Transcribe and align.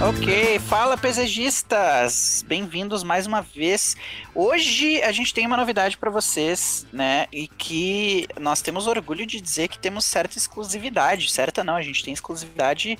Ok, 0.00 0.58
fala 0.68 0.98
pesegistas, 0.98 2.44
bem-vindos 2.46 3.02
mais 3.02 3.26
uma 3.26 3.40
vez. 3.40 3.96
Hoje 4.34 5.00
a 5.02 5.12
gente 5.12 5.32
tem 5.32 5.46
uma 5.46 5.56
novidade 5.56 5.96
para 5.96 6.10
vocês, 6.10 6.86
né? 6.92 7.26
E 7.32 7.48
que 7.48 8.26
nós 8.38 8.60
temos 8.60 8.86
orgulho 8.86 9.24
de 9.24 9.40
dizer 9.40 9.68
que 9.68 9.78
temos 9.78 10.04
certa 10.04 10.36
exclusividade. 10.36 11.30
Certa 11.30 11.62
não, 11.64 11.76
a 11.76 11.82
gente 11.82 12.04
tem 12.04 12.12
exclusividade 12.12 12.98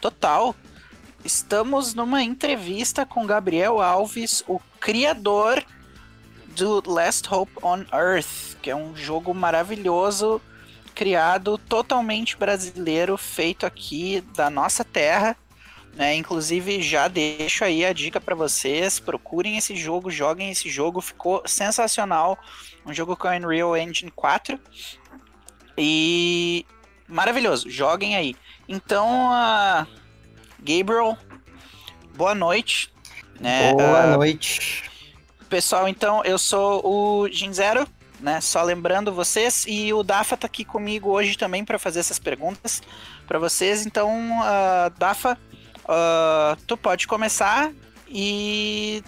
total. 0.00 0.54
Estamos 1.24 1.94
numa 1.94 2.22
entrevista 2.22 3.04
com 3.04 3.26
Gabriel 3.26 3.80
Alves, 3.80 4.44
o 4.46 4.60
criador 4.80 5.64
do 6.56 6.82
Last 6.90 7.32
Hope 7.32 7.52
on 7.62 7.84
Earth, 7.92 8.56
que 8.60 8.70
é 8.70 8.76
um 8.76 8.96
jogo 8.96 9.32
maravilhoso, 9.34 10.40
criado 10.94 11.58
totalmente 11.58 12.36
brasileiro, 12.36 13.16
feito 13.16 13.66
aqui 13.66 14.22
da 14.34 14.50
nossa 14.50 14.82
terra 14.82 15.36
né? 15.96 16.14
Inclusive, 16.14 16.82
já 16.82 17.08
deixo 17.08 17.64
aí 17.64 17.84
a 17.84 17.92
dica 17.92 18.20
para 18.20 18.34
vocês: 18.34 19.00
procurem 19.00 19.56
esse 19.56 19.74
jogo, 19.74 20.10
joguem 20.10 20.50
esse 20.50 20.68
jogo, 20.68 21.00
ficou 21.00 21.42
sensacional. 21.46 22.38
Um 22.84 22.92
jogo 22.92 23.16
com 23.16 23.28
Unreal 23.28 23.76
Engine 23.76 24.12
4 24.14 24.60
e 25.76 26.66
maravilhoso. 27.08 27.70
Joguem 27.70 28.14
aí. 28.14 28.36
Então, 28.68 29.30
uh, 29.30 29.86
Gabriel, 30.58 31.16
boa 32.14 32.34
noite. 32.34 32.92
Né? 33.40 33.72
Boa 33.72 34.06
uh, 34.06 34.16
noite. 34.18 34.84
Pessoal, 35.48 35.88
então 35.88 36.24
eu 36.24 36.38
sou 36.38 36.84
o 36.84 37.28
Ginzero, 37.28 37.86
né? 38.20 38.40
Só 38.40 38.62
lembrando 38.62 39.12
vocês 39.12 39.64
e 39.68 39.92
o 39.92 40.02
Dafa 40.02 40.36
tá 40.36 40.46
aqui 40.46 40.64
comigo 40.64 41.10
hoje 41.10 41.36
também 41.36 41.64
para 41.64 41.78
fazer 41.78 42.00
essas 42.00 42.18
perguntas 42.18 42.82
para 43.26 43.38
vocês. 43.38 43.86
Então, 43.86 44.40
uh, 44.40 44.90
Dafa, 44.98 45.38
Uh, 45.86 46.60
tu 46.66 46.76
pode 46.76 47.06
começar 47.06 47.72
e, 48.08 49.04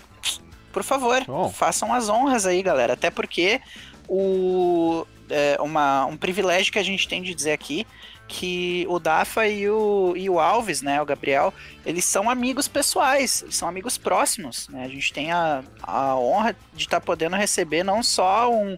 por 0.72 0.84
favor, 0.84 1.24
Bom. 1.24 1.50
façam 1.50 1.92
as 1.92 2.08
honras 2.08 2.46
aí, 2.46 2.62
galera. 2.62 2.92
Até 2.92 3.10
porque 3.10 3.60
o, 4.08 5.04
é, 5.28 5.56
uma, 5.60 6.06
um 6.06 6.16
privilégio 6.16 6.72
que 6.72 6.78
a 6.78 6.82
gente 6.82 7.08
tem 7.08 7.20
de 7.20 7.34
dizer 7.34 7.52
aqui 7.52 7.84
que 8.28 8.86
o 8.88 8.98
Dafa 9.00 9.48
e 9.48 9.68
o, 9.68 10.12
e 10.14 10.28
o 10.28 10.38
Alves, 10.38 10.82
né, 10.82 11.00
o 11.00 11.06
Gabriel, 11.06 11.52
eles 11.84 12.04
são 12.04 12.28
amigos 12.28 12.68
pessoais, 12.68 13.42
são 13.50 13.66
amigos 13.66 13.96
próximos, 13.96 14.68
né? 14.68 14.84
A 14.84 14.88
gente 14.88 15.12
tem 15.12 15.32
a, 15.32 15.64
a 15.82 16.14
honra 16.14 16.54
de 16.74 16.84
estar 16.84 17.00
tá 17.00 17.06
podendo 17.06 17.34
receber 17.34 17.82
não 17.82 18.02
só 18.02 18.52
um 18.52 18.76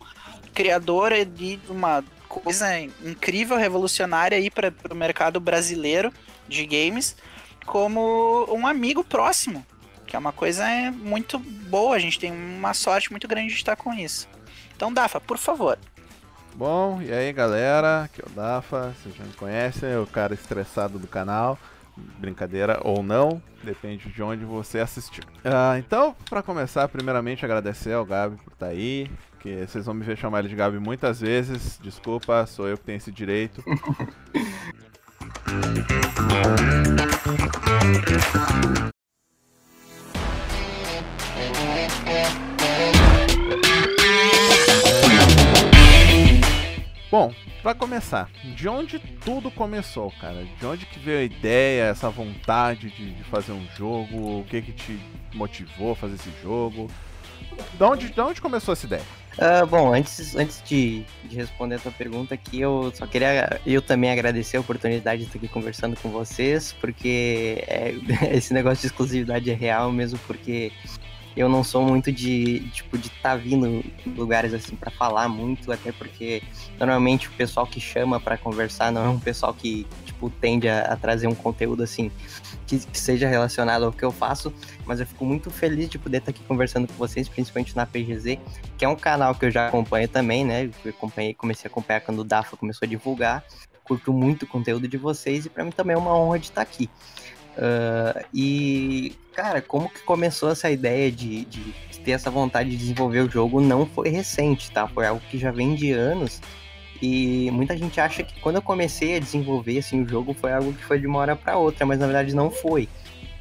criador 0.55 1.12
de 1.25 1.59
uma 1.69 2.05
coisa 2.28 2.78
incrível, 2.78 3.56
revolucionária 3.56 4.39
aí 4.39 4.48
para 4.48 4.73
o 4.89 4.95
mercado 4.95 5.41
brasileiro 5.41 6.12
de 6.48 6.65
games, 6.65 7.17
como 7.67 8.47
um 8.55 8.67
amigo 8.67 9.03
próximo, 9.03 9.67
que 10.06 10.15
é 10.15 10.19
uma 10.19 10.33
coisa 10.33 10.65
muito 10.93 11.39
boa. 11.39 11.97
A 11.97 11.98
gente 11.98 12.21
tem 12.21 12.31
uma 12.31 12.73
sorte 12.73 13.11
muito 13.11 13.27
grande 13.27 13.48
de 13.48 13.55
estar 13.55 13.75
com 13.75 13.93
isso. 13.93 14.28
Então, 14.77 14.93
Dafa, 14.93 15.21
por 15.21 15.37
favor. 15.37 15.78
Bom, 16.55 17.01
e 17.01 17.12
aí 17.12 17.33
galera, 17.33 18.05
aqui 18.05 18.20
é 18.20 18.25
o 18.27 18.31
Dafa, 18.31 18.93
vocês 18.93 19.15
já 19.15 19.25
me 19.25 19.33
conhecem, 19.33 19.91
é 19.91 19.98
o 19.98 20.06
cara 20.06 20.34
estressado 20.34 20.98
do 20.98 21.06
canal. 21.06 21.59
Brincadeira 22.19 22.81
ou 22.83 23.03
não, 23.03 23.43
depende 23.62 24.09
de 24.09 24.23
onde 24.23 24.45
você 24.45 24.78
assistiu. 24.78 25.23
Ah, 25.45 25.77
então, 25.78 26.17
para 26.28 26.43
começar, 26.43 26.89
primeiramente 26.89 27.45
agradecer 27.45 27.93
ao 27.93 28.06
Gabi 28.06 28.37
por 28.37 28.53
estar 28.53 28.67
tá 28.67 28.73
aí, 28.73 29.11
que 29.41 29.67
vocês 29.67 29.84
vão 29.84 29.95
me 29.95 30.05
ver 30.05 30.17
chamar 30.17 30.41
ele 30.41 30.48
de 30.48 30.56
Gabi 30.56 30.78
muitas 30.78 31.21
vezes. 31.21 31.78
Desculpa, 31.83 32.47
sou 32.47 32.69
eu 32.69 32.78
que 32.78 32.84
tenho 32.84 32.97
esse 32.97 33.12
direito. 33.12 33.62
Bom, 47.10 47.34
para 47.60 47.75
começar, 47.75 48.31
de 48.54 48.69
onde 48.69 49.00
tudo 49.00 49.50
começou, 49.50 50.12
cara? 50.21 50.44
De 50.44 50.65
onde 50.65 50.87
que 50.87 51.00
veio 51.00 51.19
a 51.19 51.22
ideia, 51.25 51.82
essa 51.87 52.09
vontade 52.09 52.88
de, 52.88 53.10
de 53.10 53.25
fazer 53.25 53.50
um 53.50 53.66
jogo? 53.76 54.41
O 54.41 54.44
que 54.44 54.62
que 54.62 54.72
te 54.72 55.00
motivou 55.34 55.91
a 55.91 55.97
fazer 55.97 56.15
esse 56.15 56.31
jogo? 56.41 56.88
De 57.75 57.82
onde, 57.82 58.10
de 58.10 58.21
onde 58.21 58.41
começou 58.41 58.75
essa 58.75 58.87
ideia? 58.87 59.03
Uh, 59.38 59.66
bom, 59.66 59.93
antes, 59.93 60.37
antes 60.37 60.62
de, 60.65 61.04
de, 61.25 61.34
responder 61.34 61.76
a 61.76 61.78
tua 61.81 61.93
pergunta 61.93 62.34
aqui, 62.34 62.60
eu 62.60 62.93
só 62.94 63.06
queria 63.06 63.60
eu 63.66 63.82
também 63.82 64.10
agradecer 64.10 64.56
a 64.56 64.60
oportunidade 64.60 65.22
de 65.22 65.27
estar 65.27 65.38
aqui 65.38 65.48
conversando 65.48 65.97
com 65.97 66.10
vocês, 66.10 66.72
porque 66.81 67.65
é, 67.66 67.92
esse 68.37 68.54
negócio 68.54 68.82
de 68.82 68.87
exclusividade 68.87 69.50
é 69.50 69.54
real 69.54 69.91
mesmo, 69.91 70.19
porque 70.27 70.71
eu 71.36 71.48
não 71.48 71.62
sou 71.62 71.82
muito 71.82 72.10
de, 72.10 72.60
tipo, 72.70 72.98
de 72.98 73.06
estar 73.06 73.30
tá 73.30 73.36
vindo 73.36 73.84
lugares 74.16 74.52
assim 74.52 74.74
para 74.74 74.91
falar 74.91 75.28
muito, 75.28 75.70
até 75.70 75.92
porque 75.92 76.42
normalmente 76.78 77.28
o 77.28 77.32
pessoal 77.32 77.66
que 77.66 77.80
chama 77.80 78.18
para 78.18 78.36
conversar 78.36 78.91
não 78.91 79.04
é 79.04 79.08
um 79.08 79.18
pessoal 79.18 79.54
que, 79.54 79.86
tipo, 80.04 80.28
tende 80.28 80.68
a, 80.68 80.82
a 80.92 80.96
trazer 80.96 81.26
um 81.28 81.34
conteúdo 81.34 81.82
assim 81.82 82.10
que, 82.66 82.78
que, 82.78 82.98
seja 82.98 83.28
relacionado 83.28 83.84
ao 83.84 83.92
que 83.92 84.04
eu 84.04 84.10
faço, 84.10 84.52
mas 84.84 85.00
eu 85.00 85.06
fico 85.06 85.24
muito 85.24 85.50
feliz 85.50 85.88
de 85.88 85.98
poder 85.98 86.18
estar 86.18 86.32
tá 86.32 86.36
aqui 86.36 86.46
conversando 86.46 86.88
com 86.88 86.94
vocês, 86.94 87.28
principalmente 87.28 87.76
na 87.76 87.86
PGZ, 87.86 88.38
que 88.76 88.84
é 88.84 88.88
um 88.88 88.97
canal 88.97 89.34
que 89.34 89.47
eu 89.47 89.50
já 89.50 89.68
acompanho 89.68 90.08
também, 90.08 90.44
né? 90.44 90.70
Eu 90.84 90.91
acompanhei, 90.91 91.34
comecei 91.34 91.68
a 91.68 91.70
acompanhar 91.70 92.00
quando 92.00 92.20
o 92.20 92.24
Dafa 92.24 92.56
começou 92.56 92.86
a 92.86 92.88
divulgar. 92.88 93.44
Curto 93.84 94.12
muito 94.12 94.44
o 94.44 94.47
conteúdo 94.47 94.86
de 94.86 94.97
vocês 94.97 95.47
e 95.47 95.50
para 95.50 95.64
mim 95.64 95.72
também 95.72 95.94
é 95.97 95.98
uma 95.98 96.14
honra 96.16 96.38
de 96.38 96.47
estar 96.47 96.56
tá 96.56 96.62
aqui. 96.62 96.88
Uh, 97.60 98.25
e, 98.32 99.12
cara, 99.34 99.60
como 99.60 99.91
que 99.91 100.03
começou 100.03 100.50
essa 100.50 100.71
ideia 100.71 101.12
de, 101.12 101.44
de, 101.44 101.75
ter 102.03 102.12
essa 102.12 102.31
vontade 102.31 102.71
de 102.71 102.76
desenvolver 102.78 103.21
o 103.21 103.31
jogo 103.31 103.60
não 103.60 103.84
foi 103.84 104.09
recente, 104.09 104.71
tá? 104.71 104.88
Foi 104.88 105.06
algo 105.06 105.21
que 105.31 105.37
já 105.37 105.50
vem 105.50 105.75
de 105.75 105.93
anos. 105.93 106.41
E 107.03 107.50
muita 107.50 107.76
gente 107.76 108.00
acha 108.00 108.22
que 108.22 108.41
quando 108.41 108.56
eu 108.56 108.62
comecei 108.62 109.16
a 109.16 109.19
desenvolver 109.19 109.78
assim, 109.78 110.03
o 110.03 110.09
jogo 110.09 110.32
foi 110.32 110.53
algo 110.53 110.72
que 110.72 110.82
foi 110.82 110.98
de 110.98 111.06
uma 111.06 111.19
hora 111.19 111.37
para 111.37 111.59
outra, 111.59 111.84
mas 111.84 111.98
na 111.98 112.06
verdade 112.06 112.34
não 112.34 112.50
foi. 112.50 112.88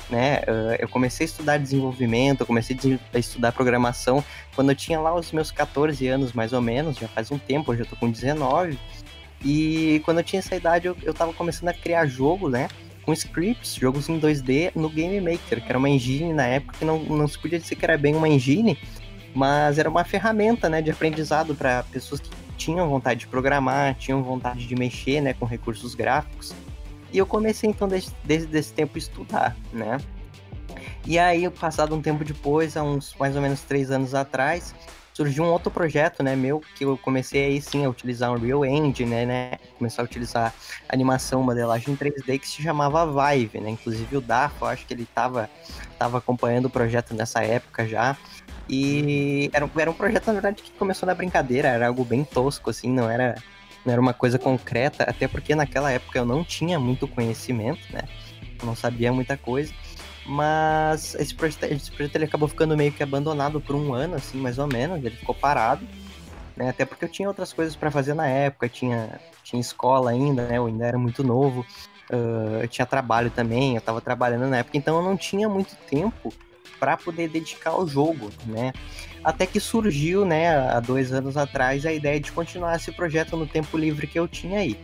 Né? 0.09 0.39
Uh, 0.39 0.75
eu 0.79 0.89
comecei 0.89 1.25
a 1.25 1.29
estudar 1.29 1.57
desenvolvimento, 1.57 2.41
eu 2.41 2.45
comecei 2.45 2.77
a 3.13 3.19
estudar 3.19 3.53
programação 3.53 4.23
quando 4.53 4.71
eu 4.71 4.75
tinha 4.75 4.99
lá 4.99 5.15
os 5.15 5.31
meus 5.31 5.51
14 5.51 6.05
anos, 6.07 6.33
mais 6.33 6.51
ou 6.51 6.61
menos, 6.61 6.97
já 6.97 7.07
faz 7.07 7.31
um 7.31 7.37
tempo, 7.37 7.71
hoje 7.71 7.83
eu 7.83 7.85
tô 7.85 7.95
com 7.95 8.09
19. 8.09 8.77
E 9.45 10.01
quando 10.03 10.17
eu 10.17 10.23
tinha 10.23 10.39
essa 10.39 10.55
idade, 10.55 10.87
eu, 10.87 10.97
eu 11.03 11.13
tava 11.13 11.31
começando 11.31 11.69
a 11.69 11.73
criar 11.73 12.05
jogo, 12.05 12.49
né? 12.49 12.67
Com 13.09 13.13
scripts, 13.13 13.73
jogos 13.73 14.07
em 14.07 14.19
2D 14.19 14.71
no 14.75 14.87
Game 14.87 15.19
Maker, 15.19 15.63
que 15.63 15.67
era 15.67 15.79
uma 15.79 15.89
engine 15.89 16.31
na 16.31 16.45
época 16.45 16.77
que 16.77 16.85
não, 16.85 16.99
não 16.99 17.27
se 17.27 17.39
podia 17.39 17.57
dizer 17.57 17.75
que 17.75 17.83
era 17.83 17.97
bem 17.97 18.15
uma 18.15 18.29
engine, 18.29 18.77
mas 19.33 19.79
era 19.79 19.89
uma 19.89 20.03
ferramenta 20.03 20.69
né, 20.69 20.79
de 20.79 20.91
aprendizado 20.91 21.55
para 21.55 21.81
pessoas 21.83 22.21
que 22.21 22.29
tinham 22.55 22.87
vontade 22.87 23.21
de 23.21 23.27
programar, 23.27 23.95
tinham 23.95 24.21
vontade 24.21 24.67
de 24.67 24.75
mexer 24.75 25.21
né, 25.21 25.33
com 25.33 25.45
recursos 25.45 25.95
gráficos. 25.95 26.53
E 27.11 27.17
eu 27.17 27.25
comecei 27.25 27.71
então 27.71 27.87
desde, 27.87 28.11
desde 28.23 28.55
esse 28.55 28.71
tempo 28.71 28.91
a 28.93 28.99
estudar, 28.99 29.57
né? 29.73 29.97
E 31.03 31.17
aí, 31.17 31.49
passado 31.49 31.95
um 31.95 32.01
tempo 32.03 32.23
depois, 32.23 32.77
há 32.77 32.83
uns 32.83 33.15
mais 33.19 33.35
ou 33.35 33.41
menos 33.41 33.61
três 33.61 33.89
anos 33.89 34.13
atrás, 34.13 34.75
surgiu 35.19 35.43
um 35.43 35.51
outro 35.51 35.69
projeto, 35.69 36.23
né, 36.23 36.33
meu, 36.33 36.61
que 36.75 36.85
eu 36.85 36.97
comecei 36.97 37.47
aí 37.47 37.61
sim 37.61 37.83
a 37.83 37.89
utilizar 37.89 38.31
o 38.31 38.37
Real 38.37 38.63
Engine, 38.63 39.09
né, 39.09 39.25
né, 39.25 39.51
começar 39.77 40.01
a 40.01 40.05
utilizar 40.05 40.53
animação, 40.87 41.43
modelagem 41.43 41.93
3D 41.93 42.39
que 42.39 42.47
se 42.47 42.61
chamava 42.63 43.05
Vive, 43.05 43.59
né, 43.59 43.71
inclusive 43.71 44.15
o 44.15 44.21
Dafo, 44.21 44.63
acho 44.63 44.85
que 44.85 44.93
ele 44.93 45.03
estava 45.03 45.49
tava 45.97 46.19
acompanhando 46.19 46.67
o 46.67 46.69
projeto 46.69 47.13
nessa 47.13 47.43
época 47.43 47.85
já, 47.85 48.15
e 48.69 49.49
era, 49.51 49.69
era 49.75 49.91
um 49.91 49.93
projeto, 49.93 50.27
na 50.27 50.33
verdade, 50.33 50.63
que 50.63 50.71
começou 50.71 51.05
na 51.05 51.13
brincadeira, 51.13 51.67
era 51.67 51.87
algo 51.87 52.05
bem 52.05 52.23
tosco, 52.23 52.69
assim, 52.69 52.89
não 52.89 53.09
era, 53.09 53.35
não 53.85 53.91
era 53.91 54.01
uma 54.01 54.13
coisa 54.13 54.39
concreta, 54.39 55.03
até 55.03 55.27
porque 55.27 55.53
naquela 55.53 55.91
época 55.91 56.17
eu 56.17 56.25
não 56.25 56.45
tinha 56.45 56.79
muito 56.79 57.09
conhecimento, 57.09 57.81
né, 57.91 58.03
não 58.63 58.73
sabia 58.73 59.11
muita 59.11 59.35
coisa, 59.35 59.73
mas 60.29 61.15
esse 61.15 61.33
projeto, 61.33 61.63
esse 61.63 61.91
projeto 61.91 62.15
ele 62.15 62.25
acabou 62.25 62.47
ficando 62.47 62.77
meio 62.77 62.91
que 62.91 63.01
abandonado 63.01 63.59
por 63.59 63.75
um 63.75 63.95
ano, 63.95 64.15
assim, 64.15 64.37
mais 64.37 64.59
ou 64.59 64.67
menos. 64.67 65.03
Ele 65.03 65.15
ficou 65.15 65.33
parado. 65.33 65.85
Né? 66.55 66.69
Até 66.69 66.85
porque 66.85 67.05
eu 67.05 67.09
tinha 67.09 67.27
outras 67.27 67.51
coisas 67.51 67.75
para 67.75 67.89
fazer 67.89 68.13
na 68.13 68.27
época. 68.27 68.69
Tinha, 68.69 69.19
tinha 69.43 69.59
escola 69.59 70.11
ainda, 70.11 70.45
né? 70.45 70.59
Eu 70.59 70.67
ainda 70.67 70.85
era 70.85 70.99
muito 70.99 71.23
novo. 71.23 71.65
Uh, 72.11 72.61
eu 72.61 72.67
tinha 72.67 72.85
trabalho 72.85 73.31
também, 73.31 73.73
eu 73.73 73.79
estava 73.79 74.01
trabalhando 74.01 74.47
na 74.47 74.57
época, 74.57 74.77
então 74.77 74.97
eu 74.97 75.03
não 75.03 75.15
tinha 75.15 75.47
muito 75.47 75.75
tempo 75.87 76.33
para 76.79 76.97
poder 76.97 77.29
dedicar 77.29 77.71
ao 77.71 77.87
jogo, 77.87 78.31
né? 78.47 78.73
Até 79.23 79.45
que 79.45 79.59
surgiu, 79.59 80.25
né, 80.25 80.57
há 80.57 80.79
dois 80.79 81.11
anos 81.13 81.37
atrás, 81.37 81.85
a 81.85 81.93
ideia 81.93 82.19
de 82.19 82.31
continuar 82.31 82.75
esse 82.75 82.91
projeto 82.91 83.37
no 83.37 83.45
tempo 83.45 83.77
livre 83.77 84.07
que 84.07 84.17
eu 84.17 84.27
tinha 84.27 84.59
aí. 84.59 84.79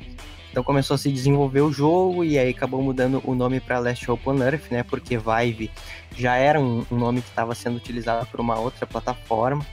Então 0.56 0.64
começou 0.64 0.96
a 0.96 0.98
se 0.98 1.12
desenvolver 1.12 1.60
o 1.60 1.70
jogo 1.70 2.24
e 2.24 2.40
aí 2.40 2.52
acabou 2.52 2.82
mudando 2.82 3.22
o 3.26 3.36
nome 3.36 3.60
para 3.60 3.78
Last 3.78 4.10
Hope 4.10 4.30
on 4.30 4.42
Earth, 4.42 4.72
né? 4.72 4.84
Porque 4.84 5.18
Vive 5.18 5.70
já 6.16 6.38
era 6.38 6.58
um, 6.58 6.86
um 6.90 6.96
nome 6.96 7.22
que 7.22 7.28
estava 7.28 7.54
sendo 7.54 7.76
utilizado 7.76 8.26
por 8.28 8.40
uma 8.40 8.58
outra 8.58 8.88
plataforma. 8.88 9.66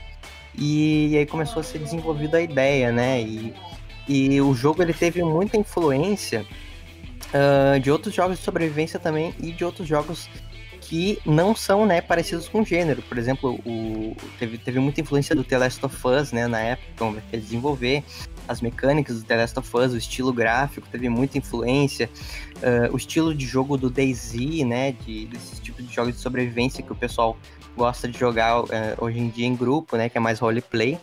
E, 0.53 1.07
e 1.07 1.17
aí 1.19 1.25
começou 1.25 1.61
a 1.61 1.63
ser 1.63 1.79
desenvolvida 1.79 2.35
a 2.35 2.41
ideia, 2.41 2.91
né? 2.91 3.21
E, 3.21 3.53
e 4.09 4.41
o 4.41 4.53
jogo 4.53 4.83
ele 4.83 4.93
teve 4.93 5.23
muita 5.23 5.55
influência 5.55 6.45
uh, 7.29 7.79
de 7.79 7.89
outros 7.89 8.13
jogos 8.13 8.39
de 8.39 8.43
sobrevivência 8.43 8.99
também 8.99 9.33
e 9.39 9.53
de 9.53 9.63
outros 9.63 9.87
jogos 9.87 10.29
que 10.81 11.17
não 11.25 11.55
são 11.55 11.85
né, 11.85 12.01
parecidos 12.01 12.49
com 12.49 12.65
gênero. 12.65 13.01
Por 13.03 13.17
exemplo, 13.17 13.57
o, 13.65 14.17
teve, 14.37 14.57
teve 14.57 14.79
muita 14.79 14.99
influência 14.99 15.33
do 15.33 15.45
The 15.45 15.59
Last 15.59 15.85
of 15.85 15.95
Us 16.05 16.33
né, 16.33 16.45
na 16.45 16.59
época, 16.59 16.89
como 16.97 17.21
ele 17.31 17.41
desenvolver. 17.41 18.03
As 18.47 18.61
mecânicas 18.61 19.21
do 19.21 19.25
The 19.25 19.37
Last 19.37 19.59
of 19.59 19.77
Us, 19.77 19.93
o 19.93 19.97
estilo 19.97 20.33
gráfico 20.33 20.87
teve 20.91 21.09
muita 21.09 21.37
influência. 21.37 22.09
Uh, 22.57 22.93
o 22.93 22.97
estilo 22.97 23.33
de 23.33 23.45
jogo 23.45 23.77
do 23.77 23.89
DayZ, 23.89 24.33
né, 24.65 24.91
de, 24.91 25.25
desses 25.25 25.59
tipos 25.59 25.87
de 25.87 25.93
jogos 25.93 26.15
de 26.15 26.19
sobrevivência 26.19 26.83
que 26.83 26.91
o 26.91 26.95
pessoal 26.95 27.37
gosta 27.75 28.07
de 28.07 28.17
jogar 28.17 28.61
uh, 28.61 28.67
hoje 28.99 29.19
em 29.19 29.29
dia 29.29 29.47
em 29.47 29.55
grupo, 29.55 29.97
né, 29.97 30.09
que 30.09 30.17
é 30.17 30.21
mais 30.21 30.39
roleplay. 30.39 30.97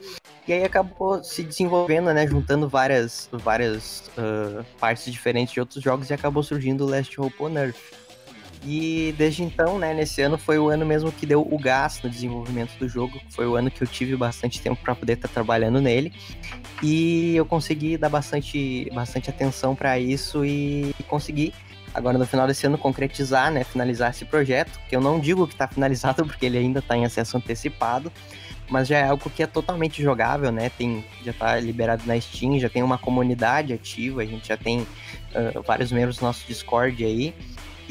E 0.47 0.53
aí 0.53 0.65
acabou 0.65 1.23
se 1.23 1.43
desenvolvendo, 1.43 2.13
né, 2.13 2.27
juntando 2.27 2.69
várias, 2.69 3.29
várias 3.33 4.11
uh, 4.19 4.65
partes 4.79 5.13
diferentes 5.13 5.55
de 5.55 5.61
outros 5.61 5.83
jogos 5.83 6.11
e 6.11 6.15
acabou 6.15 6.43
surgindo 6.43 6.85
o 6.85 6.89
Last 6.89 7.21
Hope 7.21 7.37
on 7.41 7.57
Earth. 7.57 7.77
E 8.62 9.15
desde 9.17 9.43
então, 9.43 9.79
né, 9.79 9.95
nesse 9.95 10.21
ano 10.21 10.37
foi 10.37 10.59
o 10.59 10.69
ano 10.69 10.85
mesmo 10.85 11.11
que 11.11 11.25
deu 11.25 11.41
o 11.41 11.59
gás 11.59 12.01
no 12.03 12.11
desenvolvimento 12.11 12.77
do 12.79 12.89
jogo. 12.89 13.21
Foi 13.31 13.47
o 13.47 13.57
ano 13.57 13.71
que 13.71 13.83
eu 13.83 13.87
tive 13.87 14.15
bastante 14.17 14.61
tempo 14.61 14.81
para 14.83 14.95
poder 14.95 15.15
estar 15.15 15.29
tá 15.29 15.35
trabalhando 15.35 15.81
nele. 15.81 16.12
E 16.83 17.35
eu 17.37 17.47
consegui 17.47 17.97
dar 17.97 18.09
bastante, 18.09 18.91
bastante 18.93 19.31
atenção 19.31 19.75
para 19.75 19.99
isso 19.99 20.45
e 20.45 20.95
consegui 21.09 21.55
agora 21.95 22.17
no 22.17 22.27
final 22.27 22.47
desse 22.47 22.67
ano 22.67 22.79
concretizar, 22.79 23.51
né, 23.51 23.65
finalizar 23.65 24.11
esse 24.11 24.25
projeto, 24.25 24.79
que 24.89 24.95
eu 24.95 25.01
não 25.01 25.19
digo 25.19 25.47
que 25.47 25.55
está 25.55 25.67
finalizado 25.67 26.25
porque 26.27 26.47
ele 26.47 26.59
ainda 26.59 26.79
está 26.79 26.97
em 26.97 27.05
acesso 27.05 27.37
antecipado, 27.37 28.12
mas 28.69 28.87
já 28.87 28.99
é 28.99 29.09
algo 29.09 29.29
que 29.29 29.43
é 29.43 29.47
totalmente 29.47 30.01
jogável, 30.01 30.53
né? 30.53 30.71
Tem, 30.71 31.05
já 31.25 31.33
está 31.33 31.59
liberado 31.59 32.05
na 32.07 32.19
Steam, 32.21 32.59
já 32.61 32.69
tem 32.69 32.85
uma 32.85 32.97
comunidade 32.97 33.73
ativa, 33.73 34.23
a 34.23 34.25
gente 34.25 34.47
já 34.47 34.57
tem 34.57 34.83
uh, 34.83 35.61
vários 35.67 35.91
membros 35.91 36.19
do 36.19 36.23
nosso 36.25 36.47
Discord 36.47 37.05
aí. 37.05 37.35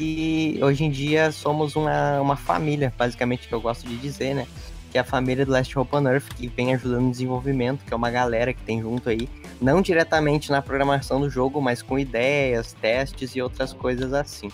E 0.02 0.58
hoje 0.62 0.82
em 0.82 0.90
dia 0.90 1.30
somos 1.30 1.76
uma, 1.76 2.18
uma 2.22 2.34
família, 2.34 2.90
basicamente, 2.96 3.46
que 3.46 3.52
eu 3.52 3.60
gosto 3.60 3.86
de 3.86 3.98
dizer, 3.98 4.34
né? 4.34 4.46
Que 4.90 4.96
é 4.96 5.02
a 5.02 5.04
família 5.04 5.44
do 5.44 5.52
Last 5.52 5.78
Hope 5.78 5.94
on 5.94 6.08
Earth, 6.08 6.32
que 6.34 6.48
vem 6.48 6.72
ajudando 6.74 7.02
no 7.02 7.10
desenvolvimento, 7.10 7.84
que 7.84 7.92
é 7.92 7.96
uma 7.96 8.10
galera 8.10 8.54
que 8.54 8.62
tem 8.62 8.80
junto 8.80 9.10
aí, 9.10 9.28
não 9.60 9.82
diretamente 9.82 10.50
na 10.50 10.62
programação 10.62 11.20
do 11.20 11.28
jogo, 11.28 11.60
mas 11.60 11.82
com 11.82 11.98
ideias, 11.98 12.72
testes 12.72 13.36
e 13.36 13.42
outras 13.42 13.74
coisas 13.74 14.14
assim 14.14 14.50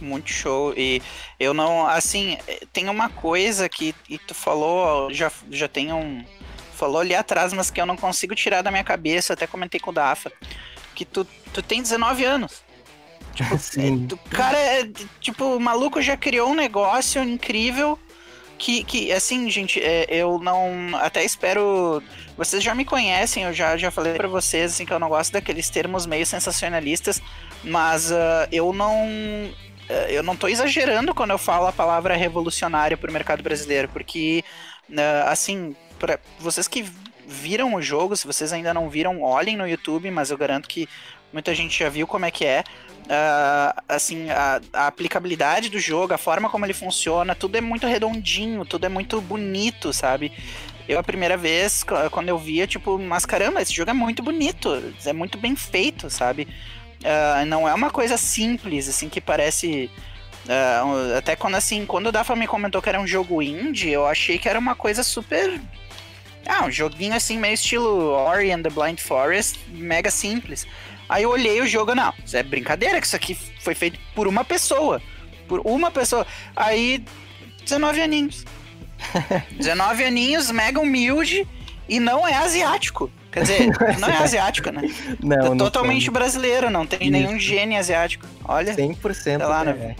muito 0.00 0.30
show. 0.30 0.74
E 0.76 1.00
eu 1.38 1.54
não, 1.54 1.86
assim, 1.86 2.36
tem 2.72 2.88
uma 2.88 3.08
coisa 3.08 3.68
que 3.68 3.94
tu 4.26 4.34
falou, 4.34 5.12
já, 5.12 5.30
já 5.50 5.68
tem 5.68 5.92
um. 5.92 6.24
Falou 6.74 7.00
ali 7.00 7.14
atrás, 7.14 7.52
mas 7.52 7.70
que 7.70 7.80
eu 7.80 7.86
não 7.86 7.96
consigo 7.96 8.36
tirar 8.36 8.62
da 8.62 8.70
minha 8.70 8.84
cabeça, 8.84 9.32
até 9.32 9.46
comentei 9.46 9.80
com 9.80 9.90
o 9.90 9.92
Dafa. 9.92 10.30
Que 10.94 11.04
tu, 11.04 11.26
tu 11.52 11.60
tem 11.62 11.82
19 11.82 12.24
anos. 12.24 12.62
Tipo, 13.38 13.54
é, 13.80 14.14
o 14.14 14.30
cara 14.30 14.58
é, 14.58 14.88
tipo, 15.20 15.44
o 15.56 15.60
maluco 15.60 16.02
já 16.02 16.16
criou 16.16 16.50
um 16.50 16.54
negócio 16.54 17.22
incrível 17.22 17.98
que, 18.58 18.82
que 18.82 19.12
assim, 19.12 19.48
gente, 19.48 19.80
é, 19.80 20.06
eu 20.08 20.38
não. 20.40 20.96
Até 20.96 21.24
espero. 21.24 22.02
Vocês 22.36 22.62
já 22.62 22.74
me 22.74 22.84
conhecem, 22.84 23.44
eu 23.44 23.52
já, 23.52 23.76
já 23.76 23.90
falei 23.90 24.14
para 24.14 24.28
vocês 24.28 24.72
assim, 24.72 24.84
que 24.84 24.92
eu 24.92 24.98
não 24.98 25.08
gosto 25.08 25.32
daqueles 25.32 25.70
termos 25.70 26.06
meio 26.06 26.26
sensacionalistas, 26.26 27.22
mas 27.62 28.10
uh, 28.10 28.48
eu 28.50 28.72
não. 28.72 29.06
Uh, 29.06 30.08
eu 30.08 30.22
não 30.22 30.36
tô 30.36 30.48
exagerando 30.48 31.14
quando 31.14 31.30
eu 31.30 31.38
falo 31.38 31.66
a 31.66 31.72
palavra 31.72 32.16
revolucionária 32.16 32.96
pro 32.96 33.12
mercado 33.12 33.42
brasileiro, 33.42 33.88
porque, 33.88 34.44
uh, 34.90 35.28
assim, 35.28 35.74
para 35.98 36.18
vocês 36.38 36.68
que 36.68 36.84
viram 37.26 37.74
o 37.74 37.82
jogo, 37.82 38.16
se 38.16 38.26
vocês 38.26 38.52
ainda 38.52 38.74
não 38.74 38.88
viram, 38.88 39.22
olhem 39.22 39.56
no 39.56 39.68
YouTube, 39.68 40.10
mas 40.10 40.30
eu 40.30 40.36
garanto 40.36 40.68
que 40.68 40.88
muita 41.32 41.54
gente 41.54 41.78
já 41.78 41.88
viu 41.88 42.06
como 42.06 42.24
é 42.24 42.30
que 42.30 42.44
é 42.44 42.64
uh, 43.08 43.82
assim, 43.88 44.30
a, 44.30 44.60
a, 44.72 44.86
aplicabilidade 44.86 45.68
do 45.68 45.80
jogo, 45.80 46.12
a 46.12 46.18
forma 46.18 46.48
como 46.48 46.64
ele 46.66 46.74
funciona, 46.74 47.34
tudo 47.34 47.56
é 47.56 47.60
muito 47.60 47.86
redondinho, 47.86 48.64
tudo 48.64 48.84
é 48.84 48.88
muito 48.88 49.20
bonito, 49.20 49.92
sabe? 49.92 50.32
Eu, 50.86 50.98
a 50.98 51.02
primeira 51.02 51.36
vez, 51.36 51.84
quando 52.10 52.28
eu 52.28 52.38
via, 52.38 52.66
tipo, 52.66 52.98
mas 52.98 53.26
caramba, 53.26 53.60
esse 53.60 53.74
jogo 53.74 53.90
é 53.90 53.94
muito 53.94 54.22
bonito, 54.22 54.82
é 55.04 55.12
muito 55.12 55.36
bem 55.36 55.54
feito, 55.54 56.08
sabe? 56.08 56.48
Uh, 57.00 57.44
não 57.46 57.68
é 57.68 57.74
uma 57.74 57.90
coisa 57.90 58.16
simples, 58.16 58.88
assim, 58.88 59.08
que 59.08 59.20
parece. 59.20 59.90
Uh, 60.46 61.16
até 61.16 61.36
quando, 61.36 61.56
assim, 61.56 61.84
quando 61.84 62.06
o 62.06 62.12
Dafa 62.12 62.34
me 62.34 62.46
comentou 62.46 62.80
que 62.80 62.88
era 62.88 63.00
um 63.00 63.06
jogo 63.06 63.42
indie, 63.42 63.90
eu 63.90 64.06
achei 64.06 64.38
que 64.38 64.48
era 64.48 64.58
uma 64.58 64.74
coisa 64.74 65.02
super. 65.02 65.60
Ah, 66.46 66.64
um 66.64 66.70
joguinho 66.70 67.14
assim, 67.14 67.36
meio 67.36 67.52
estilo 67.52 68.12
Ori 68.12 68.50
and 68.50 68.62
the 68.62 68.70
Blind 68.70 68.98
Forest, 68.98 69.58
mega 69.68 70.10
simples. 70.10 70.66
Aí 71.08 71.22
eu 71.22 71.30
olhei 71.30 71.60
o 71.60 71.66
jogo, 71.66 71.94
não, 71.94 72.12
isso 72.24 72.36
é 72.36 72.42
brincadeira 72.42 73.00
que 73.00 73.06
isso 73.06 73.16
aqui 73.16 73.34
foi 73.60 73.74
feito 73.74 73.98
por 74.14 74.26
uma 74.26 74.44
pessoa. 74.44 75.00
Por 75.46 75.60
uma 75.64 75.90
pessoa. 75.90 76.26
Aí, 76.54 77.02
19 77.62 78.00
aninhos. 78.02 78.44
19 79.56 80.04
aninhos, 80.04 80.50
mega 80.50 80.80
humilde 80.80 81.46
e 81.88 81.98
não 81.98 82.26
é 82.26 82.34
asiático. 82.34 83.10
Quer 83.32 83.42
dizer, 83.42 83.66
não 83.98 84.08
é 84.08 84.18
asiático, 84.18 84.70
né? 84.70 84.82
Não, 85.22 85.54
é 85.54 85.56
totalmente 85.56 86.06
não 86.06 86.12
brasileiro, 86.12 86.70
não 86.70 86.86
tem 86.86 87.00
Isso. 87.02 87.10
nenhum 87.10 87.38
gene 87.38 87.76
asiático. 87.76 88.26
Olha. 88.44 88.74
100% 88.74 89.14
sei 89.14 89.36
lá, 89.38 89.64
né? 89.64 89.96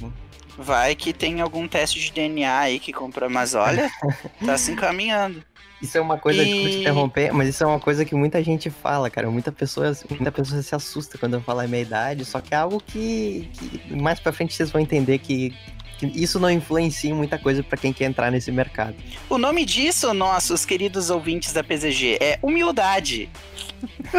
Vai 0.56 0.94
que 0.94 1.12
tem 1.12 1.40
algum 1.40 1.68
teste 1.68 2.00
de 2.00 2.12
DNA 2.12 2.58
aí 2.58 2.80
que 2.80 2.92
comprou, 2.92 3.30
mas 3.30 3.54
olha, 3.54 3.90
tá 4.44 4.58
se 4.58 4.72
encaminhando. 4.72 5.42
Isso 5.80 5.96
é 5.96 6.00
uma 6.00 6.18
coisa, 6.18 6.42
e... 6.42 6.44
te 6.44 6.78
interromper, 6.80 7.32
mas 7.32 7.48
isso 7.48 7.62
é 7.62 7.66
uma 7.66 7.78
coisa 7.78 8.04
que 8.04 8.14
muita 8.14 8.42
gente 8.42 8.68
fala, 8.68 9.08
cara. 9.08 9.30
Muita 9.30 9.52
pessoa, 9.52 9.96
muita 10.10 10.32
pessoa 10.32 10.60
se 10.60 10.74
assusta 10.74 11.16
quando 11.16 11.34
eu 11.34 11.40
falo 11.40 11.60
a 11.60 11.66
minha 11.66 11.82
idade, 11.82 12.24
só 12.24 12.40
que 12.40 12.52
é 12.52 12.56
algo 12.56 12.82
que, 12.84 13.48
que 13.52 13.94
mais 13.94 14.18
pra 14.18 14.32
frente 14.32 14.54
vocês 14.54 14.70
vão 14.70 14.80
entender 14.80 15.18
que, 15.18 15.54
que 15.98 16.06
isso 16.06 16.40
não 16.40 16.50
influencia 16.50 17.10
em 17.10 17.14
muita 17.14 17.38
coisa 17.38 17.62
para 17.62 17.78
quem 17.78 17.92
quer 17.92 18.06
entrar 18.06 18.30
nesse 18.30 18.50
mercado. 18.50 18.96
O 19.30 19.38
nome 19.38 19.64
disso, 19.64 20.12
nossos 20.12 20.64
queridos 20.64 21.10
ouvintes 21.10 21.52
da 21.52 21.62
PZG, 21.62 22.18
é 22.20 22.38
humildade. 22.42 23.28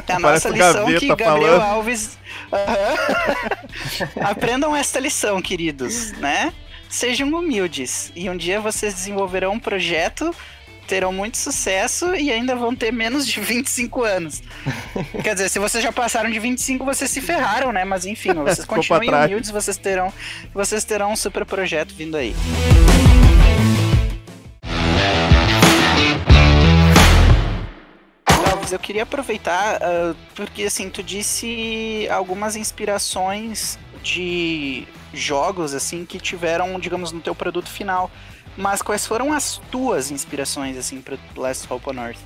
É 0.08 0.14
a 0.14 0.20
nossa 0.20 0.50
lição 0.50 0.86
que 0.86 1.08
Gabriel 1.08 1.40
falando. 1.40 1.62
Alves. 1.62 2.18
Uhum. 2.54 4.24
Aprendam 4.24 4.74
esta 4.74 4.98
lição, 4.98 5.42
queridos, 5.42 6.14
né? 6.14 6.54
Sejam 6.90 7.30
humildes. 7.30 8.12
E 8.16 8.30
um 8.30 8.38
dia 8.38 8.62
vocês 8.62 8.94
desenvolverão 8.94 9.54
um 9.54 9.60
projeto 9.60 10.34
terão 10.90 11.14
muito 11.14 11.38
sucesso 11.38 12.16
e 12.16 12.32
ainda 12.32 12.56
vão 12.56 12.76
ter 12.76 12.92
menos 12.92 13.28
de 13.28 13.40
25 13.40 14.04
anos. 14.04 14.42
Quer 15.24 15.36
dizer, 15.36 15.48
se 15.48 15.60
vocês 15.60 15.84
já 15.84 15.92
passaram 15.92 16.32
de 16.32 16.40
25, 16.40 16.84
vocês 16.84 17.12
se 17.12 17.22
ferraram, 17.22 17.72
né? 17.72 17.86
Mas 17.86 18.08
enfim, 18.08 18.34
vocês 18.44 18.66
continuem 18.66 19.14
humildes, 19.14 19.52
vocês 19.52 19.78
terão, 19.78 20.12
vocês 20.52 20.84
terão 20.84 21.12
um 21.12 21.16
super 21.16 21.46
projeto 21.46 21.94
vindo 21.94 22.18
aí. 22.18 22.36
Eu 28.72 28.78
queria 28.78 29.02
aproveitar, 29.02 29.78
uh, 29.78 30.16
porque 30.36 30.64
assim, 30.64 30.92
tu 30.92 31.02
disse 31.02 32.08
algumas 32.12 32.56
inspirações 32.56 33.80
de 34.04 34.88
jogos 35.12 35.74
assim 35.74 36.06
que 36.06 36.20
tiveram, 36.20 36.80
digamos, 36.80 37.12
no 37.12 37.20
teu 37.20 37.34
produto 37.34 37.68
final. 37.68 38.12
Mas 38.58 38.82
quais 38.82 39.06
foram 39.06 39.32
as 39.32 39.58
tuas 39.72 40.12
inspirações, 40.12 40.78
assim, 40.78 41.02
pro 41.02 41.18
Last 41.36 41.72
Hope 41.72 41.90
on 41.90 41.94
Earth? 41.94 42.20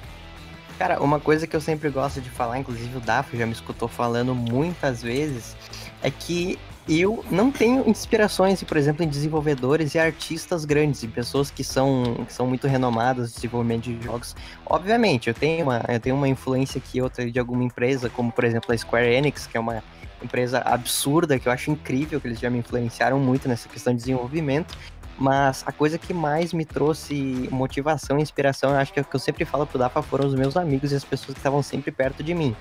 Cara, 0.77 1.01
uma 1.01 1.19
coisa 1.19 1.45
que 1.45 1.55
eu 1.55 1.61
sempre 1.61 1.89
gosto 1.89 2.19
de 2.19 2.29
falar, 2.29 2.57
inclusive 2.59 2.97
o 2.97 2.99
Dafo 2.99 3.37
já 3.37 3.45
me 3.45 3.51
escutou 3.51 3.87
falando 3.87 4.33
muitas 4.33 5.03
vezes, 5.03 5.55
é 6.01 6.09
que 6.09 6.57
eu 6.89 7.23
não 7.31 7.49
tenho 7.51 7.87
inspirações, 7.87 8.61
por 8.63 8.75
exemplo, 8.75 9.03
em 9.05 9.07
desenvolvedores 9.07 9.95
e 9.95 9.99
artistas 9.99 10.65
grandes, 10.65 11.03
e 11.03 11.07
pessoas 11.07 11.49
que 11.49 11.63
são, 11.63 12.25
que 12.27 12.33
são 12.33 12.45
muito 12.45 12.67
renomadas 12.67 13.29
no 13.29 13.35
desenvolvimento 13.35 13.83
de 13.83 14.03
jogos. 14.03 14.35
Obviamente, 14.65 15.29
eu 15.29 15.33
tenho 15.33 15.63
uma, 15.63 15.81
eu 15.87 15.99
tenho 15.99 16.15
uma 16.15 16.27
influência 16.27 16.79
aqui 16.79 17.01
outra 17.01 17.29
de 17.29 17.39
alguma 17.39 17.63
empresa, 17.63 18.09
como 18.09 18.31
por 18.31 18.43
exemplo 18.43 18.73
a 18.73 18.77
Square 18.77 19.07
Enix, 19.07 19.47
que 19.47 19.55
é 19.55 19.59
uma 19.59 19.81
empresa 20.21 20.59
absurda, 20.59 21.37
que 21.37 21.47
eu 21.47 21.51
acho 21.51 21.69
incrível, 21.71 22.19
que 22.19 22.27
eles 22.27 22.39
já 22.39 22.49
me 22.49 22.57
influenciaram 22.57 23.19
muito 23.19 23.47
nessa 23.47 23.69
questão 23.69 23.93
de 23.93 23.99
desenvolvimento. 23.99 24.77
Mas 25.17 25.63
a 25.65 25.71
coisa 25.71 25.97
que 25.97 26.13
mais 26.13 26.53
me 26.53 26.65
trouxe 26.65 27.47
motivação 27.51 28.17
e 28.17 28.21
inspiração, 28.21 28.71
eu 28.71 28.77
acho 28.77 28.91
que 28.91 28.99
é 28.99 29.01
o 29.03 29.05
que 29.05 29.15
eu 29.15 29.19
sempre 29.19 29.45
falo 29.45 29.65
pro 29.67 29.77
Dafa 29.77 30.01
foram 30.01 30.25
os 30.25 30.33
meus 30.33 30.57
amigos 30.57 30.91
e 30.91 30.95
as 30.95 31.03
pessoas 31.03 31.33
que 31.33 31.39
estavam 31.39 31.61
sempre 31.61 31.91
perto 31.91 32.23
de 32.23 32.33
mim. 32.33 32.55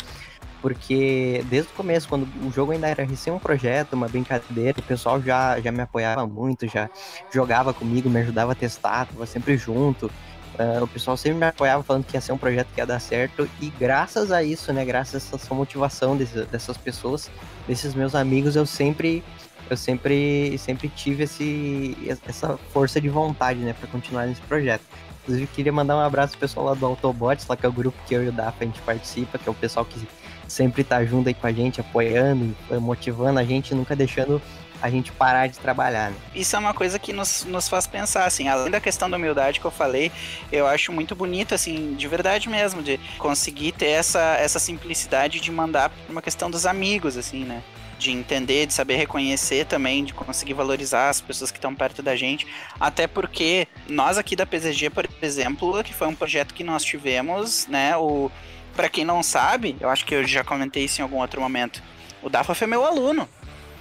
Porque 0.61 1.45
desde 1.49 1.73
o 1.73 1.75
começo, 1.75 2.09
quando 2.09 2.29
o 2.47 2.53
jogo 2.53 2.71
ainda 2.71 2.87
era 2.87 3.05
recém 3.05 3.33
um 3.33 3.39
projeto, 3.39 3.95
uma 3.95 4.07
brincadeira, 4.07 4.79
o 4.79 4.83
pessoal 4.83 5.21
já, 5.21 5.59
já 5.61 5.73
me 5.73 5.81
apoiava 5.81 6.25
muito, 6.27 6.69
já 6.69 6.89
jogava 7.33 7.75
comigo, 7.75 8.09
me 8.09 8.21
ajudava 8.21 8.53
a 8.53 8.55
testar, 8.55 9.07
tava 9.07 9.27
sempre 9.27 9.57
junto. 9.57 10.07
Uh, 10.07 10.85
o 10.85 10.87
pessoal 10.87 11.17
sempre 11.17 11.39
me 11.39 11.47
apoiava 11.47 11.83
falando 11.83 12.05
que 12.05 12.15
ia 12.15 12.21
ser 12.21 12.33
um 12.33 12.39
projeto 12.39 12.69
que 12.75 12.81
ia 12.81 12.87
dar 12.87 13.01
certo. 13.01 13.49
E 13.61 13.71
graças 13.71 14.31
a 14.31 14.43
isso, 14.43 14.73
né? 14.73 14.85
Graças 14.85 15.33
a 15.33 15.37
essa 15.37 15.55
motivação 15.55 16.17
desse, 16.17 16.45
dessas 16.45 16.77
pessoas, 16.77 17.31
desses 17.67 17.95
meus 17.95 18.15
amigos, 18.15 18.55
eu 18.55 18.67
sempre 18.67 19.25
eu 19.71 19.77
sempre, 19.77 20.57
sempre 20.59 20.89
tive 20.89 21.25
esse, 21.25 21.97
essa 22.27 22.57
força 22.73 23.01
de 23.01 23.09
vontade, 23.09 23.61
né, 23.61 23.75
para 23.79 23.89
continuar 23.89 24.27
nesse 24.27 24.41
projeto. 24.43 24.83
Inclusive, 25.23 25.47
queria 25.49 25.73
mandar 25.73 25.97
um 25.97 26.01
abraço 26.01 26.33
pro 26.33 26.41
pessoal 26.41 26.67
lá 26.67 26.75
do 26.75 26.85
Autobots, 26.85 27.47
lá 27.47 27.57
que 27.57 27.65
é 27.65 27.69
o 27.69 27.73
grupo 27.73 27.97
que 28.07 28.15
eu 28.15 28.25
e 28.25 28.29
o 28.29 28.33
Dafa 28.33 28.57
a 28.61 28.65
gente 28.65 28.81
participa, 28.83 29.39
que 29.39 29.49
é 29.49 29.53
o 29.53 29.55
pessoal 29.55 29.85
que 29.85 30.01
sempre 30.49 30.83
tá 30.83 31.05
junto 31.05 31.29
aí 31.29 31.35
com 31.35 31.47
a 31.47 31.53
gente, 31.53 31.81
apoiando, 31.81 32.55
motivando 32.81 33.39
a 33.39 33.45
gente, 33.45 33.75
nunca 33.75 33.95
deixando 33.95 34.43
a 34.83 34.91
gente 34.91 35.13
parar 35.13 35.47
de 35.47 35.59
trabalhar. 35.61 36.11
Né? 36.11 36.17
Isso 36.35 36.57
é 36.57 36.59
uma 36.59 36.75
coisa 36.75 36.99
que 36.99 37.13
nos, 37.13 37.45
nos 37.45 37.69
faz 37.69 37.87
pensar, 37.87 38.25
assim, 38.25 38.49
além 38.49 38.71
da 38.71 38.81
questão 38.81 39.09
da 39.09 39.17
humildade 39.17 39.61
que 39.61 39.65
eu 39.65 39.71
falei, 39.71 40.11
eu 40.51 40.67
acho 40.67 40.93
muito 40.93 41.15
bonito, 41.15 41.55
assim, 41.55 41.95
de 41.95 42.09
verdade 42.09 42.49
mesmo, 42.49 42.83
de 42.83 42.99
conseguir 43.17 43.71
ter 43.73 43.91
essa, 43.91 44.37
essa 44.39 44.59
simplicidade 44.59 45.39
de 45.39 45.53
mandar 45.53 45.93
uma 46.09 46.21
questão 46.21 46.51
dos 46.51 46.67
amigos, 46.67 47.17
assim, 47.17 47.45
né? 47.45 47.63
De 48.03 48.11
entender, 48.11 48.67
de 48.67 48.75
saber 48.75 48.97
reconhecer 48.97 49.65
também, 49.67 50.05
de 50.05 50.13
conseguir 50.13 50.55
valorizar 50.55 51.09
as 51.09 51.21
pessoas 51.21 51.51
que 51.51 51.59
estão 51.59 51.75
perto 51.75 52.03
da 52.03 52.17
gente. 52.17 52.47
Até 52.79 53.07
porque 53.07 53.69
nós 53.89 54.19
aqui 54.19 54.35
da 54.35 54.45
PZG, 54.45 54.91
por 54.91 55.09
exemplo, 55.23 55.83
que 55.85 55.95
foi 55.95 56.09
um 56.09 56.15
projeto 56.15 56.53
que 56.53 56.65
nós 56.65 56.85
tivemos, 56.85 57.67
né? 57.69 57.97
O 57.97 58.31
para 58.75 58.89
quem 58.89 59.05
não 59.05 59.23
sabe, 59.23 59.77
eu 59.81 59.91
acho 59.91 60.05
que 60.07 60.15
eu 60.15 60.27
já 60.27 60.43
comentei 60.43 60.85
isso 60.85 61.01
em 61.01 61.03
algum 61.03 61.19
outro 61.19 61.41
momento. 61.41 61.83
O 62.23 62.31
Dafa 62.31 62.55
foi 62.55 62.67
meu 62.67 62.87
aluno. 62.87 63.29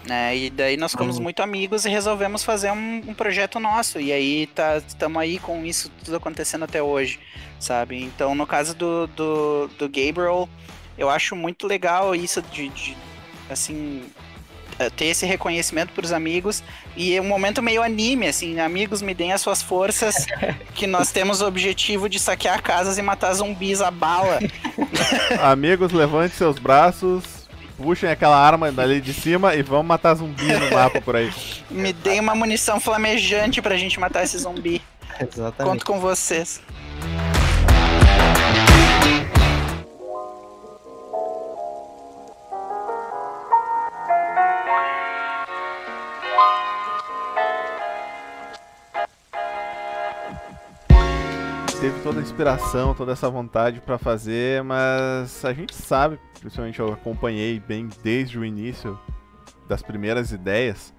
Né? 0.06 0.36
E 0.36 0.50
daí 0.50 0.78
nós 0.78 0.92
ficamos 0.92 1.18
uhum. 1.18 1.24
muito 1.24 1.44
amigos 1.44 1.86
e 1.86 1.90
resolvemos 1.90 2.44
fazer 2.44 2.72
um, 2.72 3.02
um 3.08 3.14
projeto 3.14 3.60
nosso. 3.60 4.00
E 4.00 4.12
aí 4.12 4.48
tá 4.48 4.78
estamos 4.78 5.22
aí 5.22 5.38
com 5.40 5.64
isso 5.64 5.90
tudo 6.04 6.18
acontecendo 6.18 6.64
até 6.64 6.82
hoje, 6.82 7.20
sabe? 7.60 8.02
Então 8.04 8.34
no 8.34 8.48
caso 8.48 8.76
do, 8.76 9.08
do, 9.08 9.68
do 9.78 9.88
Gabriel, 9.88 10.50
eu 10.98 11.10
acho 11.10 11.36
muito 11.36 11.68
legal 11.68 12.16
isso 12.16 12.42
de, 12.42 12.70
de 12.70 12.98
assim 13.52 14.04
eh, 14.80 14.90
ter 14.90 15.06
esse 15.06 15.26
reconhecimento 15.26 15.94
para 15.94 16.06
os 16.06 16.12
amigos 16.12 16.64
e 16.96 17.16
é 17.16 17.22
um 17.22 17.28
momento 17.28 17.62
meio 17.62 17.84
anime, 17.84 18.28
assim, 18.28 18.60
amigos 18.60 19.02
me 19.02 19.14
deem 19.14 19.34
as 19.34 19.42
suas 19.42 19.62
forças, 19.62 20.26
que 20.74 20.88
nós 20.88 21.12
temos 21.12 21.42
o 21.42 21.48
objetivo 21.48 22.10
de 22.10 22.20
saquear 22.20 22.62
casas 22.62 22.98
e 22.98 23.02
matar 23.02 23.34
zumbis 23.34 23.82
a 23.82 23.92
bala. 23.92 24.40
amigos, 25.42 25.92
levante 25.92 26.36
seus 26.36 26.58
braços, 26.58 27.24
puxem 27.78 28.10
aquela 28.10 28.38
arma 28.38 28.72
dali 28.72 29.02
de 29.02 29.14
cima 29.14 29.56
e 29.56 29.62
vamos 29.62 29.86
matar 29.86 30.16
zumbi 30.16 30.54
no 30.54 30.72
mapa 30.72 31.02
por 31.02 31.16
aí. 31.16 31.32
Me 31.70 31.92
deem 31.92 32.20
uma 32.20 32.36
munição 32.36 32.80
flamejante 32.80 33.62
pra 33.62 33.76
gente 33.76 34.00
matar 34.00 34.24
esse 34.24 34.38
zumbi. 34.38 34.82
Exatamente. 35.20 35.70
Conto 35.70 35.86
com 35.86 36.00
vocês. 36.00 36.62
Inspiração, 52.32 52.94
toda 52.94 53.12
essa 53.12 53.30
vontade 53.30 53.82
para 53.82 53.98
fazer, 53.98 54.64
mas 54.64 55.44
a 55.44 55.52
gente 55.52 55.76
sabe, 55.76 56.18
principalmente 56.40 56.80
eu 56.80 56.94
acompanhei 56.94 57.60
bem 57.60 57.90
desde 58.02 58.40
o 58.40 58.46
início 58.46 58.98
das 59.68 59.82
primeiras 59.82 60.32
ideias, 60.32 60.94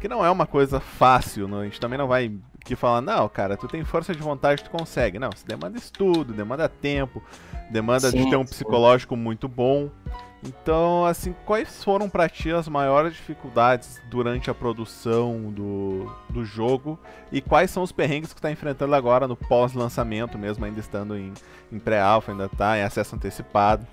que 0.00 0.08
não 0.08 0.24
é 0.24 0.30
uma 0.30 0.44
coisa 0.44 0.80
fácil, 0.80 1.48
a 1.56 1.64
gente 1.64 1.78
também 1.78 1.96
não 1.96 2.08
vai 2.08 2.32
aqui 2.60 2.74
falar, 2.74 3.00
não, 3.00 3.28
cara, 3.28 3.56
tu 3.56 3.68
tem 3.68 3.84
força 3.84 4.12
de 4.12 4.20
vontade, 4.20 4.64
tu 4.64 4.70
consegue. 4.70 5.18
Não, 5.18 5.30
você 5.30 5.46
demanda 5.46 5.78
estudo, 5.78 6.32
demanda 6.32 6.68
tempo, 6.68 7.22
demanda 7.70 8.10
sim, 8.10 8.24
de 8.24 8.30
ter 8.30 8.36
um 8.36 8.44
psicológico 8.44 9.16
muito 9.16 9.48
bom. 9.48 9.88
Então, 10.44 11.04
assim, 11.06 11.34
quais 11.46 11.84
foram 11.84 12.10
para 12.10 12.28
ti 12.28 12.50
as 12.50 12.66
maiores 12.66 13.14
dificuldades 13.14 14.02
durante 14.10 14.50
a 14.50 14.54
produção 14.54 15.52
do, 15.52 16.12
do 16.28 16.44
jogo 16.44 16.98
e 17.30 17.40
quais 17.40 17.70
são 17.70 17.82
os 17.82 17.92
perrengues 17.92 18.32
que 18.32 18.40
está 18.40 18.50
enfrentando 18.50 18.94
agora 18.94 19.28
no 19.28 19.36
pós-lançamento, 19.36 20.36
mesmo 20.36 20.64
ainda 20.64 20.80
estando 20.80 21.16
em, 21.16 21.32
em 21.70 21.78
pré-alpha, 21.78 22.32
ainda 22.32 22.46
está 22.46 22.76
em 22.76 22.82
acesso 22.82 23.14
antecipado? 23.14 23.86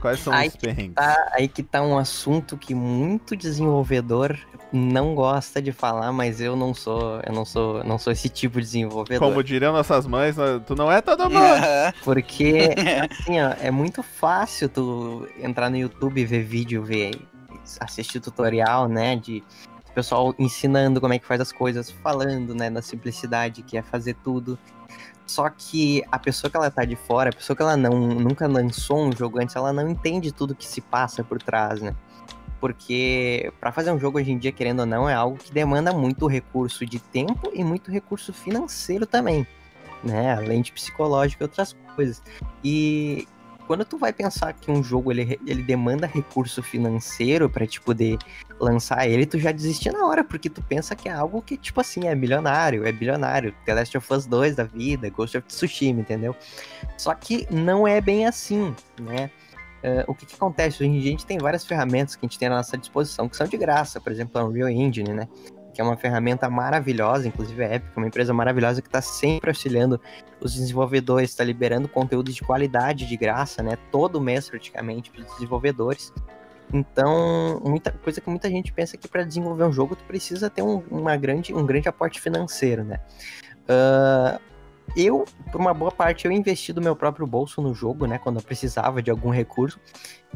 Quais 0.00 0.20
são 0.20 0.32
aí 0.32 0.48
os 0.48 0.56
perrengues? 0.56 0.94
Tá, 0.94 1.30
aí 1.32 1.46
que 1.46 1.62
tá 1.62 1.82
um 1.82 1.98
assunto 1.98 2.56
que 2.56 2.74
muito 2.74 3.36
desenvolvedor 3.36 4.38
não 4.72 5.14
gosta 5.14 5.60
de 5.60 5.72
falar, 5.72 6.12
mas 6.12 6.40
eu 6.40 6.56
não 6.56 6.72
sou, 6.72 7.20
eu 7.26 7.32
não 7.32 7.44
sou, 7.44 7.84
não 7.84 7.98
sou 7.98 8.12
esse 8.12 8.28
tipo 8.28 8.60
de 8.60 8.66
desenvolvedor. 8.66 9.28
Como 9.28 9.42
diriam 9.42 9.72
nossas 9.72 10.06
mães, 10.06 10.36
tu 10.66 10.74
não 10.74 10.90
é 10.90 11.00
todo 11.00 11.28
mundo. 11.28 11.40
Porque 12.04 12.70
assim, 13.10 13.40
ó, 13.40 13.54
é 13.60 13.70
muito 13.70 14.02
fácil 14.02 14.68
tu 14.68 15.28
entrar 15.38 15.68
no 15.70 15.76
YouTube, 15.76 16.24
ver 16.24 16.44
vídeo, 16.44 16.82
ver 16.82 17.20
assistir 17.78 18.20
tutorial, 18.20 18.88
né, 18.88 19.16
de 19.16 19.42
pessoal 19.94 20.34
ensinando 20.38 21.00
como 21.00 21.12
é 21.12 21.18
que 21.18 21.26
faz 21.26 21.40
as 21.40 21.52
coisas, 21.52 21.90
falando, 21.90 22.54
né, 22.54 22.70
da 22.70 22.80
simplicidade 22.80 23.62
que 23.62 23.76
é 23.76 23.82
fazer 23.82 24.14
tudo. 24.22 24.58
Só 25.30 25.48
que 25.48 26.02
a 26.10 26.18
pessoa 26.18 26.50
que 26.50 26.56
ela 26.56 26.72
tá 26.72 26.84
de 26.84 26.96
fora, 26.96 27.30
a 27.30 27.32
pessoa 27.32 27.56
que 27.56 27.62
ela 27.62 27.76
não, 27.76 27.92
nunca 27.92 28.48
lançou 28.48 28.98
um 28.98 29.12
jogo 29.12 29.40
antes, 29.40 29.54
ela 29.54 29.72
não 29.72 29.88
entende 29.88 30.32
tudo 30.32 30.56
que 30.56 30.66
se 30.66 30.80
passa 30.80 31.22
por 31.22 31.40
trás, 31.40 31.80
né? 31.80 31.94
Porque 32.60 33.52
para 33.60 33.70
fazer 33.70 33.92
um 33.92 33.98
jogo 33.98 34.18
hoje 34.18 34.32
em 34.32 34.38
dia, 34.38 34.50
querendo 34.50 34.80
ou 34.80 34.86
não, 34.86 35.08
é 35.08 35.14
algo 35.14 35.38
que 35.38 35.52
demanda 35.52 35.92
muito 35.92 36.26
recurso 36.26 36.84
de 36.84 36.98
tempo 36.98 37.48
e 37.54 37.62
muito 37.62 37.92
recurso 37.92 38.32
financeiro 38.32 39.06
também, 39.06 39.46
né? 40.02 40.34
Além 40.34 40.62
de 40.62 40.72
psicológico 40.72 41.44
e 41.44 41.44
outras 41.44 41.76
coisas. 41.94 42.20
E 42.64 43.28
quando 43.70 43.84
tu 43.84 43.96
vai 43.96 44.12
pensar 44.12 44.52
que 44.52 44.68
um 44.68 44.82
jogo 44.82 45.12
ele, 45.12 45.38
ele 45.46 45.62
demanda 45.62 46.04
recurso 46.04 46.60
financeiro 46.60 47.48
para 47.48 47.64
te 47.64 47.80
poder 47.80 48.18
lançar 48.58 49.08
ele, 49.08 49.24
tu 49.24 49.38
já 49.38 49.52
desiste 49.52 49.92
na 49.92 50.04
hora, 50.08 50.24
porque 50.24 50.50
tu 50.50 50.60
pensa 50.60 50.96
que 50.96 51.08
é 51.08 51.12
algo 51.12 51.40
que, 51.40 51.56
tipo 51.56 51.80
assim, 51.80 52.08
é 52.08 52.14
milionário, 52.16 52.84
é 52.84 52.90
bilionário. 52.90 53.54
The 53.64 53.74
Last 53.74 53.96
of 53.96 54.12
Us 54.12 54.26
2 54.26 54.56
da 54.56 54.64
vida, 54.64 55.08
Ghost 55.08 55.38
of 55.38 55.46
Tsushima, 55.46 56.00
entendeu? 56.00 56.34
Só 56.98 57.14
que 57.14 57.46
não 57.48 57.86
é 57.86 58.00
bem 58.00 58.26
assim, 58.26 58.74
né? 58.98 59.30
Uh, 59.84 60.10
o 60.10 60.16
que, 60.16 60.26
que, 60.26 60.34
acontece? 60.34 60.82
Hoje 60.82 60.90
em 60.90 60.98
dia 60.98 61.10
a 61.10 61.12
gente 61.12 61.24
tem 61.24 61.38
várias 61.38 61.64
ferramentas 61.64 62.16
que 62.16 62.26
a 62.26 62.28
gente 62.28 62.40
tem 62.40 62.48
à 62.48 62.50
nossa 62.50 62.76
disposição 62.76 63.28
que 63.28 63.36
são 63.36 63.46
de 63.46 63.56
graça, 63.56 64.00
por 64.00 64.10
exemplo, 64.10 64.40
a 64.40 64.44
Unreal 64.44 64.68
Engine, 64.68 65.12
né? 65.12 65.28
Que 65.80 65.82
é 65.82 65.84
uma 65.84 65.96
ferramenta 65.96 66.50
maravilhosa, 66.50 67.26
inclusive 67.26 67.64
a 67.64 67.74
Epic, 67.76 67.96
uma 67.96 68.06
empresa 68.06 68.34
maravilhosa 68.34 68.82
que 68.82 68.88
está 68.88 69.00
sempre 69.00 69.48
auxiliando 69.48 69.98
os 70.38 70.52
desenvolvedores, 70.52 71.30
está 71.30 71.42
liberando 71.42 71.88
conteúdo 71.88 72.30
de 72.30 72.42
qualidade 72.42 73.06
de 73.06 73.16
graça, 73.16 73.62
né? 73.62 73.78
Todo 73.90 74.20
mês 74.20 74.50
praticamente 74.50 75.10
para 75.10 75.22
os 75.22 75.26
desenvolvedores. 75.32 76.12
Então, 76.70 77.62
muita 77.64 77.92
coisa 77.92 78.20
que 78.20 78.28
muita 78.28 78.50
gente 78.50 78.70
pensa 78.72 78.98
que 78.98 79.08
para 79.08 79.24
desenvolver 79.24 79.64
um 79.64 79.72
jogo 79.72 79.96
tu 79.96 80.04
precisa 80.04 80.50
ter 80.50 80.60
um, 80.60 80.82
uma 80.90 81.16
grande, 81.16 81.54
um 81.54 81.64
grande 81.64 81.88
aporte 81.88 82.20
financeiro, 82.20 82.84
né? 82.84 83.00
Uh, 83.62 84.38
eu, 84.96 85.24
por 85.52 85.60
uma 85.60 85.72
boa 85.72 85.90
parte, 85.90 86.26
eu 86.26 86.32
investi 86.32 86.72
do 86.72 86.80
meu 86.80 86.96
próprio 86.96 87.26
bolso 87.26 87.60
no 87.62 87.74
jogo, 87.74 88.06
né? 88.06 88.18
Quando 88.18 88.36
eu 88.36 88.42
precisava 88.42 89.02
de 89.02 89.10
algum 89.10 89.30
recurso. 89.30 89.78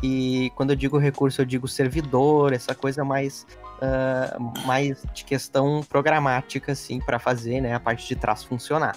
E 0.03 0.51
quando 0.55 0.71
eu 0.71 0.77
digo 0.77 0.99
recurso, 0.99 1.41
eu 1.41 1.45
digo 1.45 1.67
servidor, 1.67 2.53
essa 2.53 2.75
coisa 2.75 3.05
mais, 3.05 3.47
uh, 3.79 4.67
mais 4.67 5.03
de 5.13 5.25
questão 5.25 5.83
programática, 5.89 6.73
assim, 6.73 7.01
para 7.01 7.19
fazer 7.19 7.61
né, 7.61 7.75
a 7.75 7.81
parte 7.81 8.07
de 8.07 8.17
trás 8.17 8.45
funcionar. 8.45 8.97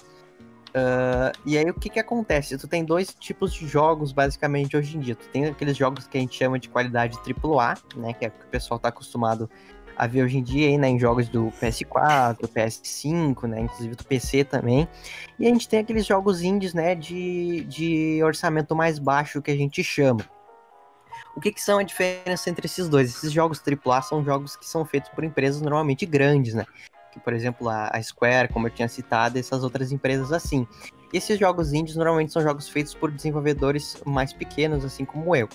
Uh, 0.70 1.34
e 1.46 1.58
aí 1.58 1.68
o 1.70 1.74
que 1.74 1.90
que 1.90 2.00
acontece? 2.00 2.58
Tu 2.58 2.68
tem 2.68 2.84
dois 2.84 3.14
tipos 3.14 3.54
de 3.54 3.68
jogos 3.68 4.12
basicamente 4.12 4.78
hoje 4.78 4.98
em 4.98 5.00
dia. 5.00 5.16
Tu 5.16 5.28
tem 5.30 5.46
aqueles 5.46 5.76
jogos 5.76 6.08
que 6.08 6.18
a 6.18 6.22
gente 6.22 6.38
chama 6.38 6.60
de 6.60 6.70
qualidade 6.70 7.18
AAA, 7.18 7.78
né? 7.96 8.14
Que 8.14 8.26
é 8.26 8.28
o 8.28 8.32
que 8.32 8.46
o 8.46 8.50
pessoal 8.50 8.80
tá 8.80 8.90
acostumado 8.90 9.50
a 9.98 10.06
ver 10.06 10.24
hoje 10.24 10.38
em 10.38 10.44
dia 10.44 10.68
aí, 10.68 10.78
né, 10.78 10.88
em 10.90 11.00
jogos 11.00 11.28
do 11.28 11.52
PS4, 11.60 12.38
do 12.40 12.48
PS5, 12.48 13.48
né, 13.48 13.62
inclusive 13.62 13.96
do 13.96 14.04
PC 14.04 14.44
também. 14.44 14.88
E 15.40 15.48
a 15.48 15.50
gente 15.50 15.68
tem 15.68 15.80
aqueles 15.80 16.06
jogos 16.06 16.44
indies, 16.44 16.74
né, 16.74 16.94
de, 16.94 17.64
de 17.64 18.22
orçamento 18.24 18.76
mais 18.76 19.00
baixo 19.00 19.42
que 19.42 19.50
a 19.50 19.56
gente 19.56 19.84
chama. 19.84 20.24
O 21.36 21.42
que, 21.42 21.52
que 21.52 21.62
são 21.62 21.80
a 21.80 21.84
diferença 21.84 22.50
entre 22.50 22.68
esses 22.68 22.88
dois? 22.88 23.10
Esses 23.10 23.32
jogos 23.32 23.62
AAA 23.62 24.02
são 24.04 24.24
jogos 24.24 24.56
que 24.56 24.66
são 24.68 24.86
feitos 24.86 25.10
por 25.10 25.24
empresas 25.24 25.62
normalmente 25.62 26.06
grandes, 26.06 26.54
né? 26.54 26.66
Que, 27.12 27.20
por 27.20 27.34
exemplo, 27.34 27.68
a 27.70 28.02
Square, 28.02 28.50
como 28.50 28.68
eu 28.68 28.72
tinha 28.72 28.88
citado, 28.88 29.38
essas 29.38 29.64
outras 29.64 29.92
empresas 29.92 30.32
assim. 30.32 30.68
Esses 31.14 31.40
jogos 31.40 31.74
indies 31.74 31.96
normalmente 31.96 32.34
são 32.34 32.42
jogos 32.42 32.68
feitos 32.68 32.94
por 32.94 33.12
desenvolvedores 33.12 34.02
mais 34.06 34.34
pequenos, 34.34 34.84
assim 34.84 35.06
como 35.06 35.36
eu. 35.36 35.48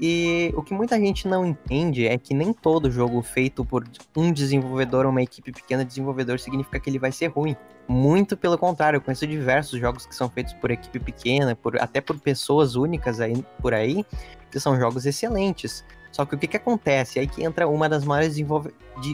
E 0.00 0.52
o 0.56 0.62
que 0.62 0.72
muita 0.72 0.98
gente 0.98 1.26
não 1.26 1.44
entende 1.44 2.06
é 2.06 2.16
que 2.16 2.32
nem 2.32 2.52
todo 2.52 2.88
jogo 2.88 3.20
feito 3.20 3.64
por 3.64 3.84
um 4.16 4.32
desenvolvedor 4.32 5.04
ou 5.04 5.10
uma 5.10 5.22
equipe 5.22 5.50
pequena 5.50 5.82
de 5.82 5.88
desenvolvedor 5.88 6.38
significa 6.38 6.78
que 6.78 6.88
ele 6.88 7.00
vai 7.00 7.10
ser 7.10 7.26
ruim. 7.26 7.56
Muito 7.88 8.36
pelo 8.36 8.56
contrário, 8.56 8.98
eu 8.98 9.00
conheço 9.00 9.26
diversos 9.26 9.80
jogos 9.80 10.06
que 10.06 10.14
são 10.14 10.30
feitos 10.30 10.52
por 10.52 10.70
equipe 10.70 11.00
pequena, 11.00 11.56
por, 11.56 11.80
até 11.80 12.00
por 12.00 12.18
pessoas 12.20 12.76
únicas 12.76 13.20
aí, 13.20 13.44
por 13.60 13.74
aí, 13.74 14.06
que 14.52 14.60
são 14.60 14.78
jogos 14.78 15.04
excelentes. 15.04 15.84
Só 16.12 16.24
que 16.24 16.36
o 16.36 16.38
que, 16.38 16.46
que 16.46 16.56
acontece? 16.56 17.18
É 17.18 17.22
aí 17.22 17.26
que 17.26 17.42
entra 17.42 17.66
uma 17.66 17.88
das 17.88 18.04
maiores 18.04 18.36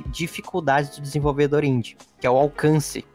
dificuldades 0.09 0.97
do 0.97 1.03
desenvolvedor 1.03 1.65
indie, 1.65 1.97
que 2.21 2.27
é 2.27 2.31
o 2.31 2.37
alcance. 2.37 3.07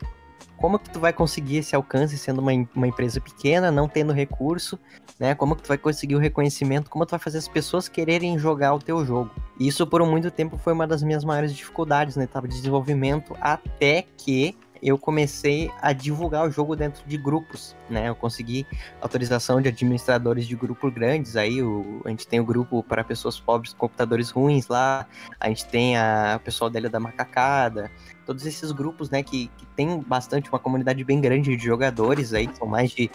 Como 0.59 0.77
que 0.77 0.89
tu 0.89 0.99
vai 0.99 1.13
conseguir 1.13 1.57
esse 1.57 1.75
alcance 1.75 2.17
sendo 2.17 2.39
uma, 2.39 2.51
uma 2.75 2.87
empresa 2.87 3.19
pequena, 3.19 3.71
não 3.71 3.87
tendo 3.87 4.13
recurso, 4.13 4.77
né? 5.19 5.33
Como 5.33 5.55
que 5.55 5.63
tu 5.63 5.67
vai 5.67 5.77
conseguir 5.77 6.15
o 6.15 6.19
reconhecimento, 6.19 6.89
como 6.89 7.05
tu 7.05 7.11
vai 7.11 7.19
fazer 7.19 7.37
as 7.37 7.47
pessoas 7.47 7.87
quererem 7.87 8.37
jogar 8.37 8.73
o 8.73 8.79
teu 8.79 9.05
jogo. 9.05 9.31
Isso 9.59 9.85
por 9.87 10.05
muito 10.05 10.29
tempo 10.31 10.57
foi 10.57 10.73
uma 10.73 10.87
das 10.87 11.01
minhas 11.03 11.23
maiores 11.23 11.53
dificuldades 11.53 12.15
na 12.15 12.23
etapa 12.23 12.47
de 12.47 12.55
desenvolvimento, 12.55 13.35
até 13.41 14.05
que 14.17 14.55
eu 14.81 14.97
comecei 14.97 15.71
a 15.81 15.93
divulgar 15.93 16.47
o 16.47 16.51
jogo 16.51 16.75
dentro 16.75 17.03
de 17.05 17.17
grupos, 17.17 17.75
né? 17.89 18.09
Eu 18.09 18.15
consegui 18.15 18.65
autorização 19.01 19.61
de 19.61 19.67
administradores 19.69 20.47
de 20.47 20.55
grupos 20.55 20.93
grandes, 20.93 21.35
aí 21.35 21.61
o, 21.61 22.01
a 22.05 22.09
gente 22.09 22.27
tem 22.27 22.39
o 22.39 22.45
grupo 22.45 22.83
para 22.83 23.03
pessoas 23.03 23.39
pobres 23.39 23.73
com 23.73 23.79
computadores 23.79 24.29
ruins 24.29 24.67
lá, 24.67 25.07
a 25.39 25.49
gente 25.49 25.65
tem 25.65 25.97
a, 25.97 26.37
o 26.37 26.43
pessoal 26.43 26.69
da 26.69 26.79
da 26.79 26.99
Macacada, 26.99 27.91
todos 28.25 28.45
esses 28.45 28.71
grupos, 28.71 29.09
né, 29.09 29.21
que, 29.21 29.51
que 29.57 29.65
tem 29.75 29.99
bastante, 29.99 30.49
uma 30.49 30.59
comunidade 30.59 31.03
bem 31.03 31.19
grande 31.19 31.55
de 31.55 31.63
jogadores 31.63 32.33
aí, 32.33 32.49
são 32.57 32.67
mais 32.67 32.91
de 32.91 33.11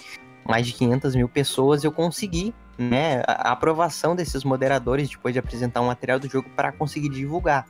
mais 0.46 0.66
de 0.66 0.74
500 0.74 1.16
mil 1.16 1.28
pessoas, 1.28 1.84
eu 1.84 1.90
consegui 1.90 2.54
né, 2.78 3.22
a 3.26 3.52
aprovação 3.52 4.16
desses 4.16 4.44
moderadores 4.44 5.08
depois 5.08 5.32
de 5.32 5.38
apresentar 5.38 5.80
um 5.80 5.86
material 5.86 6.18
do 6.18 6.28
jogo 6.28 6.48
para 6.56 6.72
conseguir 6.72 7.08
divulgar. 7.08 7.66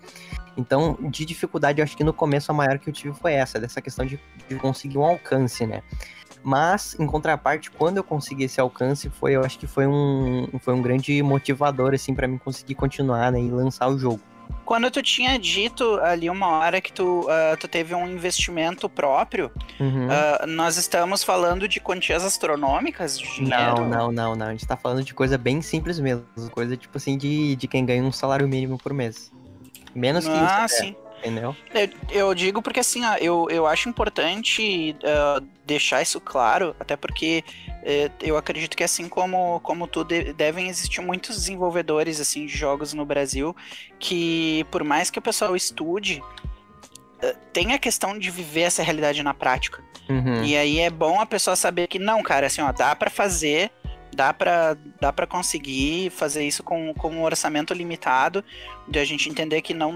Então, 0.56 0.96
de 1.00 1.24
dificuldade, 1.24 1.80
eu 1.80 1.84
acho 1.84 1.96
que 1.96 2.04
no 2.04 2.12
começo 2.12 2.50
a 2.50 2.54
maior 2.54 2.78
que 2.78 2.88
eu 2.88 2.92
tive 2.92 3.14
foi 3.14 3.32
essa, 3.32 3.58
dessa 3.58 3.80
questão 3.80 4.06
de, 4.06 4.20
de 4.48 4.54
conseguir 4.56 4.98
um 4.98 5.04
alcance, 5.04 5.66
né? 5.66 5.82
Mas, 6.42 6.94
em 7.00 7.06
contraparte, 7.06 7.70
quando 7.70 7.96
eu 7.96 8.04
consegui 8.04 8.44
esse 8.44 8.60
alcance, 8.60 9.08
foi, 9.08 9.34
eu 9.34 9.42
acho 9.42 9.58
que 9.58 9.66
foi 9.66 9.86
um, 9.86 10.46
foi 10.60 10.74
um 10.74 10.82
grande 10.82 11.22
motivador, 11.22 11.94
assim, 11.94 12.14
para 12.14 12.28
mim 12.28 12.36
conseguir 12.36 12.74
continuar, 12.74 13.32
né, 13.32 13.40
e 13.40 13.50
lançar 13.50 13.88
o 13.88 13.98
jogo. 13.98 14.20
Quando 14.64 14.90
tu 14.90 15.02
tinha 15.02 15.38
dito 15.38 16.00
ali 16.00 16.30
uma 16.30 16.58
hora 16.58 16.80
que 16.80 16.92
tu, 16.92 17.20
uh, 17.22 17.56
tu 17.58 17.68
teve 17.68 17.94
um 17.94 18.08
investimento 18.08 18.88
próprio, 18.88 19.50
uhum. 19.78 20.06
uh, 20.06 20.46
nós 20.46 20.76
estamos 20.76 21.22
falando 21.22 21.68
de 21.68 21.80
quantias 21.80 22.24
astronômicas 22.24 23.18
de 23.18 23.26
dinheiro? 23.34 23.80
Não, 23.80 23.88
não, 23.88 24.12
não, 24.12 24.36
não. 24.36 24.46
A 24.46 24.50
gente 24.50 24.66
tá 24.66 24.76
falando 24.76 25.04
de 25.04 25.12
coisa 25.12 25.36
bem 25.36 25.60
simples 25.60 26.00
mesmo. 26.00 26.24
Coisa 26.50 26.76
tipo 26.76 26.96
assim 26.96 27.18
de, 27.18 27.56
de 27.56 27.68
quem 27.68 27.84
ganha 27.84 28.02
um 28.02 28.12
salário 28.12 28.48
mínimo 28.48 28.78
por 28.78 28.92
mês. 28.92 29.30
Menos 29.94 30.26
que 30.26 30.32
ah, 30.32 30.66
isso. 30.66 30.76
sim. 30.76 30.96
Entendeu? 31.24 31.56
Eu, 31.72 31.88
eu, 32.10 32.34
digo 32.34 32.60
porque 32.60 32.80
assim, 32.80 33.00
eu, 33.18 33.46
eu 33.48 33.66
acho 33.66 33.88
importante 33.88 34.94
uh, 35.02 35.42
deixar 35.64 36.02
isso 36.02 36.20
claro, 36.20 36.76
até 36.78 36.96
porque 36.96 37.42
uh, 37.66 38.12
eu 38.20 38.36
acredito 38.36 38.76
que 38.76 38.84
assim 38.84 39.08
como, 39.08 39.58
como 39.60 39.86
tu, 39.86 40.04
de, 40.04 40.34
devem 40.34 40.68
existir 40.68 41.00
muitos 41.00 41.34
desenvolvedores 41.36 42.20
assim 42.20 42.44
de 42.44 42.54
jogos 42.54 42.92
no 42.92 43.06
Brasil 43.06 43.56
que 43.98 44.66
por 44.70 44.84
mais 44.84 45.10
que 45.10 45.18
o 45.18 45.22
pessoal 45.22 45.56
estude, 45.56 46.22
uh, 47.22 47.36
tem 47.54 47.72
a 47.72 47.78
questão 47.78 48.18
de 48.18 48.30
viver 48.30 48.62
essa 48.62 48.82
realidade 48.82 49.22
na 49.22 49.32
prática. 49.32 49.82
Uhum. 50.10 50.44
E 50.44 50.54
aí 50.54 50.78
é 50.80 50.90
bom 50.90 51.18
a 51.18 51.24
pessoa 51.24 51.56
saber 51.56 51.86
que 51.86 51.98
não, 51.98 52.22
cara, 52.22 52.48
assim, 52.48 52.60
ó, 52.60 52.70
dá 52.70 52.94
para 52.94 53.08
fazer 53.08 53.70
dá 54.14 54.32
para 54.32 54.76
dá 55.00 55.12
para 55.12 55.26
conseguir 55.26 56.10
fazer 56.10 56.46
isso 56.46 56.62
com, 56.62 56.94
com 56.94 57.10
um 57.10 57.22
orçamento 57.22 57.74
limitado, 57.74 58.44
de 58.88 58.98
a 58.98 59.04
gente 59.04 59.28
entender 59.28 59.62
que 59.62 59.74
não. 59.74 59.92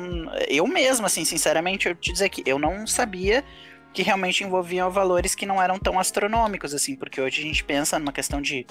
Eu 0.48 0.66
mesmo, 0.66 1.06
assim, 1.06 1.24
sinceramente, 1.24 1.88
eu 1.88 1.94
te 1.94 2.12
dizer 2.12 2.28
que 2.28 2.42
eu 2.46 2.58
não 2.58 2.86
sabia 2.86 3.44
que 3.92 4.02
realmente 4.02 4.44
envolviam 4.44 4.90
valores 4.90 5.34
que 5.34 5.46
não 5.46 5.60
eram 5.60 5.78
tão 5.78 5.98
astronômicos, 5.98 6.74
assim, 6.74 6.94
porque 6.94 7.20
hoje 7.20 7.40
a 7.40 7.44
gente 7.44 7.64
pensa 7.64 7.98
numa 7.98 8.12
questão 8.12 8.40
de 8.40 8.66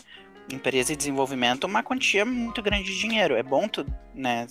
empresa 0.49 0.93
e 0.93 0.95
desenvolvimento 0.95 1.65
uma 1.65 1.83
quantia 1.83 2.25
muito 2.25 2.61
grande 2.61 2.85
de 2.85 2.99
dinheiro. 2.99 3.35
É 3.35 3.43
bom 3.43 3.67
tu, 3.67 3.85
né? 4.13 4.47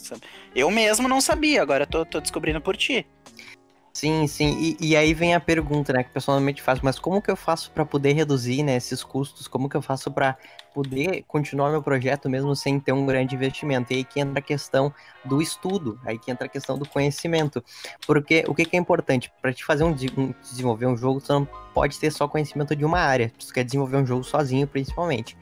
Eu 0.54 0.70
mesmo 0.70 1.08
não 1.08 1.20
sabia, 1.20 1.62
agora 1.62 1.86
tô, 1.86 2.04
tô 2.04 2.20
descobrindo 2.20 2.60
por 2.60 2.76
ti. 2.76 3.06
Sim, 3.96 4.26
sim. 4.26 4.76
E, 4.78 4.90
e, 4.90 4.94
aí 4.94 5.14
vem 5.14 5.34
a 5.34 5.40
pergunta, 5.40 5.90
né, 5.90 6.02
que 6.04 6.10
pessoalmente 6.10 6.60
faz, 6.60 6.82
mas 6.82 6.98
como 6.98 7.22
que 7.22 7.30
eu 7.30 7.34
faço 7.34 7.70
para 7.70 7.82
poder 7.82 8.12
reduzir, 8.12 8.62
né, 8.62 8.76
esses 8.76 9.02
custos? 9.02 9.48
Como 9.48 9.70
que 9.70 9.74
eu 9.74 9.80
faço 9.80 10.10
para 10.10 10.36
poder 10.74 11.24
continuar 11.26 11.70
meu 11.70 11.82
projeto 11.82 12.28
mesmo 12.28 12.54
sem 12.54 12.78
ter 12.78 12.92
um 12.92 13.06
grande 13.06 13.34
investimento? 13.34 13.94
E 13.94 13.96
aí 13.96 14.04
que 14.04 14.20
entra 14.20 14.38
a 14.38 14.42
questão 14.42 14.92
do 15.24 15.40
estudo, 15.40 15.98
aí 16.04 16.18
que 16.18 16.30
entra 16.30 16.44
a 16.44 16.48
questão 16.50 16.78
do 16.78 16.86
conhecimento. 16.86 17.64
Porque 18.06 18.44
o 18.46 18.54
que, 18.54 18.66
que 18.66 18.76
é 18.76 18.78
importante? 18.78 19.32
Para 19.40 19.50
te 19.50 19.64
fazer 19.64 19.84
um, 19.84 19.96
um, 20.18 20.34
desenvolver 20.42 20.84
um 20.84 20.94
jogo, 20.94 21.18
você 21.18 21.32
não 21.32 21.48
pode 21.72 21.98
ter 21.98 22.10
só 22.10 22.28
conhecimento 22.28 22.76
de 22.76 22.84
uma 22.84 22.98
área. 22.98 23.32
Você 23.38 23.50
quer 23.50 23.64
desenvolver 23.64 23.96
um 23.96 24.04
jogo 24.04 24.24
sozinho, 24.24 24.66
principalmente 24.66 25.38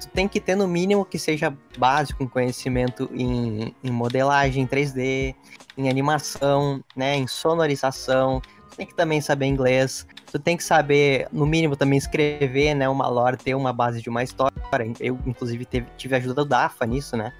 tu 0.00 0.08
tem 0.08 0.28
que 0.28 0.40
ter 0.40 0.54
no 0.54 0.68
mínimo 0.68 1.04
que 1.04 1.18
seja 1.18 1.56
básico 1.78 2.24
um 2.24 2.28
conhecimento 2.28 3.10
em, 3.12 3.74
em 3.82 3.90
modelagem 3.90 4.66
3D, 4.66 5.34
em 5.76 5.88
animação, 5.88 6.82
né, 6.94 7.16
em 7.16 7.26
sonorização. 7.26 8.40
Tu 8.70 8.76
tem 8.76 8.86
que 8.86 8.94
também 8.94 9.20
saber 9.20 9.46
inglês. 9.46 10.06
Tu 10.30 10.38
tem 10.38 10.56
que 10.56 10.64
saber, 10.64 11.28
no 11.32 11.46
mínimo, 11.46 11.76
também 11.76 11.98
escrever, 11.98 12.74
né, 12.74 12.88
uma 12.88 13.08
lore, 13.08 13.36
ter 13.36 13.54
uma 13.54 13.72
base 13.72 14.02
de 14.02 14.08
uma 14.08 14.22
história. 14.22 14.54
Eu, 15.00 15.18
inclusive, 15.26 15.64
teve, 15.64 15.86
tive 15.96 16.14
a 16.14 16.18
ajuda 16.18 16.34
do 16.34 16.44
Dafa 16.44 16.84
nisso, 16.84 17.16
né, 17.16 17.32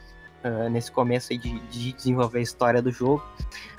uh, 0.45 0.71
nesse 0.71 0.91
começo 0.91 1.33
aí 1.33 1.39
de, 1.39 1.59
de 1.69 1.93
desenvolver 1.93 2.39
a 2.39 2.43
história 2.43 2.81
do 2.81 2.91
jogo. 2.91 3.23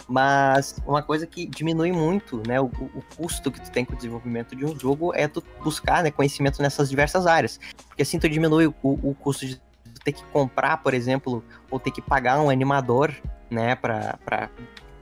Mas 0.07 0.81
uma 0.85 1.03
coisa 1.03 1.27
que 1.27 1.45
diminui 1.45 1.91
muito, 1.91 2.41
né, 2.47 2.61
o, 2.61 2.65
o, 2.65 3.03
custo 3.17 3.51
que 3.51 3.59
tu 3.59 3.69
tem 3.69 3.83
com 3.83 3.93
o 3.93 3.95
desenvolvimento 3.95 4.55
de 4.55 4.63
um 4.63 4.79
jogo 4.79 5.13
é 5.13 5.27
tu 5.27 5.43
buscar, 5.61 6.01
né, 6.01 6.09
conhecimento 6.09 6.61
nessas 6.61 6.89
diversas 6.89 7.27
áreas. 7.27 7.59
Porque 7.87 8.03
assim 8.03 8.17
tu 8.17 8.29
diminui 8.29 8.67
o, 8.67 8.73
o 8.81 9.13
custo 9.15 9.45
de 9.45 9.59
ter 10.05 10.13
que 10.13 10.23
comprar, 10.25 10.77
por 10.77 10.93
exemplo, 10.93 11.43
ou 11.69 11.77
ter 11.77 11.91
que 11.91 12.01
pagar 12.01 12.39
um 12.39 12.49
animador, 12.49 13.13
né, 13.51 13.75
para 13.75 14.49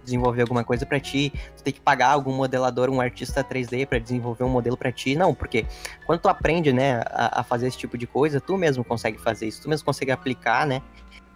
desenvolver 0.04 0.41
alguma 0.41 0.63
coisa 0.63 0.86
para 0.86 1.00
ti, 1.00 1.34
tu 1.58 1.63
tem 1.63 1.74
que 1.74 1.82
pagar 1.82 2.10
algum 2.10 2.32
modelador, 2.32 2.89
um 2.89 3.02
artista 3.02 3.44
3D 3.44 3.86
para 3.86 4.00
desenvolver 4.00 4.44
um 4.44 4.50
modelo 4.50 4.78
para 4.78 4.91
ti. 4.91 5.15
Não, 5.15 5.34
porque 5.34 5.65
quando 6.06 6.22
tu 6.22 6.30
aprende, 6.30 6.72
né, 6.72 7.02
a, 7.08 7.41
a, 7.41 7.44
fazer 7.44 7.68
esse 7.68 7.78
tipo 7.78 7.98
de 7.98 8.08
coisa, 8.08 8.39
tu 8.39 8.56
mesmo 8.58 8.84
consegue 8.84 9.20
fazer 9.20 9.48
isso, 9.48 9.62
tu 9.62 9.70
mesmo 9.70 9.86
consegue 9.86 10.12
aplicar, 10.12 10.65
né, 10.65 10.82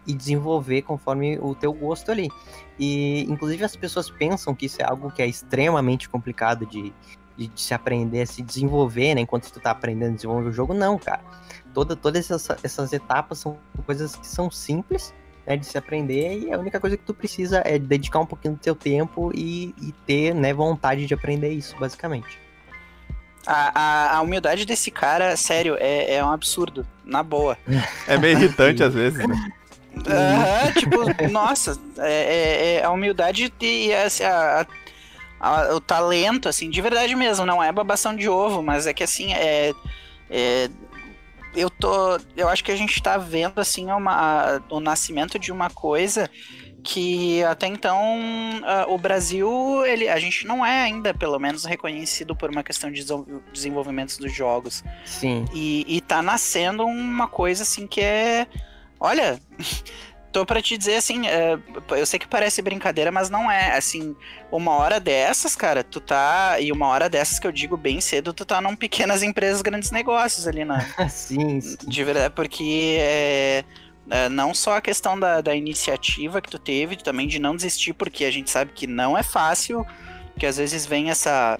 e 0.05 0.13
desenvolver 0.13 0.81
conforme 0.83 1.37
o 1.39 1.53
teu 1.53 1.73
gosto 1.73 2.11
ali. 2.11 2.29
E, 2.79 3.25
inclusive, 3.29 3.63
as 3.63 3.75
pessoas 3.75 4.09
pensam 4.09 4.55
que 4.55 4.65
isso 4.65 4.81
é 4.81 4.85
algo 4.85 5.11
que 5.11 5.21
é 5.21 5.27
extremamente 5.27 6.07
complicado 6.09 6.65
de, 6.65 6.93
de, 7.37 7.47
de 7.47 7.61
se 7.61 7.73
aprender, 7.73 8.25
se 8.27 8.41
desenvolver, 8.41 9.15
né? 9.15 9.21
Enquanto 9.21 9.51
tu 9.51 9.59
tá 9.59 9.71
aprendendo 9.71 10.13
a 10.13 10.15
desenvolver 10.15 10.49
o 10.49 10.53
jogo. 10.53 10.73
Não, 10.73 10.97
cara. 10.97 11.21
Toda, 11.73 11.95
todas 11.95 12.29
essas, 12.29 12.57
essas 12.63 12.93
etapas 12.93 13.39
são 13.39 13.57
coisas 13.85 14.15
que 14.15 14.27
são 14.27 14.49
simples 14.49 15.13
né, 15.49 15.57
de 15.57 15.65
se 15.65 15.77
aprender 15.77 16.39
e 16.39 16.53
a 16.53 16.59
única 16.59 16.79
coisa 16.79 16.95
que 16.95 17.03
tu 17.03 17.13
precisa 17.13 17.61
é 17.65 17.79
dedicar 17.79 18.19
um 18.19 18.25
pouquinho 18.25 18.53
do 18.53 18.59
teu 18.59 18.75
tempo 18.75 19.31
e, 19.33 19.73
e 19.81 19.91
ter 20.05 20.33
né, 20.33 20.53
vontade 20.53 21.05
de 21.05 21.13
aprender 21.13 21.49
isso, 21.49 21.75
basicamente. 21.79 22.39
A, 23.47 23.79
a, 23.79 24.17
a, 24.17 24.21
humildade 24.21 24.65
desse 24.65 24.91
cara, 24.91 25.35
sério, 25.35 25.75
é, 25.79 26.15
é 26.15 26.23
um 26.23 26.29
absurdo, 26.29 26.85
na 27.03 27.23
boa. 27.23 27.57
É 28.07 28.17
meio 28.17 28.37
irritante 28.37 28.83
às 28.83 28.93
vezes, 28.93 29.27
né? 29.27 29.51
Uhum, 29.95 30.73
tipo, 30.79 31.29
nossa, 31.29 31.79
é, 31.97 32.11
é, 32.11 32.75
é, 32.75 32.83
a 32.83 32.91
humildade 32.91 33.51
e 33.61 33.93
assim, 33.93 34.23
a, 34.23 34.65
a, 35.39 35.75
o 35.75 35.81
talento, 35.81 36.47
assim, 36.47 36.69
de 36.69 36.81
verdade 36.81 37.15
mesmo, 37.15 37.45
não 37.45 37.61
é 37.61 37.71
babação 37.71 38.15
de 38.15 38.29
ovo, 38.29 38.61
mas 38.61 38.87
é 38.87 38.93
que 38.93 39.03
assim, 39.03 39.33
é, 39.33 39.73
é 40.29 40.69
eu 41.55 41.69
tô, 41.69 42.19
eu 42.37 42.47
acho 42.47 42.63
que 42.63 42.71
a 42.71 42.75
gente 42.75 43.01
tá 43.01 43.17
vendo 43.17 43.59
assim 43.59 43.89
uma, 43.91 44.61
o 44.69 44.79
nascimento 44.79 45.39
de 45.39 45.51
uma 45.51 45.69
coisa 45.69 46.29
que 46.83 47.43
até 47.43 47.67
então 47.67 47.97
uh, 48.61 48.93
o 48.93 48.97
Brasil, 48.97 49.85
ele, 49.85 50.07
a 50.07 50.19
gente 50.19 50.47
não 50.47 50.65
é 50.65 50.81
ainda, 50.83 51.13
pelo 51.13 51.37
menos, 51.39 51.65
reconhecido 51.65 52.35
por 52.35 52.49
uma 52.49 52.63
questão 52.63 52.91
de 52.91 53.05
desenvolvimento 53.51 54.17
dos 54.17 54.33
jogos. 54.33 54.83
Sim. 55.05 55.45
E, 55.53 55.85
e 55.87 56.01
tá 56.01 56.21
nascendo 56.21 56.85
uma 56.85 57.27
coisa 57.27 57.63
assim 57.63 57.85
que 57.85 58.01
é 58.01 58.47
Olha, 58.99 59.39
tô 60.31 60.45
para 60.45 60.61
te 60.61 60.77
dizer 60.77 60.95
assim, 60.95 61.27
é, 61.27 61.57
eu 61.91 62.05
sei 62.05 62.19
que 62.19 62.27
parece 62.27 62.61
brincadeira, 62.61 63.11
mas 63.11 63.29
não 63.29 63.49
é. 63.49 63.77
Assim, 63.77 64.15
uma 64.51 64.71
hora 64.73 64.99
dessas, 64.99 65.55
cara, 65.55 65.83
tu 65.83 65.99
tá. 65.99 66.59
E 66.59 66.71
uma 66.71 66.87
hora 66.87 67.09
dessas 67.09 67.39
que 67.39 67.47
eu 67.47 67.51
digo 67.51 67.77
bem 67.77 68.01
cedo, 68.01 68.33
tu 68.33 68.45
tá 68.45 68.61
num 68.61 68.75
pequenas 68.75 69.23
empresas, 69.23 69.61
grandes 69.61 69.91
negócios 69.91 70.47
ali 70.47 70.65
na. 70.65 70.79
sim, 71.09 71.59
sim. 71.61 71.77
De 71.87 72.03
verdade, 72.03 72.33
porque 72.33 72.97
é, 72.99 73.63
é, 74.09 74.29
não 74.29 74.53
só 74.53 74.77
a 74.77 74.81
questão 74.81 75.19
da, 75.19 75.41
da 75.41 75.55
iniciativa 75.55 76.41
que 76.41 76.49
tu 76.49 76.59
teve, 76.59 76.95
também 76.97 77.27
de 77.27 77.39
não 77.39 77.55
desistir, 77.55 77.93
porque 77.93 78.25
a 78.25 78.31
gente 78.31 78.49
sabe 78.49 78.71
que 78.73 78.87
não 78.87 79.17
é 79.17 79.23
fácil, 79.23 79.85
que 80.37 80.45
às 80.45 80.57
vezes 80.57 80.85
vem 80.85 81.09
essa 81.09 81.59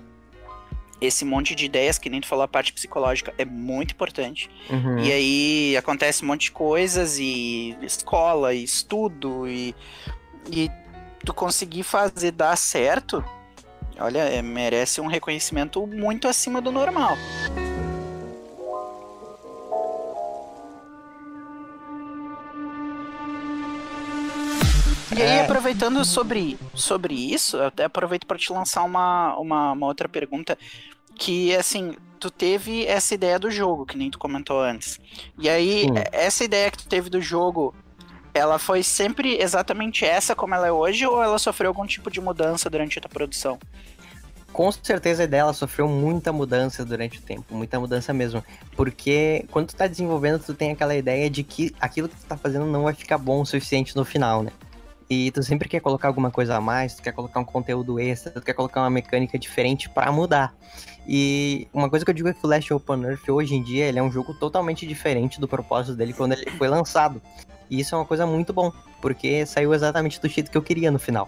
esse 1.02 1.24
monte 1.24 1.56
de 1.56 1.66
ideias, 1.66 1.98
que 1.98 2.10
nem 2.10 2.20
tu 2.22 2.28
falou, 2.28 2.44
a 2.44 2.48
parte 2.48 2.74
psicológica 2.74 3.34
é 3.38 3.46
muito 3.46 3.92
importante. 3.92 4.50
Uhum. 4.70 5.00
E 5.00 5.12
aí 5.12 5.78
acontece 5.78 6.24
um 6.24 6.28
monte 6.28 6.44
de 6.44 6.52
coisas, 6.52 7.18
e 7.20 7.78
escola, 7.82 8.54
e 8.54 8.64
estudo, 8.64 9.48
e, 9.48 9.76
e 10.52 10.70
tu 11.26 11.34
conseguir 11.34 11.84
fazer 11.84 12.32
dar 12.32 12.56
certo, 12.58 13.24
olha, 14.00 14.20
é, 14.20 14.42
merece 14.42 15.00
um 15.02 15.08
reconhecimento 15.08 15.86
muito 15.88 16.28
acima 16.28 16.62
do 16.62 16.72
normal. 16.72 17.16
E 25.15 25.22
aí, 25.22 25.38
é. 25.38 25.41
aproveitando 25.41 26.04
sobre, 26.06 26.58
sobre 26.74 27.13
isso, 27.13 27.60
até 27.62 27.86
aproveito 27.86 28.28
para 28.28 28.38
te 28.38 28.52
lançar 28.54 28.84
uma, 28.84 29.36
uma, 29.38 29.72
uma 29.72 29.88
outra 29.88 30.08
pergunta 30.08 30.58
que, 31.15 31.56
assim, 31.56 31.95
tu 32.19 32.30
teve 32.30 32.86
essa 32.86 33.13
ideia 33.13 33.39
do 33.39 33.50
jogo, 33.50 33.86
que 33.86 33.98
nem 33.98 34.12
tu 34.12 34.19
comentou 34.19 34.62
antes. 34.62 35.00
E 35.38 35.50
aí, 35.50 35.84
Sim. 35.84 35.93
essa 36.12 36.43
ideia 36.43 36.69
que 36.69 36.78
tu 36.78 36.88
teve 36.88 37.10
do 37.10 37.22
jogo, 37.22 37.74
ela 38.34 38.60
foi 38.60 38.84
sempre 38.84 39.41
exatamente 39.41 40.06
essa 40.06 40.36
como 40.36 40.54
ela 40.54 40.67
é 40.67 40.72
hoje, 40.72 41.06
ou 41.06 41.24
ela 41.24 41.39
sofreu 41.39 41.69
algum 41.69 41.86
tipo 41.86 42.12
de 42.12 42.22
mudança 42.22 42.69
durante 42.69 43.00
a 43.00 43.02
tua 43.02 43.10
produção? 43.10 43.58
Com 44.52 44.72
certeza 44.72 45.24
a 45.24 45.26
ideia 45.26 45.41
ela 45.41 45.54
sofreu 45.54 45.88
muita 45.88 46.34
mudança 46.34 46.84
durante 46.84 47.19
o 47.19 47.22
tempo, 47.22 47.56
muita 47.56 47.80
mudança 47.80 48.12
mesmo. 48.12 48.43
Porque 48.76 49.45
quando 49.52 49.67
tu 49.67 49.76
tá 49.76 49.88
desenvolvendo, 49.88 50.43
tu 50.43 50.54
tem 50.54 50.72
aquela 50.72 50.95
ideia 50.95 51.30
de 51.30 51.43
que 51.43 51.74
aquilo 51.80 52.10
que 52.10 52.15
tu 52.15 52.26
tá 52.26 52.36
fazendo 52.36 52.65
não 52.65 52.84
vai 52.84 52.93
ficar 52.93 53.17
bom 53.17 53.41
o 53.41 53.45
suficiente 53.45 53.95
no 53.95 54.04
final, 54.04 54.43
né? 54.43 54.52
E 55.10 55.32
tu 55.32 55.41
sempre 55.41 55.67
quer 55.67 55.80
colocar 55.80 56.08
alguma 56.08 56.30
coisa 56.30 56.56
a 56.56 56.62
mais, 56.62 56.93
tu 56.93 57.02
quer 57.02 57.12
colocar 57.12 57.39
um 57.39 57.45
conteúdo 57.45 58.00
extra, 58.00 58.32
tu 58.32 58.41
quer 58.41 58.54
colocar 58.54 58.82
uma 58.82 58.91
mecânica 58.91 59.39
diferente 59.39 59.89
pra 59.89 60.12
mudar. 60.12 60.54
E 61.08 61.67
uma 61.74 61.89
coisa 61.89 62.06
que 62.06 62.12
eu 62.12 62.15
digo 62.15 62.30
é 62.30 62.34
que 62.34 62.45
o 62.45 62.48
Last 62.48 62.72
Open 62.72 63.04
Earth 63.04 63.28
hoje 63.28 63.56
em 63.56 63.63
dia 63.63 63.86
ele 63.86 63.98
é 63.98 64.04
um 64.04 64.12
jogo 64.12 64.36
totalmente 64.36 64.86
diferente 64.86 65.41
do 65.41 65.48
propósito 65.48 65.98
dele 65.98 66.13
quando 66.13 66.34
ele 66.34 66.52
foi 66.52 66.67
lançado. 66.67 67.19
E 67.67 67.80
isso 67.80 67.95
é 67.95 67.98
uma 67.98 68.06
coisa 68.06 68.28
muito 68.28 68.54
bom, 68.54 68.72
porque 69.02 69.45
saiu 69.48 69.74
exatamente 69.74 70.22
do 70.22 70.28
jeito 70.28 70.52
que 70.52 70.58
eu 70.58 70.62
queria 70.62 70.91
no 70.91 71.00
final. 71.00 71.28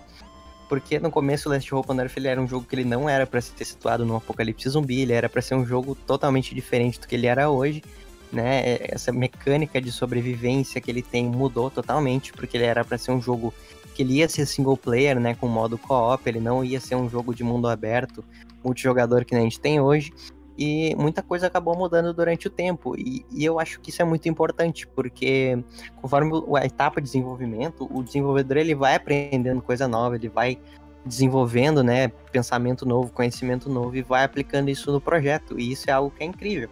Porque 0.70 1.00
no 1.00 1.10
começo 1.10 1.50
o 1.50 1.52
Last 1.52 1.74
Hope 1.74 1.92
on 1.92 2.00
Earth 2.00 2.16
ele 2.16 2.28
era 2.28 2.40
um 2.40 2.48
jogo 2.48 2.68
que 2.68 2.76
ele 2.76 2.86
não 2.86 3.10
era 3.10 3.26
pra 3.26 3.42
ser 3.42 3.66
situado 3.66 4.06
num 4.06 4.16
apocalipse 4.16 4.70
zumbi, 4.70 5.02
ele 5.02 5.14
era 5.14 5.28
pra 5.28 5.42
ser 5.42 5.56
um 5.56 5.66
jogo 5.66 5.96
totalmente 5.96 6.54
diferente 6.54 7.00
do 7.00 7.08
que 7.08 7.16
ele 7.16 7.26
era 7.26 7.50
hoje, 7.50 7.84
né? 8.32 8.78
Essa 8.82 9.12
mecânica 9.12 9.82
de 9.82 9.92
sobrevivência 9.92 10.80
que 10.80 10.90
ele 10.90 11.02
tem 11.02 11.26
mudou 11.26 11.70
totalmente, 11.70 12.32
porque 12.34 12.58
ele 12.58 12.66
era 12.66 12.84
pra 12.84 12.98
ser 12.98 13.12
um 13.12 13.22
jogo 13.22 13.54
que 13.94 14.04
ele 14.04 14.14
ia 14.16 14.30
ser 14.30 14.46
single 14.46 14.78
player, 14.78 15.20
né, 15.20 15.36
com 15.36 15.48
modo 15.48 15.78
co-op, 15.78 16.28
ele 16.28 16.40
não 16.40 16.64
ia 16.64 16.80
ser 16.80 16.96
um 16.96 17.10
jogo 17.10 17.36
de 17.36 17.44
mundo 17.44 17.68
aberto, 17.68 18.24
multijogador 18.64 19.26
que 19.26 19.36
a 19.36 19.40
gente 19.40 19.60
tem 19.60 19.80
hoje. 19.80 20.14
E 20.58 20.96
muita 20.96 21.24
coisa 21.24 21.48
acabou 21.48 21.76
mudando 21.76 22.14
durante 22.14 22.48
o 22.48 22.50
tempo. 22.50 22.96
E, 22.98 23.26
e 23.32 23.44
eu 23.44 23.60
acho 23.60 23.80
que 23.80 23.90
isso 23.90 24.02
é 24.02 24.06
muito 24.06 24.30
importante, 24.30 24.86
porque 24.88 25.64
conforme 26.02 26.32
a 26.58 26.66
etapa 26.66 27.02
de 27.02 27.06
desenvolvimento, 27.06 27.90
o 27.92 28.04
desenvolvedor 28.04 28.58
ele 28.58 28.76
vai 28.76 28.96
aprendendo 28.96 29.62
coisa 29.62 29.88
nova, 29.88 30.16
ele 30.16 30.30
vai 30.30 30.60
desenvolvendo, 31.04 31.84
né, 31.84 32.10
pensamento 32.32 32.86
novo, 32.86 33.12
conhecimento 33.12 33.70
novo 33.70 33.96
e 33.96 34.04
vai 34.04 34.24
aplicando 34.24 34.70
isso 34.70 34.92
no 34.92 35.02
projeto. 35.02 35.60
E 35.60 35.72
isso 35.72 35.90
é 35.90 35.94
algo 35.94 36.12
que 36.12 36.24
é 36.24 36.28
incrível. 36.28 36.70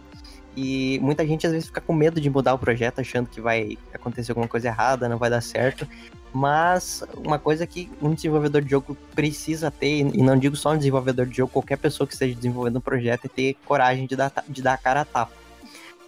E 0.56 0.98
muita 1.00 1.26
gente 1.26 1.46
às 1.46 1.52
vezes 1.52 1.68
fica 1.68 1.80
com 1.80 1.92
medo 1.92 2.20
de 2.20 2.28
mudar 2.28 2.54
o 2.54 2.58
projeto, 2.58 3.00
achando 3.00 3.28
que 3.28 3.40
vai 3.40 3.78
acontecer 3.94 4.32
alguma 4.32 4.48
coisa 4.48 4.68
errada, 4.68 5.08
não 5.08 5.16
vai 5.16 5.30
dar 5.30 5.40
certo. 5.40 5.86
Mas 6.32 7.02
uma 7.16 7.38
coisa 7.38 7.66
que 7.66 7.90
um 8.00 8.14
desenvolvedor 8.14 8.62
de 8.62 8.70
jogo 8.70 8.96
precisa 9.14 9.70
ter, 9.70 10.00
e 10.00 10.22
não 10.22 10.36
digo 10.36 10.56
só 10.56 10.72
um 10.72 10.76
desenvolvedor 10.78 11.26
de 11.26 11.36
jogo, 11.36 11.52
qualquer 11.52 11.76
pessoa 11.76 12.06
que 12.06 12.12
esteja 12.12 12.34
desenvolvendo 12.34 12.76
um 12.76 12.80
projeto 12.80 13.24
é 13.24 13.28
ter 13.28 13.56
coragem 13.64 14.06
de 14.06 14.16
dar, 14.16 14.32
de 14.48 14.62
dar 14.62 14.74
a 14.74 14.78
cara 14.78 15.00
a 15.02 15.04
tapa. 15.04 15.32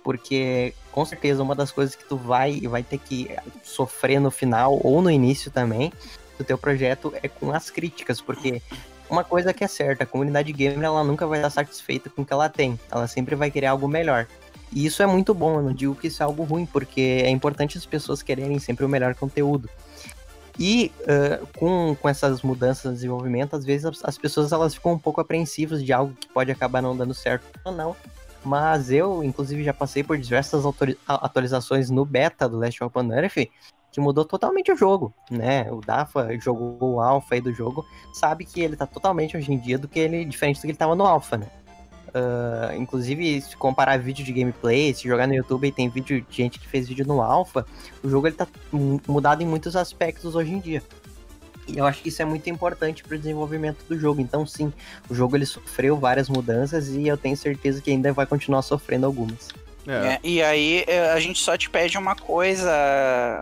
Porque 0.04 0.74
com 0.90 1.04
certeza 1.04 1.42
uma 1.42 1.54
das 1.54 1.70
coisas 1.70 1.94
que 1.94 2.04
tu 2.04 2.16
vai 2.16 2.60
vai 2.62 2.82
ter 2.82 2.98
que 2.98 3.30
sofrer 3.62 4.20
no 4.20 4.30
final 4.30 4.80
ou 4.82 5.00
no 5.00 5.10
início 5.10 5.50
também 5.50 5.92
do 6.36 6.44
teu 6.44 6.58
projeto 6.58 7.12
é 7.22 7.28
com 7.28 7.52
as 7.52 7.70
críticas, 7.70 8.20
porque 8.20 8.60
uma 9.12 9.22
coisa 9.22 9.52
que 9.52 9.62
é 9.62 9.68
certa, 9.68 10.04
a 10.04 10.06
comunidade 10.06 10.50
gamer 10.52 10.82
ela 10.82 11.04
nunca 11.04 11.26
vai 11.26 11.38
estar 11.38 11.50
satisfeita 11.50 12.08
com 12.08 12.22
o 12.22 12.24
que 12.24 12.32
ela 12.32 12.48
tem, 12.48 12.80
ela 12.90 13.06
sempre 13.06 13.34
vai 13.34 13.50
querer 13.50 13.66
algo 13.66 13.86
melhor. 13.86 14.26
E 14.72 14.86
isso 14.86 15.02
é 15.02 15.06
muito 15.06 15.34
bom, 15.34 15.56
eu 15.56 15.62
não 15.62 15.72
digo 15.74 15.94
que 15.94 16.06
isso 16.06 16.22
é 16.22 16.24
algo 16.24 16.42
ruim, 16.44 16.64
porque 16.64 17.20
é 17.22 17.28
importante 17.28 17.76
as 17.76 17.84
pessoas 17.84 18.22
quererem 18.22 18.58
sempre 18.58 18.86
o 18.86 18.88
melhor 18.88 19.14
conteúdo. 19.14 19.68
E 20.58 20.90
uh, 21.00 21.46
com, 21.58 21.94
com 21.94 22.08
essas 22.08 22.40
mudanças 22.40 22.94
desenvolvimento, 22.94 23.54
às 23.54 23.66
vezes 23.66 23.84
as, 23.84 24.02
as 24.02 24.16
pessoas 24.16 24.50
elas 24.50 24.74
ficam 24.74 24.92
um 24.92 24.98
pouco 24.98 25.20
apreensivas 25.20 25.84
de 25.84 25.92
algo 25.92 26.14
que 26.18 26.28
pode 26.28 26.50
acabar 26.50 26.80
não 26.80 26.96
dando 26.96 27.12
certo 27.12 27.44
ou 27.64 27.72
não. 27.72 27.94
Mas 28.42 28.90
eu, 28.90 29.22
inclusive, 29.22 29.62
já 29.62 29.72
passei 29.72 30.02
por 30.02 30.18
diversas 30.18 30.64
atualizações 31.06 31.90
no 31.90 32.04
beta 32.04 32.48
do 32.48 32.58
Last 32.58 32.82
of 32.82 32.98
Us 32.98 33.10
Earth 33.10 33.48
que 33.92 34.00
mudou 34.00 34.24
totalmente 34.24 34.72
o 34.72 34.76
jogo, 34.76 35.14
né? 35.30 35.70
O 35.70 35.80
Dafa 35.80 36.36
jogou 36.38 36.94
o 36.94 37.00
alpha 37.00 37.34
aí 37.34 37.40
do 37.40 37.52
jogo, 37.52 37.86
sabe 38.12 38.44
que 38.44 38.60
ele 38.60 38.74
tá 38.74 38.86
totalmente 38.86 39.36
hoje 39.36 39.52
em 39.52 39.58
dia 39.58 39.78
do 39.78 39.86
que 39.86 40.00
ele 40.00 40.24
diferente 40.24 40.56
do 40.56 40.62
que 40.62 40.68
ele 40.68 40.78
tava 40.78 40.94
no 40.94 41.04
alpha, 41.04 41.36
né? 41.36 41.46
Ah, 42.14 42.74
inclusive, 42.76 43.40
se 43.40 43.56
comparar 43.56 43.98
vídeo 43.98 44.24
de 44.24 44.32
gameplay, 44.32 44.92
se 44.94 45.08
jogar 45.08 45.26
no 45.26 45.34
YouTube 45.34 45.66
e 45.66 45.72
tem 45.72 45.88
vídeo 45.88 46.20
de 46.28 46.36
gente 46.36 46.58
que 46.58 46.68
fez 46.68 46.88
vídeo 46.88 47.06
no 47.06 47.22
alpha, 47.22 47.64
o 48.02 48.08
jogo 48.08 48.26
ele 48.26 48.36
tá 48.36 48.46
mu- 48.70 49.00
mudado 49.06 49.42
em 49.42 49.46
muitos 49.46 49.76
aspectos 49.76 50.34
hoje 50.34 50.52
em 50.52 50.58
dia. 50.58 50.82
E 51.68 51.78
eu 51.78 51.86
acho 51.86 52.02
que 52.02 52.08
isso 52.08 52.20
é 52.20 52.24
muito 52.24 52.50
importante 52.50 53.04
para 53.04 53.14
o 53.14 53.18
desenvolvimento 53.18 53.84
do 53.88 53.98
jogo. 53.98 54.20
Então, 54.20 54.44
sim, 54.44 54.72
o 55.08 55.14
jogo 55.14 55.36
ele 55.36 55.46
sofreu 55.46 55.96
várias 55.96 56.28
mudanças 56.28 56.88
e 56.88 57.06
eu 57.06 57.16
tenho 57.16 57.36
certeza 57.36 57.80
que 57.80 57.90
ainda 57.90 58.12
vai 58.12 58.26
continuar 58.26 58.62
sofrendo 58.62 59.06
algumas. 59.06 59.48
É. 59.86 59.90
É, 60.14 60.20
e 60.22 60.42
aí 60.42 60.84
é, 60.86 61.10
a 61.10 61.18
gente 61.20 61.40
só 61.40 61.56
te 61.56 61.68
pede 61.68 61.98
uma 61.98 62.14
coisa, 62.14 62.70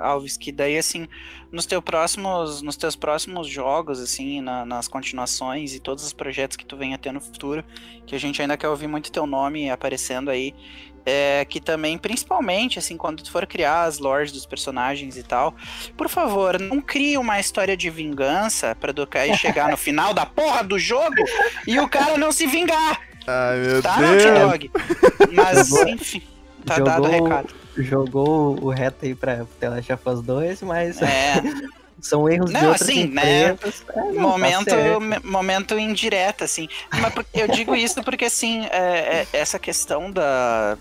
Alves, 0.03 0.37
que 0.37 0.51
daí 0.51 0.79
assim, 0.79 1.07
nos 1.53 1.67
teus 1.67 1.83
próximos, 1.83 2.63
nos 2.63 2.77
teus 2.77 2.97
próximos 2.97 3.47
jogos, 3.49 4.01
assim, 4.01 4.41
na- 4.41 4.65
nas 4.65 4.89
continuações 4.89 5.75
e 5.75 5.81
todos 5.81 6.05
os 6.05 6.13
projetos 6.13 6.57
que 6.57 6.65
tu 6.65 6.77
venha 6.77 6.97
ter 6.97 7.13
no 7.13 7.21
futuro, 7.21 7.65
que 8.07 8.15
a 8.15 8.19
gente 8.21 8.41
ainda 8.41 8.57
quer 8.57 8.69
ouvir 8.69 8.87
muito 8.87 9.13
teu 9.13 9.27
nome 9.27 9.71
aparecendo 9.71 10.31
aí, 10.31 10.55
é 11.05 11.47
que 11.49 11.61
também, 11.61 11.97
principalmente, 11.97 12.79
assim, 12.79 12.97
quando 12.97 13.23
tu 13.23 13.31
for 13.31 13.47
criar 13.47 13.85
as 13.85 13.99
lores 13.99 14.31
dos 14.33 14.45
personagens 14.47 15.17
e 15.17 15.23
tal, 15.23 15.55
por 15.97 16.09
favor, 16.09 16.59
não 16.61 16.81
crie 16.81 17.17
uma 17.19 17.41
história 17.41 17.75
de 17.77 17.89
vingança 17.89 18.75
pra 18.79 18.93
do 18.93 19.07
cara 19.07 19.35
chegar 19.37 19.69
no 19.71 19.77
final 19.79 20.13
da 20.15 20.27
porra 20.27 20.63
do 20.63 20.79
jogo 20.79 21.17
e 21.67 21.79
o 21.81 21.89
cara 21.89 22.17
não 22.19 22.31
se 22.31 22.47
vingar, 22.47 23.01
Ai, 23.27 23.59
meu 23.59 23.83
tá, 23.83 23.97
Naughty 24.01 24.25
Deus. 24.25 24.39
Dog? 24.41 24.71
Mas, 25.33 25.69
Jogou- 25.69 25.89
enfim, 25.89 26.23
tá 26.67 26.79
dado 26.79 27.03
o 27.05 27.11
jogou- 27.13 27.25
recado. 27.29 27.55
Jogou 27.77 28.65
o 28.65 28.71
reto 28.71 29.05
aí 29.07 29.15
pra 29.15 29.47
The 29.59 29.69
Last 29.69 29.93
of 29.93 30.09
Us 30.09 30.23
2, 30.23 30.63
mas 30.63 31.01
É, 31.01 31.35
são 32.01 32.29
erros 32.29 32.51
de 32.51 32.55
Não, 32.61 32.69
outras 32.71 32.83
assim, 32.89 33.07
né, 33.07 33.51
empresas. 33.53 33.85
É, 33.89 33.97
não, 33.97 34.05
tá 34.15 34.21
momento, 34.21 35.01
me- 35.01 35.19
momento 35.25 35.79
indireto, 35.79 36.45
assim. 36.45 36.69
Mas 37.01 37.15
eu 37.35 37.49
digo 37.49 37.75
isso 37.77 38.03
porque, 38.03 38.25
assim, 38.25 38.65
é- 38.67 39.23
é- 39.23 39.27
essa 39.33 39.59
questão 39.59 40.11
da, 40.11 40.77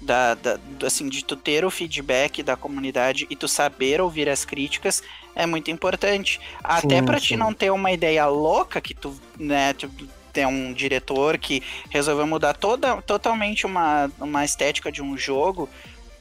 da, 0.00 0.34
da- 0.34 0.58
assim, 0.84 1.08
de 1.08 1.24
tu 1.24 1.36
ter 1.36 1.64
o 1.64 1.70
feedback 1.70 2.42
da 2.42 2.56
comunidade 2.56 3.26
e 3.30 3.36
tu 3.36 3.46
saber 3.46 4.00
ouvir 4.00 4.28
as 4.28 4.44
críticas 4.44 5.02
é 5.34 5.46
muito 5.46 5.70
importante. 5.70 6.40
Até 6.62 7.00
pra 7.00 7.20
ti 7.20 7.36
não 7.36 7.54
ter 7.54 7.70
uma 7.70 7.92
ideia 7.92 8.26
louca 8.26 8.80
que 8.80 8.92
tu, 8.94 9.14
né, 9.38 9.72
tu 9.74 9.88
tem 10.32 10.46
um 10.46 10.72
diretor 10.72 11.38
que 11.38 11.62
resolveu 11.90 12.26
mudar 12.26 12.54
toda, 12.54 13.00
totalmente 13.02 13.66
uma, 13.66 14.10
uma 14.18 14.44
estética 14.44 14.90
de 14.90 15.02
um 15.02 15.16
jogo 15.16 15.68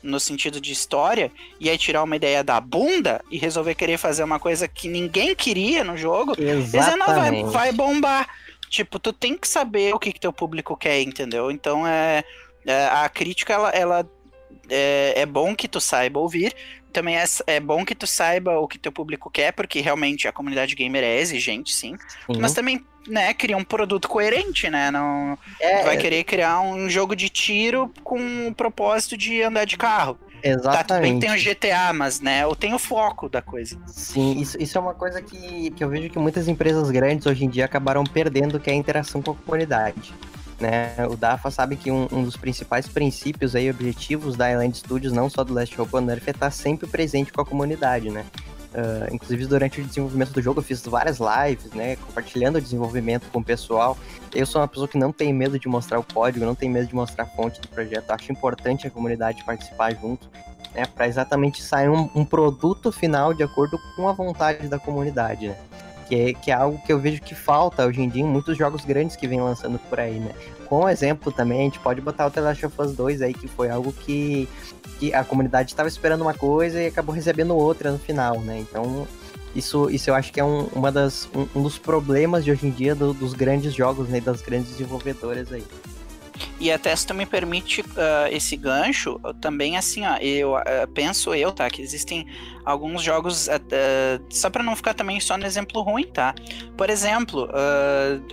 no 0.03 0.19
sentido 0.19 0.59
de 0.59 0.71
história, 0.71 1.31
e 1.59 1.69
aí 1.69 1.77
tirar 1.77 2.03
uma 2.03 2.15
ideia 2.15 2.43
da 2.43 2.59
bunda 2.59 3.23
e 3.29 3.37
resolver 3.37 3.75
querer 3.75 3.97
fazer 3.97 4.23
uma 4.23 4.39
coisa 4.39 4.67
que 4.67 4.87
ninguém 4.87 5.35
queria 5.35 5.83
no 5.83 5.95
jogo, 5.95 6.35
Dizer, 6.61 6.97
não, 6.97 7.05
vai, 7.05 7.43
vai 7.43 7.71
bombar. 7.71 8.27
Tipo, 8.67 8.97
tu 8.97 9.13
tem 9.13 9.37
que 9.37 9.47
saber 9.47 9.93
o 9.93 9.99
que, 9.99 10.11
que 10.11 10.19
teu 10.19 10.33
público 10.33 10.75
quer, 10.75 11.01
entendeu? 11.01 11.51
Então 11.51 11.85
é, 11.85 12.23
é, 12.65 12.85
a 12.87 13.07
crítica, 13.09 13.53
ela, 13.53 13.69
ela 13.69 14.09
é, 14.69 15.13
é 15.17 15.25
bom 15.25 15.55
que 15.55 15.67
tu 15.67 15.81
saiba 15.81 16.19
ouvir. 16.19 16.55
Também 16.91 17.17
é, 17.17 17.23
é 17.47 17.59
bom 17.59 17.85
que 17.85 17.95
tu 17.95 18.05
saiba 18.05 18.59
o 18.59 18.67
que 18.67 18.77
teu 18.77 18.91
público 18.91 19.29
quer, 19.29 19.51
porque 19.53 19.81
realmente 19.81 20.27
a 20.27 20.31
comunidade 20.31 20.75
gamer 20.75 21.03
é 21.03 21.19
exigente, 21.19 21.73
sim. 21.73 21.95
Sim. 22.27 22.39
Mas 22.39 22.53
também, 22.53 22.85
né, 23.07 23.33
cria 23.33 23.57
um 23.57 23.63
produto 23.63 24.07
coerente, 24.07 24.69
né? 24.69 24.91
Não 24.91 25.37
É, 25.59 25.83
vai 25.83 25.97
querer 25.97 26.23
criar 26.23 26.61
um 26.61 26.89
jogo 26.89 27.15
de 27.15 27.29
tiro 27.29 27.91
com 28.03 28.47
o 28.47 28.53
propósito 28.53 29.17
de 29.17 29.41
andar 29.41 29.65
de 29.65 29.77
carro. 29.77 30.17
Tá, 30.41 30.83
tudo 30.83 30.99
bem 31.01 31.19
que 31.19 31.25
exatamente. 31.27 31.27
tem 31.27 31.31
o 31.31 31.55
GTA, 31.55 31.93
mas, 31.93 32.19
né, 32.19 32.43
eu 32.43 32.55
tenho 32.55 32.75
o 32.75 32.79
foco 32.79 33.29
da 33.29 33.41
coisa. 33.41 33.77
Sim, 33.87 34.39
isso, 34.39 34.57
isso 34.59 34.77
é 34.77 34.81
uma 34.81 34.93
coisa 34.93 35.21
que, 35.21 35.69
que 35.71 35.83
eu 35.83 35.89
vejo 35.89 36.09
que 36.09 36.17
muitas 36.17 36.47
empresas 36.47 36.89
grandes 36.89 37.27
hoje 37.27 37.45
em 37.45 37.49
dia 37.49 37.65
acabaram 37.65 38.03
perdendo, 38.03 38.59
que 38.59 38.69
é 38.69 38.73
a 38.73 38.75
interação 38.75 39.21
com 39.21 39.31
a 39.31 39.35
comunidade. 39.35 40.13
Né? 40.61 40.93
O 41.09 41.17
DAFA 41.17 41.49
sabe 41.49 41.75
que 41.75 41.89
um, 41.89 42.07
um 42.11 42.23
dos 42.23 42.37
principais 42.37 42.87
princípios 42.87 43.55
aí, 43.55 43.69
objetivos 43.69 44.37
da 44.37 44.51
Island 44.51 44.77
Studios, 44.77 45.11
não 45.11 45.27
só 45.27 45.43
do 45.43 45.53
Last 45.53 45.79
Hope 45.81 45.95
on 45.95 46.07
Earth, 46.07 46.27
é 46.27 46.31
estar 46.31 46.51
sempre 46.51 46.87
presente 46.87 47.33
com 47.33 47.41
a 47.41 47.45
comunidade, 47.45 48.11
né? 48.11 48.23
Ah, 48.73 49.07
inclusive, 49.11 49.45
durante 49.45 49.81
o 49.81 49.83
desenvolvimento 49.83 50.31
do 50.31 50.41
jogo, 50.41 50.59
eu 50.59 50.63
fiz 50.63 50.81
várias 50.85 51.17
lives, 51.19 51.71
né? 51.73 51.95
Compartilhando 51.97 52.57
o 52.57 52.61
desenvolvimento 52.61 53.29
com 53.31 53.39
o 53.39 53.43
pessoal. 53.43 53.97
Eu 54.33 54.45
sou 54.45 54.61
uma 54.61 54.67
pessoa 54.67 54.87
que 54.87 54.97
não 54.97 55.11
tem 55.11 55.33
medo 55.33 55.59
de 55.59 55.67
mostrar 55.67 55.99
o 55.99 56.03
código, 56.03 56.45
não 56.45 56.55
tem 56.55 56.69
medo 56.69 56.87
de 56.87 56.95
mostrar 56.95 57.25
a 57.25 57.27
fonte 57.27 57.59
do 57.59 57.67
projeto. 57.67 58.11
Acho 58.11 58.31
importante 58.31 58.87
a 58.87 58.89
comunidade 58.89 59.43
participar 59.43 59.93
junto, 59.95 60.29
né? 60.73 60.85
Para 60.85 61.07
exatamente 61.07 61.61
sair 61.61 61.89
um, 61.89 62.09
um 62.15 62.23
produto 62.23 62.91
final 62.91 63.33
de 63.33 63.43
acordo 63.43 63.77
com 63.95 64.07
a 64.07 64.13
vontade 64.13 64.67
da 64.67 64.79
comunidade, 64.79 65.49
né? 65.49 65.57
Que 66.11 66.15
é, 66.15 66.33
que 66.33 66.51
é 66.51 66.53
algo 66.53 66.77
que 66.85 66.91
eu 66.91 66.99
vejo 66.99 67.21
que 67.21 67.33
falta 67.33 67.85
hoje 67.85 68.01
em 68.01 68.09
dia 68.09 68.21
em 68.21 68.25
muitos 68.27 68.57
jogos 68.57 68.83
grandes 68.83 69.15
que 69.15 69.25
vem 69.29 69.39
lançando 69.39 69.79
por 69.79 69.97
aí, 69.97 70.19
né? 70.19 70.33
Com 70.67 70.89
exemplo 70.89 71.31
também, 71.31 71.61
a 71.61 71.63
gente 71.63 71.79
pode 71.79 72.01
botar 72.01 72.27
o 72.27 72.29
The 72.29 72.41
Last 72.41 72.65
of 72.65 72.75
Us 72.81 72.91
2 72.93 73.21
aí, 73.21 73.33
que 73.33 73.47
foi 73.47 73.69
algo 73.69 73.93
que, 73.93 74.45
que 74.99 75.13
a 75.13 75.23
comunidade 75.23 75.69
estava 75.71 75.87
esperando 75.87 76.19
uma 76.19 76.33
coisa 76.33 76.81
e 76.81 76.87
acabou 76.87 77.15
recebendo 77.15 77.55
outra 77.55 77.93
no 77.93 77.97
final, 77.97 78.41
né? 78.41 78.59
Então, 78.59 79.07
isso, 79.55 79.89
isso 79.89 80.09
eu 80.09 80.13
acho 80.13 80.33
que 80.33 80.39
é 80.41 80.43
um, 80.43 80.65
uma 80.73 80.91
das, 80.91 81.29
um, 81.33 81.47
um 81.57 81.63
dos 81.63 81.77
problemas 81.77 82.43
de 82.43 82.51
hoje 82.51 82.67
em 82.67 82.71
dia 82.71 82.93
do- 82.93 83.13
dos 83.13 83.33
grandes 83.33 83.73
jogos, 83.73 84.09
né? 84.09 84.19
Das 84.19 84.41
grandes 84.41 84.71
desenvolvedoras 84.71 85.49
aí. 85.53 85.63
E 86.59 86.71
até 86.71 86.93
tu 86.95 87.13
me 87.13 87.25
permite 87.25 87.81
uh, 87.81 88.27
esse 88.29 88.55
gancho, 88.55 89.19
também 89.39 89.77
assim, 89.77 90.05
ó, 90.05 90.17
eu 90.17 90.55
uh, 90.55 90.87
penso 90.93 91.33
eu, 91.33 91.51
tá, 91.51 91.69
que 91.69 91.81
existem 91.81 92.25
alguns 92.63 93.01
jogos, 93.01 93.47
uh, 93.47 94.23
só 94.29 94.49
para 94.49 94.61
não 94.61 94.75
ficar 94.75 94.93
também 94.93 95.19
só 95.19 95.37
no 95.37 95.45
exemplo 95.45 95.81
ruim, 95.81 96.05
tá? 96.05 96.35
Por 96.77 96.89
exemplo, 96.89 97.49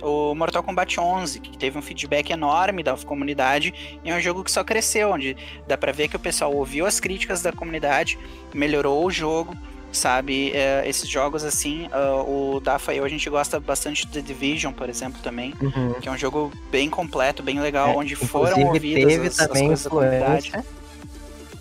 o 0.01 0.35
Mortal 0.35 0.63
Kombat 0.63 0.99
11, 0.99 1.39
que 1.39 1.57
teve 1.57 1.77
um 1.77 1.81
feedback 1.81 2.31
enorme 2.31 2.83
da 2.83 2.95
comunidade, 2.97 3.73
e 4.03 4.09
é 4.09 4.15
um 4.15 4.19
jogo 4.19 4.43
que 4.43 4.51
só 4.51 4.63
cresceu, 4.63 5.11
onde 5.11 5.35
dá 5.67 5.77
para 5.77 5.91
ver 5.91 6.07
que 6.07 6.15
o 6.15 6.19
pessoal 6.19 6.53
ouviu 6.53 6.85
as 6.85 6.99
críticas 6.99 7.41
da 7.41 7.51
comunidade, 7.51 8.17
melhorou 8.53 9.05
o 9.05 9.11
jogo, 9.11 9.55
sabe? 9.91 10.51
É, 10.51 10.87
esses 10.87 11.09
jogos 11.09 11.43
assim, 11.43 11.87
uh, 11.87 12.55
o 12.55 12.59
Dafa 12.59 12.93
e 12.93 12.97
eu 12.97 13.05
a 13.05 13.09
gente 13.09 13.29
gosta 13.29 13.59
bastante 13.59 14.05
de 14.05 14.13
The 14.13 14.21
Division, 14.21 14.73
por 14.73 14.89
exemplo, 14.89 15.19
também, 15.21 15.53
uhum. 15.61 15.93
que 15.99 16.07
é 16.07 16.11
um 16.11 16.17
jogo 16.17 16.51
bem 16.71 16.89
completo, 16.89 17.41
bem 17.41 17.59
legal, 17.59 17.89
é, 17.89 17.95
onde 17.95 18.15
foram 18.15 18.61
ouvidas 18.67 19.13
teve 19.13 19.27
as, 19.27 19.35
também 19.35 19.73
as 19.73 19.85
influência, 19.85 20.65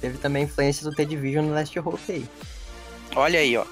Teve 0.00 0.18
também 0.18 0.44
influência 0.44 0.88
do 0.88 0.94
The 0.94 1.04
Division 1.04 1.46
no 1.46 1.54
Last 1.54 1.76
Hope 1.78 2.00
aí. 2.12 2.26
Olha 3.16 3.40
aí, 3.40 3.56
ó. 3.56 3.64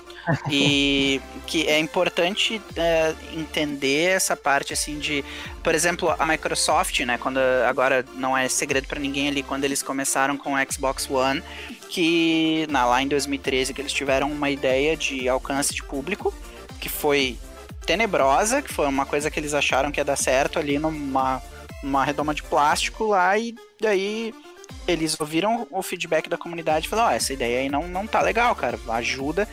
E 0.51 1.21
que 1.47 1.67
é 1.67 1.79
importante 1.79 2.61
é, 2.77 3.15
entender 3.33 4.11
essa 4.11 4.37
parte 4.37 4.73
assim 4.73 4.99
de, 4.99 5.25
por 5.63 5.75
exemplo, 5.75 6.15
a 6.19 6.27
Microsoft, 6.27 7.01
né, 7.01 7.19
quando 7.19 7.39
agora 7.69 8.05
não 8.15 8.37
é 8.37 8.49
segredo 8.49 8.87
para 8.87 8.99
ninguém 8.99 9.29
ali 9.29 9.43
quando 9.43 9.65
eles 9.65 9.83
começaram 9.83 10.37
com 10.37 10.55
o 10.55 10.73
Xbox 10.73 11.09
One, 11.09 11.43
que 11.89 12.67
na, 12.71 12.85
lá 12.85 13.03
em 13.03 13.09
2013 13.09 13.73
que 13.73 13.81
eles 13.81 13.93
tiveram 13.93 14.31
uma 14.31 14.51
ideia 14.51 14.97
de 14.97 15.29
alcance 15.29 15.75
de 15.75 15.83
público 15.83 16.35
que 16.81 16.89
foi 16.89 17.39
tenebrosa, 17.85 18.61
que 18.61 18.73
foi 18.73 18.87
uma 18.87 19.07
coisa 19.07 19.31
que 19.31 19.39
eles 19.39 19.55
acharam 19.55 19.93
que 19.93 20.01
ia 20.01 20.05
dar 20.05 20.17
certo 20.17 20.59
ali 20.59 20.79
numa 20.79 21.41
uma 21.83 22.05
redoma 22.05 22.35
de 22.35 22.43
plástico 22.43 23.05
lá 23.05 23.39
e 23.39 23.55
daí 23.81 24.35
eles 24.89 25.19
ouviram 25.21 25.67
o 25.71 25.83
feedback 25.83 26.29
da 26.29 26.37
comunidade 26.37 26.87
e 26.87 26.89
falaram, 26.89 27.11
oh, 27.11 27.17
essa 27.17 27.33
ideia 27.33 27.61
aí 27.61 27.69
não, 27.69 27.87
não 27.87 28.07
tá 28.07 28.21
legal, 28.21 28.55
cara, 28.55 28.79
ajuda 28.89 29.49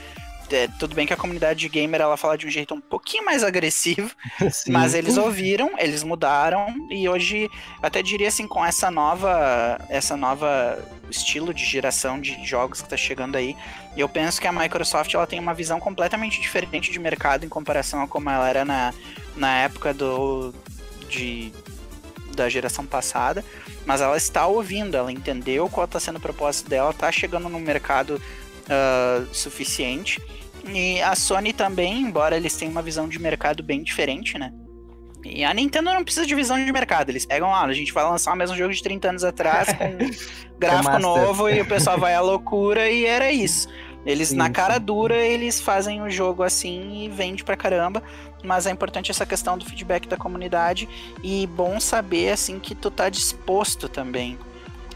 é, 0.52 0.68
tudo 0.80 0.96
bem 0.96 1.06
que 1.06 1.14
a 1.14 1.18
comunidade 1.18 1.68
gamer 1.70 2.02
ela 2.02 2.18
fala 2.18 2.38
de 2.38 2.46
um 2.46 2.50
jeito 2.50 2.74
um 2.74 2.82
pouquinho 2.82 3.26
mais 3.26 3.44
agressivo, 3.44 4.12
Sim. 4.52 4.72
mas 4.72 4.94
eles 4.94 5.18
ouviram, 5.18 5.72
eles 5.78 6.04
mudaram 6.04 6.68
e 6.90 7.08
hoje 7.08 7.50
até 7.82 8.02
diria 8.02 8.28
assim 8.28 8.48
com 8.48 8.64
essa 8.66 8.92
nova 8.92 9.80
essa 9.90 10.18
nova 10.18 10.78
estilo 11.10 11.54
de 11.54 11.66
geração 11.66 12.20
de 12.20 12.44
jogos 12.46 12.80
que 12.80 12.88
está 12.88 12.98
chegando 12.98 13.36
aí, 13.36 13.56
eu 13.96 14.10
penso 14.10 14.42
que 14.42 14.48
a 14.48 14.52
Microsoft 14.52 15.14
ela 15.14 15.28
tem 15.28 15.40
uma 15.40 15.54
visão 15.54 15.80
completamente 15.80 16.42
diferente 16.42 16.92
de 16.92 17.00
mercado 17.00 17.46
em 17.46 17.50
comparação 17.50 18.02
a 18.02 18.08
como 18.08 18.30
ela 18.30 18.50
era 18.50 18.66
na, 18.66 18.94
na 19.36 19.60
época 19.60 19.94
do 19.94 20.54
de 21.10 21.52
da 22.34 22.50
geração 22.50 22.86
passada, 22.86 23.46
mas 23.86 24.02
ela 24.02 24.18
está 24.18 24.48
ouvindo, 24.48 24.98
ela 24.98 25.12
entendeu 25.12 25.70
qual 25.70 25.86
está 25.86 26.00
sendo 26.00 26.18
o 26.18 26.20
propósito 26.22 26.70
dela, 26.70 26.90
está 26.90 27.12
chegando 27.12 27.48
no 27.48 27.60
mercado 27.60 28.20
uh, 28.64 29.34
suficiente. 29.34 30.22
E 30.66 31.02
a 31.02 31.16
Sony 31.16 31.52
também, 31.52 32.02
embora 32.02 32.38
eles 32.38 32.56
tenham 32.56 32.72
uma 32.72 32.82
visão 32.82 33.08
de 33.08 33.20
mercado 33.20 33.62
bem 33.62 33.84
diferente, 33.84 34.38
né? 34.38 34.54
E 35.26 35.44
a 35.44 35.54
Nintendo 35.54 35.94
não 35.94 36.04
precisa 36.04 36.26
de 36.26 36.36
visão 36.36 36.64
de 36.64 36.72
mercado. 36.72 37.10
Eles 37.10 37.26
pegam, 37.26 37.54
ah, 37.54 37.64
a 37.64 37.74
gente 37.74 37.94
vai 37.94 38.04
lançar 38.04 38.34
o 38.34 38.36
mesmo 38.36 38.56
jogo 38.56 38.74
de 38.74 38.84
30 38.84 39.10
anos 39.10 39.24
atrás 39.24 39.70
com 39.74 39.98
gráfico 40.60 41.00
novo 41.00 41.50
e 41.50 41.62
o 41.62 41.66
pessoal 41.66 41.98
vai 41.98 42.14
à 42.14 42.22
loucura 42.22 42.90
e 42.90 43.06
era 43.06 43.32
isso. 43.32 43.68
Eles, 44.06 44.30
Sim. 44.30 44.36
na 44.36 44.50
cara 44.50 44.78
dura, 44.80 45.16
eles 45.16 45.62
fazem 45.62 46.02
o 46.02 46.10
jogo 46.10 46.44
assim 46.44 47.04
e 47.04 47.10
vende 47.10 47.44
pra 47.44 47.56
caramba. 47.56 48.04
Mas 48.44 48.68
é 48.68 48.72
importante 48.72 49.12
essa 49.12 49.26
questão 49.26 49.58
do 49.58 49.64
feedback 49.64 50.08
da 50.08 50.18
comunidade 50.18 50.90
e 51.24 51.48
bom 51.48 51.80
saber, 51.80 52.32
assim, 52.32 52.60
que 52.60 52.76
tu 52.76 52.92
tá 52.92 53.08
disposto 53.08 53.88
também 53.88 54.38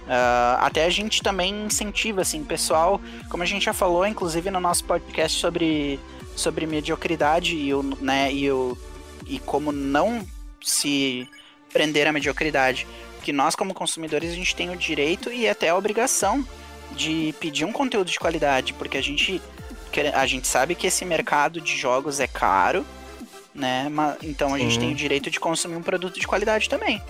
Uh, 0.07 0.55
até 0.59 0.85
a 0.85 0.89
gente 0.89 1.21
também 1.21 1.65
incentiva, 1.65 2.21
assim, 2.21 2.41
pessoal, 2.41 3.01
como 3.29 3.43
a 3.43 3.45
gente 3.45 3.65
já 3.65 3.73
falou, 3.73 4.07
inclusive 4.07 4.49
no 4.49 4.59
nosso 4.59 4.85
podcast 4.85 5.37
sobre, 5.37 5.99
sobre 6.33 6.65
mediocridade 6.65 7.57
e, 7.57 7.73
o, 7.73 7.83
né, 7.99 8.31
e, 8.31 8.49
o, 8.49 8.77
e 9.25 9.37
como 9.39 9.73
não 9.73 10.25
se 10.61 11.27
prender 11.73 12.07
à 12.07 12.13
mediocridade, 12.13 12.87
que 13.21 13.33
nós 13.33 13.53
como 13.53 13.73
consumidores 13.73 14.31
a 14.31 14.35
gente 14.35 14.55
tem 14.55 14.69
o 14.69 14.77
direito 14.77 15.29
e 15.29 15.47
até 15.49 15.69
a 15.69 15.75
obrigação 15.75 16.47
de 16.95 17.35
pedir 17.41 17.65
um 17.65 17.73
conteúdo 17.73 18.09
de 18.09 18.17
qualidade, 18.17 18.73
porque 18.73 18.97
a 18.97 19.03
gente, 19.03 19.41
a 20.13 20.25
gente 20.25 20.47
sabe 20.47 20.73
que 20.73 20.87
esse 20.87 21.03
mercado 21.03 21.59
de 21.59 21.75
jogos 21.75 22.21
é 22.21 22.27
caro, 22.27 22.85
né? 23.53 23.91
Então 24.23 24.53
a 24.53 24.59
gente 24.59 24.79
tem 24.79 24.91
o 24.91 24.95
direito 24.95 25.29
de 25.29 25.39
consumir 25.39 25.75
um 25.75 25.81
produto 25.81 26.17
de 26.17 26.27
qualidade 26.27 26.69
também. 26.69 27.01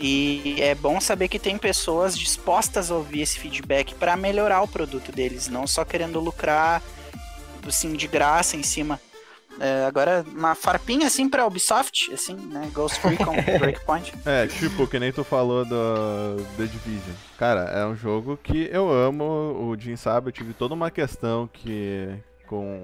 E 0.00 0.56
é 0.58 0.74
bom 0.74 0.98
saber 1.00 1.28
que 1.28 1.38
tem 1.38 1.58
pessoas 1.58 2.18
dispostas 2.18 2.90
a 2.90 2.94
ouvir 2.94 3.20
esse 3.20 3.38
feedback 3.38 3.94
para 3.94 4.16
melhorar 4.16 4.62
o 4.62 4.68
produto 4.68 5.12
deles, 5.12 5.48
não 5.48 5.66
só 5.66 5.84
querendo 5.84 6.18
lucrar 6.18 6.82
assim 7.66 7.92
de 7.92 8.06
graça 8.06 8.56
em 8.56 8.62
cima. 8.62 8.98
É, 9.58 9.84
agora, 9.84 10.24
uma 10.34 10.54
farpinha 10.54 11.06
assim 11.06 11.28
pra 11.28 11.46
Ubisoft, 11.46 12.10
assim, 12.14 12.34
né? 12.34 12.70
Ghost 12.72 12.98
Recon 13.06 13.34
Breakpoint. 13.58 14.14
É, 14.24 14.46
tipo, 14.46 14.86
que 14.86 14.98
nem 14.98 15.12
tu 15.12 15.22
falou 15.22 15.66
do 15.66 16.36
The 16.56 16.64
Division. 16.64 17.14
Cara, 17.36 17.64
é 17.64 17.84
um 17.84 17.94
jogo 17.94 18.38
que 18.42 18.70
eu 18.72 18.90
amo, 18.90 19.24
o 19.24 19.76
Jim 19.78 19.96
sabe, 19.96 20.28
eu 20.28 20.32
tive 20.32 20.54
toda 20.54 20.72
uma 20.72 20.90
questão 20.90 21.46
que 21.52 22.08
com 22.46 22.78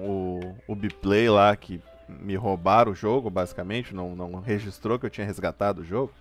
o, 0.67 0.71
o 0.71 0.75
Biplay 0.75 1.29
lá, 1.29 1.55
que 1.55 1.81
me 2.07 2.35
roubaram 2.35 2.91
o 2.91 2.95
jogo, 2.95 3.29
basicamente, 3.29 3.93
não, 3.93 4.15
não 4.15 4.39
registrou 4.39 4.99
que 4.99 5.05
eu 5.05 5.09
tinha 5.09 5.25
resgatado 5.25 5.81
o 5.81 5.85
jogo. 5.85 6.13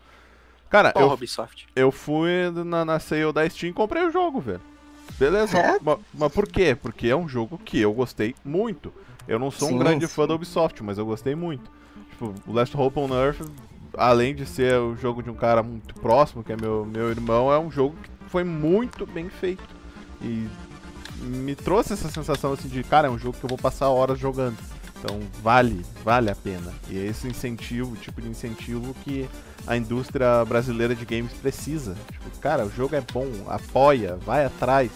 Cara, 0.68 0.92
eu, 0.96 1.08
Ubisoft. 1.08 1.66
eu 1.74 1.92
fui 1.92 2.50
na, 2.64 2.84
na 2.84 2.98
sale 2.98 3.32
da 3.32 3.48
Steam 3.48 3.70
e 3.70 3.72
comprei 3.72 4.04
o 4.04 4.10
jogo, 4.10 4.40
velho. 4.40 4.60
Beleza. 5.18 5.58
É? 5.58 5.78
Mas, 5.80 5.98
mas, 6.12 6.32
por 6.32 6.46
quê? 6.46 6.74
Porque 6.74 7.08
é 7.08 7.16
um 7.16 7.28
jogo 7.28 7.58
que 7.58 7.80
eu 7.80 7.92
gostei 7.92 8.34
muito. 8.44 8.92
Eu 9.26 9.38
não 9.38 9.50
sou 9.50 9.68
sim, 9.68 9.74
um 9.74 9.78
grande 9.78 10.06
sim. 10.06 10.14
fã 10.14 10.26
da 10.26 10.34
Ubisoft, 10.34 10.82
mas 10.82 10.98
eu 10.98 11.06
gostei 11.06 11.34
muito. 11.34 11.70
Tipo, 12.10 12.34
o 12.46 12.52
Last 12.52 12.76
Hope 12.76 12.98
on 12.98 13.08
Earth, 13.08 13.40
além 13.96 14.34
de 14.34 14.46
ser 14.46 14.78
o 14.78 14.96
jogo 14.96 15.22
de 15.22 15.30
um 15.30 15.34
cara 15.34 15.62
muito 15.62 15.94
próximo, 15.94 16.44
que 16.44 16.52
é 16.52 16.56
meu, 16.56 16.84
meu 16.84 17.10
irmão, 17.10 17.52
é 17.52 17.58
um 17.58 17.70
jogo 17.70 17.96
que 18.02 18.30
foi 18.30 18.44
muito 18.44 19.06
bem 19.06 19.28
feito. 19.28 19.64
E 20.20 20.46
me 21.20 21.54
trouxe 21.54 21.92
essa 21.92 22.08
sensação 22.08 22.52
assim 22.52 22.68
de, 22.68 22.82
cara, 22.84 23.08
é 23.08 23.10
um 23.10 23.18
jogo 23.18 23.36
que 23.38 23.44
eu 23.44 23.48
vou 23.48 23.58
passar 23.58 23.88
horas 23.88 24.18
jogando. 24.18 24.56
Então 24.98 25.20
vale, 25.42 25.84
vale 26.04 26.30
a 26.30 26.34
pena. 26.34 26.72
E 26.88 26.98
é 26.98 27.06
esse 27.06 27.26
incentivo, 27.28 27.92
o 27.92 27.96
tipo 27.96 28.20
de 28.20 28.28
incentivo 28.28 28.94
que 29.04 29.28
a 29.66 29.76
indústria 29.76 30.44
brasileira 30.44 30.94
de 30.94 31.04
games 31.04 31.32
precisa. 31.32 31.96
Tipo, 32.10 32.30
cara, 32.38 32.64
o 32.64 32.70
jogo 32.70 32.94
é 32.94 33.00
bom, 33.00 33.30
apoia, 33.48 34.16
vai 34.16 34.44
atrás, 34.44 34.90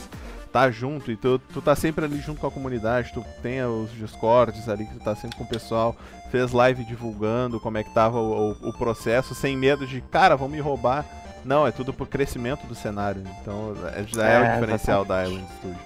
tá 0.53 0.71
junto, 0.71 1.11
e 1.11 1.17
tu, 1.17 1.39
tu 1.39 1.61
tá 1.61 1.75
sempre 1.75 2.05
ali 2.05 2.19
junto 2.21 2.41
com 2.41 2.47
a 2.47 2.51
comunidade, 2.51 3.13
tu 3.13 3.25
tem 3.43 3.63
os 3.65 3.91
discords 3.93 4.69
ali 4.69 4.87
que 4.87 4.95
tu 4.95 5.01
tá 5.01 5.15
sempre 5.15 5.37
com 5.37 5.45
o 5.45 5.49
pessoal, 5.49 5.97
fez 6.31 6.53
live 6.53 6.85
divulgando 6.85 7.61
como 7.61 7.79
é 7.79 7.85
que 7.85 7.93
tava 7.93 8.19
o, 8.19 8.53
o, 8.53 8.69
o 8.69 8.73
processo, 8.73 9.35
sem 9.35 9.57
medo 9.57 9.87
de, 9.87 10.01
cara, 10.01 10.37
vão 10.37 10.49
me 10.49 10.61
roubar. 10.61 11.05
Não, 11.45 11.67
é 11.67 11.73
tudo 11.73 11.93
pro 11.93 12.05
crescimento 12.05 12.67
do 12.67 12.75
cenário. 12.75 13.23
Então 13.41 13.75
é, 13.95 14.05
já 14.07 14.29
é, 14.29 14.35
é 14.35 14.41
o 14.41 14.55
diferencial 14.55 15.05
da 15.05 15.25
Island 15.25 15.47
Studio. 15.59 15.79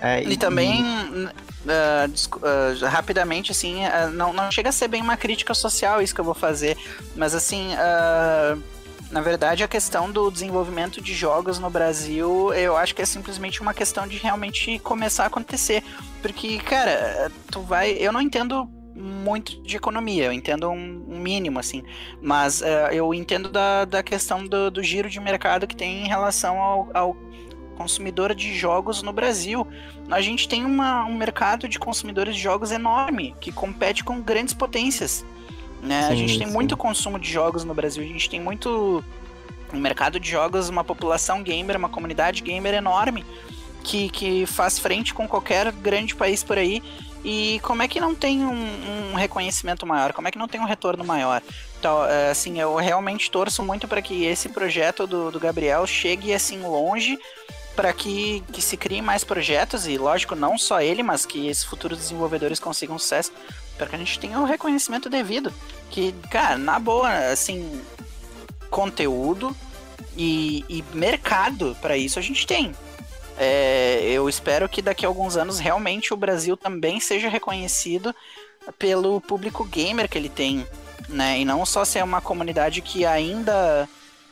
É, 0.00 0.22
e, 0.22 0.32
e, 0.32 0.36
também, 0.36 0.82
uh, 0.82 1.28
uh, 1.66 2.86
rapidamente, 2.86 3.50
assim, 3.50 3.84
uh, 3.84 4.10
não, 4.12 4.32
não 4.32 4.50
chega 4.50 4.68
a 4.68 4.72
ser 4.72 4.88
bem 4.88 5.02
uma 5.02 5.16
crítica 5.16 5.54
social 5.54 6.02
isso 6.02 6.14
que 6.14 6.20
eu 6.20 6.24
vou 6.24 6.34
fazer, 6.34 6.76
mas 7.14 7.34
assim, 7.34 7.70
na 9.10 9.20
verdade, 9.20 9.62
a 9.62 9.68
questão 9.68 10.10
do 10.10 10.30
desenvolvimento 10.30 11.00
de 11.00 11.14
jogos 11.14 11.58
no 11.58 11.70
Brasil, 11.70 12.52
eu 12.52 12.76
acho 12.76 12.94
que 12.94 13.02
é 13.02 13.06
simplesmente 13.06 13.62
uma 13.62 13.72
questão 13.72 14.06
de 14.06 14.18
realmente 14.18 14.78
começar 14.80 15.24
a 15.24 15.26
acontecer. 15.28 15.82
Porque, 16.20 16.58
cara, 16.58 17.30
tu 17.50 17.62
vai. 17.62 17.92
Eu 17.92 18.12
não 18.12 18.20
entendo 18.20 18.68
muito 18.96 19.62
de 19.62 19.76
economia, 19.76 20.24
eu 20.24 20.32
entendo 20.32 20.68
um, 20.70 21.18
mínimo, 21.18 21.58
assim, 21.58 21.84
mas 22.20 22.62
eu 22.92 23.12
entendo 23.12 23.48
da, 23.48 23.84
da 23.84 24.02
questão 24.02 24.44
do, 24.44 24.70
do, 24.70 24.82
giro 24.82 25.10
de 25.10 25.20
mercado 25.20 25.66
que 25.66 25.76
tem 25.76 26.04
em 26.04 26.08
relação 26.08 26.58
ao, 26.60 26.90
ao 26.94 27.16
consumidora 27.76 28.34
de 28.34 28.54
jogos 28.54 29.02
no 29.02 29.12
Brasil. 29.12 29.66
A 30.10 30.20
gente 30.20 30.48
tem 30.48 30.64
uma, 30.64 31.04
um 31.04 31.16
mercado 31.16 31.68
de 31.68 31.78
consumidores 31.78 32.34
de 32.34 32.40
jogos 32.40 32.72
enorme, 32.72 33.34
que 33.40 33.52
compete 33.52 34.02
com 34.02 34.20
grandes 34.20 34.54
potências. 34.54 35.24
Né? 35.82 36.02
Sim, 36.02 36.12
a 36.12 36.16
gente 36.16 36.38
tem 36.38 36.46
sim. 36.46 36.52
muito 36.52 36.76
consumo 36.76 37.18
de 37.18 37.30
jogos 37.30 37.62
no 37.62 37.74
Brasil, 37.74 38.02
a 38.02 38.06
gente 38.06 38.28
tem 38.28 38.40
muito 38.40 39.04
um 39.72 39.78
mercado 39.78 40.18
de 40.18 40.28
jogos, 40.30 40.68
uma 40.68 40.82
população 40.82 41.42
gamer, 41.42 41.76
uma 41.76 41.88
comunidade 41.88 42.42
gamer 42.42 42.74
enorme 42.74 43.24
que, 43.86 44.08
que 44.08 44.46
faz 44.46 44.78
frente 44.78 45.14
com 45.14 45.28
qualquer 45.28 45.70
grande 45.70 46.14
país 46.14 46.42
por 46.42 46.58
aí. 46.58 46.82
E 47.24 47.58
como 47.62 47.82
é 47.82 47.88
que 47.88 48.00
não 48.00 48.14
tem 48.14 48.44
um, 48.44 49.12
um 49.12 49.14
reconhecimento 49.14 49.86
maior? 49.86 50.12
Como 50.12 50.28
é 50.28 50.30
que 50.30 50.38
não 50.38 50.46
tem 50.46 50.60
um 50.60 50.64
retorno 50.64 51.04
maior? 51.04 51.42
Então, 51.78 52.04
é, 52.04 52.30
assim, 52.30 52.60
eu 52.60 52.74
realmente 52.76 53.30
torço 53.30 53.62
muito 53.62 53.88
para 53.88 54.02
que 54.02 54.24
esse 54.24 54.48
projeto 54.48 55.06
do, 55.06 55.30
do 55.30 55.40
Gabriel 55.40 55.86
chegue 55.86 56.32
assim 56.32 56.62
longe 56.62 57.18
para 57.76 57.92
que, 57.92 58.42
que 58.52 58.62
se 58.62 58.76
criem 58.76 59.02
mais 59.02 59.22
projetos 59.22 59.86
e, 59.86 59.98
lógico, 59.98 60.34
não 60.34 60.56
só 60.58 60.80
ele, 60.80 61.02
mas 61.02 61.26
que 61.26 61.46
esses 61.46 61.62
futuros 61.62 61.98
desenvolvedores 61.98 62.58
consigam 62.58 62.98
sucesso, 62.98 63.30
para 63.76 63.86
que 63.86 63.94
a 63.94 63.98
gente 63.98 64.18
tenha 64.18 64.40
o 64.40 64.44
reconhecimento 64.44 65.10
devido. 65.10 65.52
Que, 65.90 66.12
cara, 66.30 66.56
na 66.56 66.78
boa, 66.78 67.30
assim, 67.30 67.80
conteúdo 68.70 69.54
E, 70.18 70.64
e 70.68 70.82
mercado 70.94 71.76
para 71.82 71.94
isso 71.94 72.18
a 72.18 72.22
gente 72.22 72.46
tem. 72.46 72.72
É, 73.36 74.00
eu 74.02 74.30
espero 74.30 74.66
que 74.66 74.80
daqui 74.80 75.04
a 75.04 75.08
alguns 75.08 75.36
anos 75.36 75.58
realmente 75.58 76.14
o 76.14 76.16
Brasil 76.16 76.56
também 76.56 76.98
seja 77.00 77.28
reconhecido 77.28 78.14
pelo 78.78 79.20
público 79.20 79.62
gamer 79.64 80.08
que 80.08 80.16
ele 80.16 80.30
tem, 80.30 80.66
né? 81.06 81.38
E 81.38 81.44
não 81.44 81.66
só 81.66 81.84
ser 81.84 82.02
uma 82.02 82.22
comunidade 82.22 82.80
que 82.80 83.04
ainda 83.04 83.86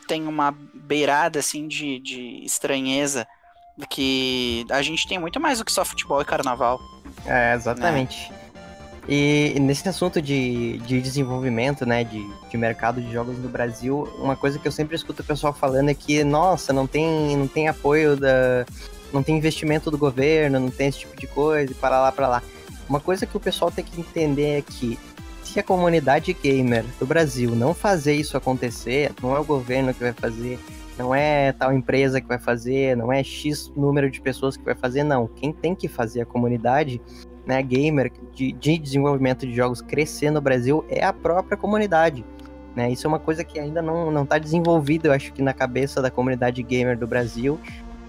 tem 0.07 0.27
uma 0.27 0.51
beirada 0.73 1.37
assim 1.37 1.67
de, 1.67 1.99
de 1.99 2.43
estranheza, 2.43 3.27
que 3.89 4.65
a 4.69 4.81
gente 4.81 5.07
tem 5.07 5.19
muito 5.19 5.39
mais 5.39 5.59
do 5.59 5.65
que 5.65 5.71
só 5.71 5.83
futebol 5.83 6.21
e 6.21 6.25
carnaval. 6.25 6.79
É, 7.25 7.53
exatamente. 7.53 8.31
Né? 8.31 8.45
E 9.07 9.55
nesse 9.59 9.87
assunto 9.87 10.21
de, 10.21 10.79
de 10.79 10.99
desenvolvimento, 10.99 11.85
né, 11.85 12.03
de, 12.03 12.25
de 12.49 12.57
mercado 12.57 12.99
de 12.99 13.11
jogos 13.11 13.37
no 13.37 13.47
Brasil, 13.47 14.09
uma 14.17 14.35
coisa 14.35 14.57
que 14.57 14.67
eu 14.67 14.71
sempre 14.71 14.95
escuto 14.95 15.21
o 15.21 15.25
pessoal 15.25 15.53
falando 15.53 15.89
é 15.89 15.93
que, 15.93 16.23
nossa, 16.23 16.73
não 16.73 16.87
tem, 16.87 17.37
não 17.37 17.47
tem 17.47 17.67
apoio 17.67 18.15
da. 18.15 18.65
não 19.13 19.21
tem 19.21 19.37
investimento 19.37 19.91
do 19.91 19.97
governo, 19.97 20.59
não 20.59 20.71
tem 20.71 20.87
esse 20.87 20.99
tipo 20.99 21.15
de 21.19 21.27
coisa, 21.27 21.71
e 21.71 21.75
para 21.75 22.01
lá, 22.01 22.11
para 22.11 22.27
lá. 22.27 22.43
Uma 22.89 22.99
coisa 22.99 23.25
que 23.25 23.37
o 23.37 23.39
pessoal 23.39 23.69
tem 23.69 23.83
que 23.83 23.99
entender 23.99 24.59
é 24.59 24.61
que 24.61 24.97
se 25.43 25.59
a 25.59 25.63
comunidade 25.63 26.33
gamer 26.33 26.83
do 26.99 27.05
Brasil 27.05 27.51
não 27.51 27.73
fazer 27.73 28.15
isso 28.15 28.35
acontecer, 28.35 29.11
não 29.21 29.35
é 29.35 29.39
o 29.39 29.43
governo 29.43 29.93
que 29.93 29.99
vai 29.99 30.13
fazer, 30.13 30.59
não 30.97 31.13
é 31.13 31.51
tal 31.51 31.73
empresa 31.73 32.21
que 32.21 32.27
vai 32.27 32.39
fazer, 32.39 32.95
não 32.95 33.11
é 33.11 33.23
X 33.23 33.71
número 33.75 34.09
de 34.09 34.21
pessoas 34.21 34.55
que 34.55 34.63
vai 34.63 34.75
fazer, 34.75 35.03
não. 35.03 35.27
Quem 35.27 35.51
tem 35.51 35.75
que 35.75 35.87
fazer 35.87 36.21
a 36.21 36.25
comunidade 36.25 37.01
né, 37.45 37.61
gamer 37.61 38.11
de, 38.33 38.51
de 38.53 38.77
desenvolvimento 38.77 39.45
de 39.45 39.53
jogos 39.53 39.81
crescer 39.81 40.31
no 40.31 40.41
Brasil 40.41 40.85
é 40.89 41.03
a 41.03 41.13
própria 41.13 41.57
comunidade. 41.57 42.23
Né? 42.75 42.91
Isso 42.91 43.05
é 43.05 43.09
uma 43.09 43.19
coisa 43.19 43.43
que 43.43 43.59
ainda 43.59 43.81
não 43.81 44.23
está 44.23 44.37
desenvolvida, 44.37 45.07
eu 45.07 45.13
acho 45.13 45.31
que 45.31 45.41
na 45.41 45.53
cabeça 45.53 46.01
da 46.01 46.11
comunidade 46.11 46.61
gamer 46.63 46.97
do 46.97 47.07
Brasil. 47.07 47.59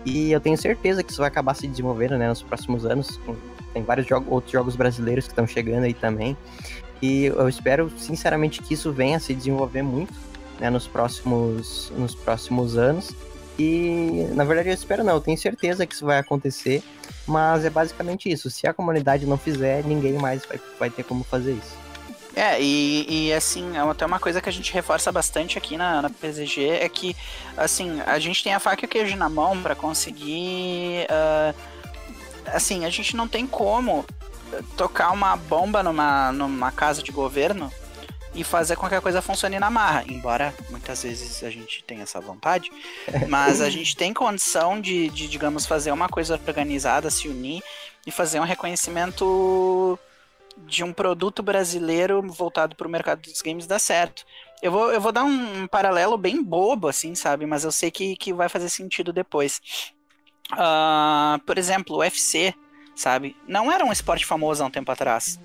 E 0.05 0.31
eu 0.31 0.41
tenho 0.41 0.57
certeza 0.57 1.03
que 1.03 1.11
isso 1.11 1.21
vai 1.21 1.29
acabar 1.29 1.55
se 1.55 1.67
desenvolvendo 1.67 2.17
né, 2.17 2.29
nos 2.29 2.43
próximos 2.43 2.87
anos. 2.87 3.21
Tem 3.75 3.83
vários 3.83 4.07
jogos, 4.07 4.29
outros 4.31 4.53
jogos 4.53 4.77
brasileiros 4.77 5.27
que 5.27 5.33
estão 5.33 5.47
chegando 5.47 5.85
aí 5.85 5.95
também. 5.95 6.37
E 7.03 7.27
eu 7.27 7.49
espero, 7.49 7.91
sinceramente, 7.99 8.63
que 8.63 8.75
isso 8.75 8.93
venha 8.93 9.17
a 9.19 9.21
se 9.21 9.35
desenvolver 9.35 9.83
muito 9.83 10.15
né, 10.59 10.71
nos, 10.71 10.87
próximos, 10.87 11.93
nos 11.97 12.15
próximos 12.15 12.77
anos. 12.77 13.13
E, 13.59 14.29
na 14.33 14.45
verdade, 14.45 14.69
eu 14.69 14.75
espero 14.75 15.03
não, 15.03 15.15
eu 15.15 15.21
tenho 15.21 15.39
certeza 15.39 15.87
que 15.87 15.95
isso 15.95 16.05
vai 16.05 16.19
acontecer. 16.19 16.83
Mas 17.27 17.65
é 17.65 17.71
basicamente 17.71 18.31
isso. 18.31 18.49
Se 18.49 18.67
a 18.67 18.73
comunidade 18.73 19.27
não 19.27 19.37
fizer, 19.37 19.85
ninguém 19.85 20.15
mais 20.15 20.45
vai, 20.47 20.61
vai 20.79 20.91
ter 20.91 21.03
como 21.03 21.25
fazer 21.25 21.53
isso. 21.53 21.77
É, 22.35 22.61
e, 22.61 23.29
e 23.29 23.33
assim, 23.33 23.77
é 23.77 23.81
até 23.81 24.05
uma 24.05 24.21
coisa 24.21 24.43
que 24.43 24.49
a 24.49 24.53
gente 24.53 24.73
reforça 24.73 25.11
bastante 25.11 25.57
aqui 25.57 25.79
na, 25.79 26.03
na 26.03 26.11
PZG 26.11 26.69
é 26.69 26.89
que, 26.89 27.17
assim, 27.57 28.01
a 28.03 28.19
gente 28.19 28.45
tem 28.45 28.53
a 28.53 28.61
faca 28.61 28.85
e 28.85 28.87
o 28.87 28.89
queijo 28.89 29.17
na 29.17 29.29
mão 29.29 29.61
para 29.63 29.75
conseguir. 29.75 31.07
Uh, 31.11 31.55
assim, 32.47 32.85
a 32.85 32.91
gente 32.91 33.17
não 33.17 33.27
tem 33.27 33.47
como 33.47 34.05
tocar 34.77 35.13
uma 35.13 35.35
bomba 35.35 35.83
numa, 35.83 36.31
numa 36.31 36.71
casa 36.71 37.03
de 37.03 37.11
governo 37.11 37.73
e 38.37 38.45
fazer 38.45 38.77
com 38.77 38.89
que 38.89 38.95
a 38.95 39.01
coisa 39.01 39.23
funcione 39.23 39.59
na 39.59 39.71
marra. 39.71 40.05
Embora 40.07 40.55
muitas 40.71 41.03
vezes 41.03 41.43
a 41.43 41.51
gente 41.51 41.83
tenha 41.83 42.03
essa 42.03 42.21
vontade, 42.21 42.71
mas 43.29 43.61
a 43.61 43.71
gente 43.71 43.97
tem 43.97 44.13
condição 44.13 44.81
de, 44.81 45.09
de, 45.09 45.27
digamos, 45.27 45.67
fazer 45.67 45.91
uma 45.91 46.09
coisa 46.09 46.35
organizada, 46.47 47.11
se 47.11 47.29
unir 47.29 47.63
e 48.07 48.11
fazer 48.11 48.39
um 48.39 48.45
reconhecimento 48.45 49.99
de 50.59 50.85
um 50.85 50.93
produto 50.93 51.43
brasileiro 51.43 52.23
voltado 52.23 52.77
para 52.77 52.87
o 52.87 52.91
mercado 52.91 53.23
dos 53.23 53.43
games 53.43 53.67
dar 53.67 53.79
certo. 53.79 54.25
Eu 54.63 54.73
vou, 54.73 54.93
eu 54.93 55.01
vou 55.01 55.13
dar 55.13 55.25
um, 55.25 55.67
paralelo 55.67 56.17
bem 56.17 56.43
bobo, 56.43 56.89
assim, 56.89 57.15
sabe? 57.15 57.45
Mas 57.47 57.65
eu 57.65 57.73
sei 57.73 57.91
que, 57.91 58.17
que 58.17 58.33
vai 58.33 58.49
fazer 58.49 58.69
sentido 58.69 59.13
depois. 59.13 59.61
Uh, 60.53 61.39
por 61.45 61.59
exemplo, 61.59 61.97
o 61.97 61.99
UFC, 61.99 62.55
sabe? 62.95 63.37
Não 63.47 63.71
era 63.71 63.85
um 63.85 63.93
esporte 63.93 64.25
famoso 64.25 64.63
há 64.63 64.67
um 64.67 64.71
tempo 64.71 64.91
atrás. 64.91 65.39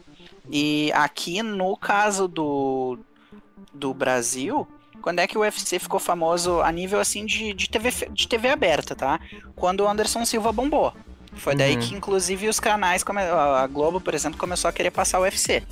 E 0.49 0.91
aqui 0.93 1.41
no 1.41 1.75
caso 1.77 2.27
do, 2.27 2.97
do 3.73 3.93
Brasil, 3.93 4.67
quando 5.01 5.19
é 5.19 5.27
que 5.27 5.37
o 5.37 5.41
UFC 5.41 5.79
ficou 5.79 5.99
famoso 5.99 6.61
a 6.61 6.71
nível 6.71 6.99
assim 6.99 7.25
de, 7.25 7.53
de, 7.53 7.69
TV, 7.69 7.91
de 8.11 8.27
TV 8.27 8.49
aberta, 8.49 8.95
tá? 8.95 9.19
Quando 9.55 9.81
o 9.81 9.87
Anderson 9.87 10.23
Silva 10.25 10.51
bombou. 10.51 10.93
Foi 11.33 11.55
daí 11.55 11.75
uhum. 11.75 11.79
que, 11.79 11.95
inclusive, 11.95 12.49
os 12.49 12.59
canais, 12.59 13.03
come... 13.03 13.21
a 13.21 13.65
Globo, 13.67 14.01
por 14.01 14.13
exemplo, 14.13 14.37
começou 14.37 14.67
a 14.67 14.73
querer 14.73 14.91
passar 14.91 15.19
o 15.19 15.23
UFC. 15.23 15.63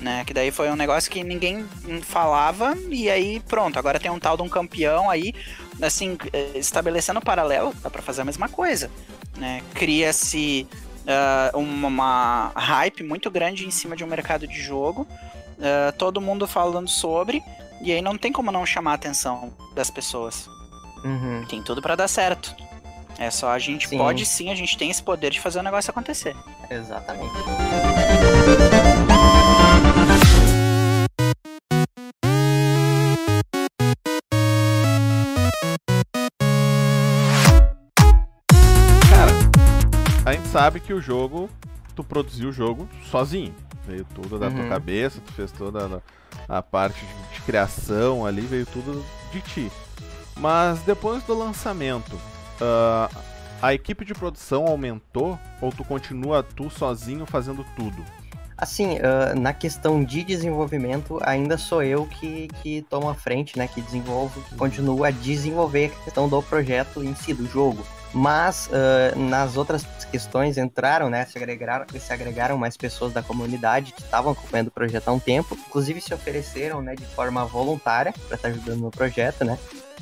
Né? 0.00 0.24
Que 0.24 0.32
daí 0.32 0.50
foi 0.50 0.70
um 0.70 0.76
negócio 0.76 1.10
que 1.10 1.24
ninguém 1.24 1.66
falava, 2.02 2.76
e 2.88 3.10
aí 3.10 3.40
pronto, 3.40 3.78
agora 3.78 3.98
tem 3.98 4.10
um 4.10 4.18
tal 4.18 4.36
de 4.36 4.42
um 4.42 4.48
campeão 4.48 5.10
aí, 5.10 5.34
assim, 5.82 6.16
eh, 6.32 6.52
estabelecendo 6.54 7.20
paralelo, 7.20 7.74
dá 7.82 7.90
pra 7.90 8.00
fazer 8.00 8.20
a 8.20 8.24
mesma 8.24 8.48
coisa. 8.48 8.90
Né? 9.36 9.60
Cria-se 9.74 10.68
uh, 11.08 11.58
uma, 11.58 11.88
uma, 11.88 12.52
hype 12.54 13.02
muito 13.02 13.30
grande 13.30 13.66
em 13.66 13.70
cima 13.70 13.96
de 13.96 14.04
um 14.04 14.06
mercado 14.06 14.46
de 14.46 14.60
jogo, 14.60 15.02
uh, 15.02 15.92
todo 15.96 16.20
mundo 16.20 16.46
falando 16.46 16.88
sobre, 16.88 17.42
e 17.82 17.92
aí 17.92 18.02
não 18.02 18.18
tem 18.18 18.32
como 18.32 18.52
não 18.52 18.66
chamar 18.66 18.92
a 18.92 18.94
atenção 18.94 19.52
das 19.74 19.90
pessoas. 19.90 20.48
Uhum. 21.04 21.44
Tem 21.48 21.62
tudo 21.62 21.80
para 21.80 21.96
dar 21.96 22.08
certo. 22.08 22.54
É 23.18 23.30
só 23.30 23.50
a 23.50 23.58
gente 23.58 23.88
sim. 23.88 23.98
pode 23.98 24.24
sim, 24.24 24.50
a 24.50 24.54
gente 24.54 24.76
tem 24.78 24.90
esse 24.90 25.02
poder 25.02 25.30
de 25.30 25.40
fazer 25.40 25.58
o 25.58 25.62
negócio 25.62 25.90
acontecer. 25.90 26.36
Exatamente. 26.70 27.32
Sabe 40.68 40.80
que 40.80 40.92
o 40.92 41.00
jogo, 41.00 41.48
tu 41.96 42.04
produziu 42.04 42.50
o 42.50 42.52
jogo 42.52 42.86
sozinho. 43.10 43.54
Veio 43.86 44.04
tudo 44.14 44.38
da 44.38 44.48
uhum. 44.48 44.54
tua 44.56 44.68
cabeça, 44.68 45.18
tu 45.24 45.32
fez 45.32 45.50
toda 45.50 46.02
a, 46.46 46.58
a 46.58 46.62
parte 46.62 47.00
de, 47.00 47.36
de, 47.36 47.40
criação 47.40 48.26
ali, 48.26 48.42
veio 48.42 48.66
tudo 48.66 49.02
de 49.32 49.40
ti. 49.40 49.72
Mas 50.36 50.80
depois 50.80 51.22
do 51.22 51.32
lançamento, 51.32 52.14
uh, 52.16 53.16
a 53.62 53.72
equipe 53.72 54.04
de 54.04 54.12
produção 54.12 54.66
aumentou 54.66 55.38
ou 55.62 55.72
tu 55.72 55.82
continua 55.84 56.42
tu 56.42 56.68
sozinho 56.68 57.24
fazendo 57.24 57.64
tudo? 57.74 58.04
Assim, 58.54 58.98
uh, 58.98 59.40
na 59.40 59.54
questão 59.54 60.04
de 60.04 60.22
desenvolvimento, 60.22 61.18
ainda 61.22 61.56
sou 61.56 61.82
eu 61.82 62.04
que, 62.04 62.48
que 62.62 62.82
tomo 62.90 63.08
a 63.08 63.14
frente, 63.14 63.56
né? 63.56 63.66
Que 63.68 63.80
desenvolvo, 63.80 64.42
que 64.42 64.54
continuo 64.54 65.02
a 65.02 65.10
desenvolver 65.10 65.94
a 65.98 66.04
questão 66.04 66.28
do 66.28 66.42
projeto 66.42 67.02
em 67.02 67.14
si, 67.14 67.32
do 67.32 67.46
jogo. 67.46 67.82
Mas 68.12 68.68
uh, 68.68 69.18
nas 69.18 69.56
outras 69.56 69.84
questões 70.10 70.56
entraram, 70.56 71.10
né? 71.10 71.26
Se 71.26 71.36
agregaram, 71.36 71.86
se 71.98 72.12
agregaram 72.12 72.56
mais 72.56 72.76
pessoas 72.76 73.12
da 73.12 73.22
comunidade 73.22 73.92
que 73.92 74.00
estavam 74.00 74.32
acompanhando 74.32 74.68
o 74.68 74.70
projeto 74.70 75.08
há 75.08 75.12
um 75.12 75.18
tempo, 75.18 75.56
inclusive 75.68 76.00
se 76.00 76.14
ofereceram, 76.14 76.80
né, 76.80 76.94
de 76.94 77.04
forma 77.04 77.44
voluntária 77.44 78.12
para 78.12 78.36
estar 78.36 78.48
tá 78.48 78.48
ajudando 78.48 78.80
no 78.80 78.90
projeto, 78.90 79.44
né? 79.44 79.58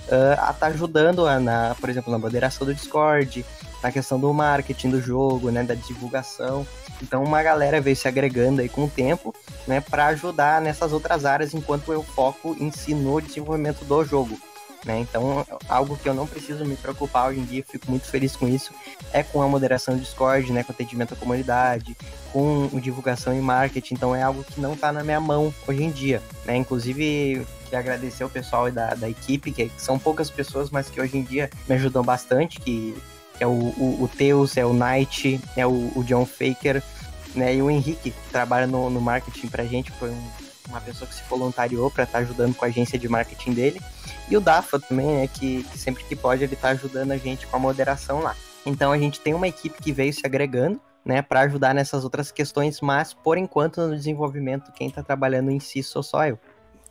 Uh, 0.06 0.32
a 0.32 0.34
estar 0.34 0.52
tá 0.54 0.66
ajudando 0.68 1.26
a, 1.26 1.40
na, 1.40 1.74
por 1.80 1.90
exemplo, 1.90 2.12
na 2.12 2.18
moderação 2.18 2.64
do 2.64 2.72
Discord, 2.72 3.44
na 3.82 3.90
questão 3.90 4.18
do 4.18 4.32
marketing 4.32 4.90
do 4.90 5.00
jogo, 5.00 5.50
né, 5.50 5.62
da 5.64 5.74
divulgação. 5.74 6.66
Então 7.02 7.22
uma 7.22 7.42
galera 7.42 7.80
veio 7.80 7.96
se 7.96 8.08
agregando 8.08 8.60
aí 8.60 8.68
com 8.68 8.84
o 8.84 8.90
tempo, 8.90 9.34
né, 9.66 9.80
para 9.80 10.06
ajudar 10.06 10.60
nessas 10.60 10.92
outras 10.92 11.24
áreas 11.24 11.54
enquanto 11.54 11.92
eu 11.92 12.02
foco 12.02 12.56
em 12.58 12.70
si 12.70 12.94
no 12.94 13.20
desenvolvimento 13.20 13.84
do 13.84 14.04
jogo. 14.04 14.38
Né? 14.86 15.00
Então, 15.00 15.44
algo 15.68 15.96
que 15.96 16.08
eu 16.08 16.14
não 16.14 16.28
preciso 16.28 16.64
me 16.64 16.76
preocupar 16.76 17.28
hoje 17.28 17.40
em 17.40 17.44
dia, 17.44 17.64
fico 17.68 17.90
muito 17.90 18.06
feliz 18.06 18.36
com 18.36 18.46
isso, 18.46 18.72
é 19.12 19.20
com 19.20 19.42
a 19.42 19.48
moderação 19.48 19.96
do 19.96 20.00
Discord, 20.00 20.52
né, 20.52 20.62
com 20.62 20.70
atendimento 20.70 21.12
à 21.12 21.16
comunidade, 21.16 21.96
com 22.32 22.68
divulgação 22.80 23.36
e 23.36 23.40
marketing. 23.40 23.94
Então, 23.94 24.14
é 24.14 24.22
algo 24.22 24.44
que 24.44 24.60
não 24.60 24.74
está 24.74 24.92
na 24.92 25.02
minha 25.02 25.20
mão 25.20 25.52
hoje 25.66 25.82
em 25.82 25.90
dia. 25.90 26.22
Né? 26.44 26.56
Inclusive, 26.56 27.44
queria 27.64 27.80
agradecer 27.80 28.22
o 28.22 28.30
pessoal 28.30 28.70
da, 28.70 28.94
da 28.94 29.10
equipe, 29.10 29.50
que 29.50 29.68
são 29.76 29.98
poucas 29.98 30.30
pessoas, 30.30 30.70
mas 30.70 30.88
que 30.88 31.00
hoje 31.00 31.18
em 31.18 31.24
dia 31.24 31.50
me 31.68 31.74
ajudam 31.74 32.04
bastante, 32.04 32.60
que, 32.60 32.96
que 33.36 33.42
é 33.42 33.46
o, 33.46 33.50
o, 33.50 34.04
o 34.04 34.08
Teus, 34.16 34.56
é 34.56 34.64
o 34.64 34.72
Knight, 34.72 35.40
é 35.56 35.66
o, 35.66 35.90
o 35.96 36.04
John 36.04 36.24
Faker, 36.24 36.80
né, 37.34 37.56
e 37.56 37.60
o 37.60 37.68
Henrique, 37.68 38.12
que 38.12 38.30
trabalha 38.30 38.68
no, 38.68 38.88
no 38.88 39.00
marketing 39.00 39.48
pra 39.48 39.64
gente, 39.64 39.90
foi 39.90 40.10
um, 40.10 40.28
uma 40.68 40.80
pessoa 40.80 41.08
que 41.08 41.14
se 41.14 41.22
voluntariou 41.28 41.90
para 41.90 42.04
estar 42.04 42.18
tá 42.18 42.24
ajudando 42.24 42.54
com 42.54 42.64
a 42.64 42.68
agência 42.68 42.98
de 42.98 43.08
marketing 43.08 43.52
dele. 43.52 43.80
E 44.28 44.36
o 44.36 44.40
Dafa 44.40 44.78
também, 44.78 45.06
né, 45.06 45.26
que, 45.28 45.62
que 45.64 45.78
sempre 45.78 46.04
que 46.04 46.16
pode 46.16 46.42
ele 46.42 46.56
tá 46.56 46.70
ajudando 46.70 47.12
a 47.12 47.16
gente 47.16 47.46
com 47.46 47.56
a 47.56 47.60
moderação 47.60 48.20
lá. 48.20 48.34
Então 48.64 48.92
a 48.92 48.98
gente 48.98 49.20
tem 49.20 49.34
uma 49.34 49.46
equipe 49.46 49.80
que 49.80 49.92
veio 49.92 50.12
se 50.12 50.26
agregando, 50.26 50.80
né, 51.04 51.22
para 51.22 51.42
ajudar 51.42 51.72
nessas 51.72 52.02
outras 52.02 52.32
questões, 52.32 52.80
mas 52.80 53.14
por 53.14 53.38
enquanto 53.38 53.80
no 53.86 53.94
desenvolvimento 53.94 54.72
quem 54.72 54.90
tá 54.90 55.02
trabalhando 55.02 55.50
em 55.50 55.60
si 55.60 55.82
sou 55.82 56.02
só 56.02 56.26
eu. 56.26 56.38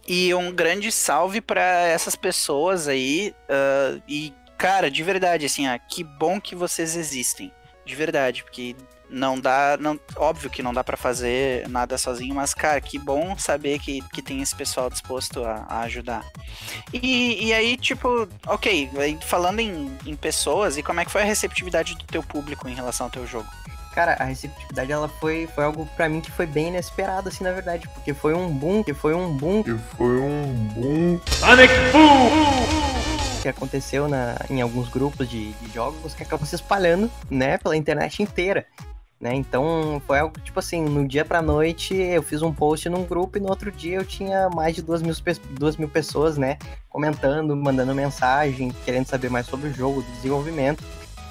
E 0.07 0.33
um 0.33 0.53
grande 0.53 0.91
salve 0.91 1.41
para 1.41 1.61
essas 1.87 2.15
pessoas 2.15 2.87
aí. 2.87 3.33
Uh, 3.49 4.01
e, 4.07 4.33
cara, 4.57 4.89
de 4.89 5.03
verdade, 5.03 5.47
assim, 5.47 5.67
ah, 5.67 5.79
que 5.79 6.03
bom 6.03 6.39
que 6.39 6.55
vocês 6.55 6.95
existem. 6.95 7.51
De 7.83 7.95
verdade, 7.95 8.43
porque 8.43 8.75
não 9.09 9.39
dá, 9.39 9.77
não, 9.79 9.99
óbvio 10.15 10.49
que 10.49 10.63
não 10.63 10.73
dá 10.73 10.83
para 10.83 10.97
fazer 10.97 11.67
nada 11.69 11.97
sozinho, 11.97 12.35
mas 12.35 12.53
cara, 12.53 12.81
que 12.81 12.97
bom 12.97 13.37
saber 13.37 13.79
que, 13.79 14.01
que 14.13 14.21
tem 14.21 14.41
esse 14.41 14.55
pessoal 14.55 14.89
disposto 14.89 15.43
a, 15.43 15.65
a 15.67 15.81
ajudar. 15.81 16.25
E, 16.93 17.47
e 17.47 17.53
aí, 17.53 17.77
tipo, 17.77 18.27
ok, 18.47 18.89
falando 19.21 19.59
em, 19.59 19.91
em 20.05 20.15
pessoas, 20.15 20.77
e 20.77 20.83
como 20.83 20.99
é 20.99 21.05
que 21.05 21.11
foi 21.11 21.21
a 21.21 21.25
receptividade 21.25 21.95
do 21.95 22.05
teu 22.05 22.23
público 22.23 22.67
em 22.67 22.73
relação 22.73 23.07
ao 23.07 23.11
teu 23.11 23.25
jogo? 23.25 23.47
Cara, 23.95 24.17
a 24.19 24.25
receptividade 24.25 24.91
ela 24.91 25.07
foi, 25.07 25.47
foi 25.55 25.63
algo 25.63 25.85
para 25.95 26.09
mim 26.09 26.19
que 26.19 26.29
foi 26.29 26.45
bem 26.45 26.67
inesperado, 26.67 27.29
assim, 27.29 27.45
na 27.45 27.53
verdade, 27.53 27.87
porque 27.93 28.13
foi 28.13 28.33
um 28.33 28.49
boom, 28.51 28.83
que 28.83 28.93
foi 28.93 29.13
um 29.13 29.31
boom. 29.37 29.63
Que 29.63 29.77
foi 29.95 30.19
um 30.19 30.53
boom. 30.73 31.21
Sonic 31.27 31.73
Boom! 31.93 33.41
Que 33.41 33.47
aconteceu 33.47 34.09
na, 34.09 34.35
em 34.49 34.61
alguns 34.61 34.89
grupos 34.89 35.29
de, 35.29 35.53
de 35.53 35.73
jogos 35.73 36.13
que 36.13 36.23
acabou 36.23 36.45
se 36.45 36.55
espalhando, 36.55 37.09
né, 37.29 37.57
pela 37.57 37.77
internet 37.77 38.21
inteira. 38.21 38.65
Né? 39.19 39.33
Então 39.33 40.01
foi 40.05 40.19
algo 40.19 40.39
tipo 40.41 40.59
assim, 40.59 40.83
no 40.83 41.07
dia 41.07 41.23
pra 41.23 41.41
noite 41.41 41.95
eu 41.95 42.21
fiz 42.21 42.41
um 42.41 42.53
post 42.53 42.89
num 42.89 43.05
grupo 43.05 43.37
e 43.37 43.41
no 43.41 43.49
outro 43.49 43.71
dia 43.71 43.95
eu 43.95 44.05
tinha 44.05 44.49
mais 44.49 44.75
de 44.75 44.81
duas 44.81 45.01
mil, 45.01 45.13
duas 45.51 45.77
mil 45.77 45.87
pessoas, 45.87 46.37
né? 46.37 46.57
Comentando, 46.89 47.55
mandando 47.55 47.95
mensagem, 47.95 48.71
querendo 48.83 49.07
saber 49.07 49.29
mais 49.29 49.45
sobre 49.45 49.69
o 49.69 49.73
jogo, 49.73 50.01
do 50.01 50.11
desenvolvimento 50.11 50.83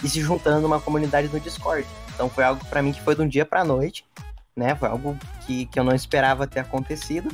e 0.03 0.09
se 0.09 0.21
juntando 0.21 0.63
numa 0.63 0.81
comunidade 0.81 1.29
no 1.29 1.39
Discord. 1.39 1.87
Então 2.15 2.29
foi 2.29 2.45
algo 2.45 2.65
para 2.67 2.81
mim 2.83 2.93
que 2.93 3.03
foi 3.03 3.15
de 3.15 3.23
um 3.23 3.29
dia 3.29 3.45
pra 3.45 3.65
noite, 3.65 4.05
né? 4.57 4.75
Foi 4.75 4.89
algo 4.89 5.17
que, 5.47 5.67
que 5.67 5.79
eu 5.79 5.85
não 5.85 5.95
esperava 5.95 6.47
ter 6.47 6.61
acontecido. 6.61 7.31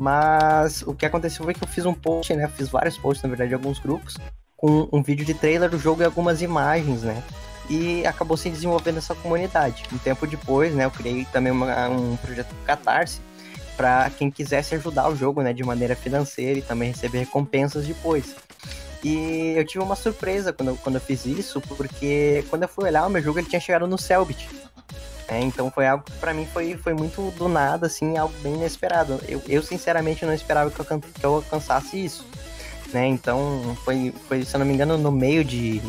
Mas 0.00 0.80
o 0.82 0.94
que 0.94 1.04
aconteceu 1.04 1.44
foi 1.44 1.52
que 1.52 1.62
eu 1.62 1.68
fiz 1.68 1.84
um 1.84 1.92
post, 1.92 2.34
né? 2.34 2.48
fiz 2.48 2.70
vários 2.70 2.96
posts, 2.96 3.22
na 3.22 3.28
verdade, 3.28 3.52
em 3.52 3.54
alguns 3.54 3.78
grupos, 3.78 4.16
com 4.56 4.88
um 4.90 5.02
vídeo 5.02 5.26
de 5.26 5.34
trailer 5.34 5.68
do 5.68 5.78
jogo 5.78 6.00
e 6.00 6.06
algumas 6.06 6.40
imagens, 6.40 7.02
né? 7.02 7.22
E 7.70 8.04
acabou 8.04 8.36
se 8.36 8.50
desenvolvendo 8.50 8.98
essa 8.98 9.14
comunidade. 9.14 9.84
Um 9.92 9.98
tempo 9.98 10.26
depois, 10.26 10.74
né, 10.74 10.84
eu 10.84 10.90
criei 10.90 11.24
também 11.32 11.52
uma, 11.52 11.88
um 11.88 12.16
projeto 12.16 12.52
Catarse 12.66 13.20
para 13.76 14.10
quem 14.10 14.30
quisesse 14.30 14.74
ajudar 14.74 15.08
o 15.08 15.16
jogo, 15.16 15.40
né, 15.40 15.52
de 15.52 15.62
maneira 15.62 15.94
financeira 15.94 16.58
e 16.58 16.62
também 16.62 16.90
receber 16.90 17.20
recompensas 17.20 17.86
depois. 17.86 18.34
E 19.02 19.54
eu 19.56 19.64
tive 19.64 19.82
uma 19.82 19.96
surpresa 19.96 20.52
quando 20.52 20.70
eu, 20.70 20.76
quando 20.76 20.96
eu 20.96 21.00
fiz 21.00 21.24
isso, 21.24 21.60
porque 21.60 22.44
quando 22.50 22.64
eu 22.64 22.68
fui 22.68 22.84
olhar 22.84 23.06
o 23.06 23.10
meu 23.10 23.22
jogo, 23.22 23.38
ele 23.38 23.48
tinha 23.48 23.60
chegado 23.60 23.86
no 23.86 23.96
Selbit. 23.96 24.48
É, 25.28 25.40
então 25.40 25.70
foi 25.70 25.86
algo 25.86 26.04
que 26.04 26.12
pra 26.18 26.34
mim 26.34 26.46
foi, 26.52 26.76
foi 26.76 26.92
muito 26.92 27.30
do 27.38 27.48
nada, 27.48 27.86
assim, 27.86 28.18
algo 28.18 28.34
bem 28.42 28.54
inesperado. 28.54 29.20
Eu, 29.28 29.40
eu 29.48 29.62
sinceramente 29.62 30.26
não 30.26 30.34
esperava 30.34 30.70
que 30.72 30.80
eu, 30.80 30.84
que 30.84 31.24
eu 31.24 31.36
alcançasse 31.36 32.04
isso. 32.04 32.26
Né? 32.92 33.06
Então 33.06 33.76
foi, 33.84 34.12
foi, 34.28 34.44
se 34.44 34.56
eu 34.56 34.58
não 34.58 34.66
me 34.66 34.74
engano, 34.74 34.98
no 34.98 35.12
meio 35.12 35.44
de, 35.44 35.80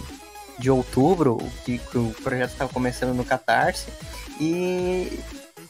de 0.61 0.69
outubro, 0.69 1.37
que, 1.65 1.79
que 1.79 1.97
o 1.97 2.15
projeto 2.23 2.51
estava 2.51 2.71
começando 2.71 3.13
no 3.15 3.25
Catarse. 3.25 3.87
E 4.39 5.19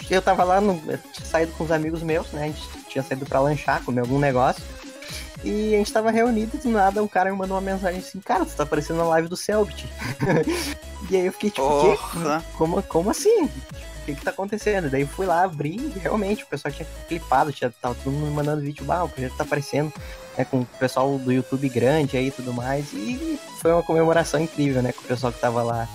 eu 0.10 0.22
tava 0.22 0.44
lá, 0.44 0.60
no, 0.60 0.74
eu 0.88 0.98
tinha 1.14 1.26
saído 1.26 1.54
com 1.54 1.64
os 1.64 1.72
amigos 1.72 2.04
meus, 2.04 2.32
né? 2.32 2.44
A 2.44 2.48
gente 2.48 2.62
tinha 2.90 3.04
saído 3.04 3.26
para 3.26 3.40
lanchar, 3.40 3.84
comer 3.84 4.02
algum 4.02 4.20
negócio. 4.20 4.62
E 5.44 5.74
a 5.74 5.78
gente 5.78 5.92
tava 5.92 6.12
reunido 6.12 6.56
e 6.56 6.60
do 6.60 6.70
nada 6.70 7.02
um 7.02 7.08
cara 7.08 7.32
me 7.32 7.38
mandou 7.38 7.56
uma 7.56 7.62
mensagem 7.62 8.00
assim, 8.00 8.20
cara, 8.20 8.44
você 8.44 8.56
tá 8.56 8.64
aparecendo 8.64 8.98
na 8.98 9.06
live 9.06 9.28
do 9.28 9.38
Selbit. 9.38 9.88
e 11.10 11.16
aí 11.16 11.26
eu 11.26 11.32
fiquei 11.32 11.50
tipo, 11.50 11.68
Porra. 11.68 12.44
Como, 12.58 12.84
como 12.84 13.10
assim? 13.10 13.50
Que 14.14 14.20
que 14.20 14.26
tá 14.26 14.32
acontecendo? 14.32 14.90
Daí 14.90 15.02
eu 15.02 15.08
fui 15.08 15.26
lá, 15.26 15.44
abri 15.44 15.76
e 15.76 16.00
realmente 16.00 16.44
o 16.44 16.48
pessoal 16.48 16.72
tinha 16.72 16.88
clipado, 17.08 17.52
tinha, 17.52 17.74
tava 17.82 17.96
todo 17.96 18.12
mundo 18.12 18.32
mandando 18.32 18.62
vídeo, 18.62 18.86
bah, 18.86 19.04
o 19.04 19.10
projeto 19.10 19.36
tá 19.36 19.44
aparecendo 19.44 19.94
né, 20.38 20.46
com 20.46 20.62
o 20.62 20.66
pessoal 20.80 21.18
do 21.18 21.32
YouTube 21.32 21.68
grande 21.70 22.18
aí 22.18 22.28
e 22.28 22.32
tudo 22.32 22.54
mais. 22.54 22.92
E 22.94 23.40
foi 23.62 23.72
uma 23.72 23.84
comemoração 23.84 24.40
incrível, 24.40 24.82
né, 24.82 24.92
com 24.92 25.02
o 25.02 25.06
pessoal 25.06 25.32
que 25.32 25.40
tava 25.40 25.64
lá, 25.64 25.88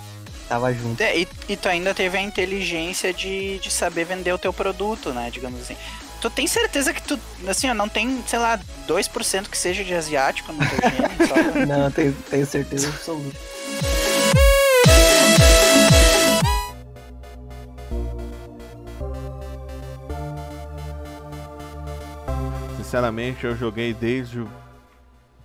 tava 0.48 0.72
junto. 0.72 1.00
É, 1.00 1.18
e, 1.18 1.28
e 1.48 1.56
tu 1.56 1.68
ainda 1.68 1.94
teve 1.94 2.16
a 2.16 2.22
inteligência 2.22 3.12
de, 3.12 3.58
de 3.58 3.70
saber 3.70 4.04
vender 4.04 4.32
o 4.32 4.38
teu 4.38 4.52
produto, 4.52 5.12
né, 5.12 5.30
digamos 5.30 5.60
assim. 5.60 5.76
Tu 6.20 6.30
tem 6.30 6.46
certeza 6.46 6.92
que 6.94 7.02
tu, 7.02 7.18
assim, 7.46 7.72
não 7.74 7.88
tem, 7.88 8.22
sei 8.26 8.38
lá, 8.38 8.58
2% 8.88 9.48
que 9.48 9.58
seja 9.58 9.84
de 9.84 9.94
asiático 9.94 10.52
no 10.52 10.58
teu 10.58 10.90
gênio? 10.90 11.28
Só... 11.28 11.66
não, 11.66 11.90
tenho, 11.90 12.12
tenho 12.30 12.46
certeza 12.46 12.88
absoluta. 12.88 13.36
Sinceramente, 22.86 23.44
eu 23.44 23.56
joguei 23.56 23.92
desde 23.92 24.38
o 24.38 24.48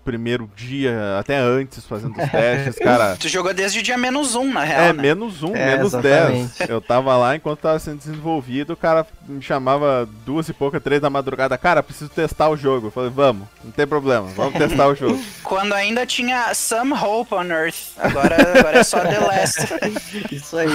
primeiro 0.06 0.48
dia, 0.56 1.18
até 1.20 1.40
antes, 1.40 1.84
fazendo 1.88 2.12
os 2.12 2.30
testes, 2.30 2.76
cara. 2.78 3.16
Tu 3.20 3.28
jogou 3.28 3.52
desde 3.52 3.80
o 3.80 3.82
dia 3.82 3.98
menos 3.98 4.36
um, 4.36 4.54
na 4.54 4.64
real. 4.64 4.82
É, 4.82 4.94
né? 4.94 5.02
menos 5.02 5.42
um, 5.42 5.56
é, 5.56 5.76
menos 5.76 5.92
exatamente. 5.92 6.60
dez. 6.60 6.70
Eu 6.70 6.80
tava 6.80 7.18
lá 7.18 7.36
enquanto 7.36 7.62
tava 7.62 7.80
sendo 7.80 7.98
desenvolvido, 7.98 8.74
o 8.74 8.78
cara 8.78 9.08
me 9.28 9.42
chamava 9.42 10.08
duas 10.24 10.48
e 10.50 10.54
pouca, 10.54 10.80
três 10.80 11.02
da 11.02 11.10
madrugada. 11.10 11.58
Cara, 11.58 11.82
preciso 11.82 12.12
testar 12.12 12.48
o 12.48 12.56
jogo. 12.56 12.88
Eu 12.88 12.92
falei, 12.92 13.10
vamos, 13.10 13.48
não 13.64 13.72
tem 13.72 13.88
problema, 13.88 14.28
vamos 14.36 14.54
testar 14.54 14.88
o 14.88 14.94
jogo. 14.94 15.20
Quando 15.44 15.74
ainda 15.74 16.06
tinha 16.06 16.54
Some 16.54 16.94
Hope 16.94 17.34
on 17.34 17.46
Earth. 17.46 17.98
Agora, 17.98 18.36
agora 18.60 18.78
é 18.78 18.84
só 18.84 19.00
The 19.00 19.20
Last. 19.20 19.68
Isso 20.32 20.58
aí. 20.58 20.70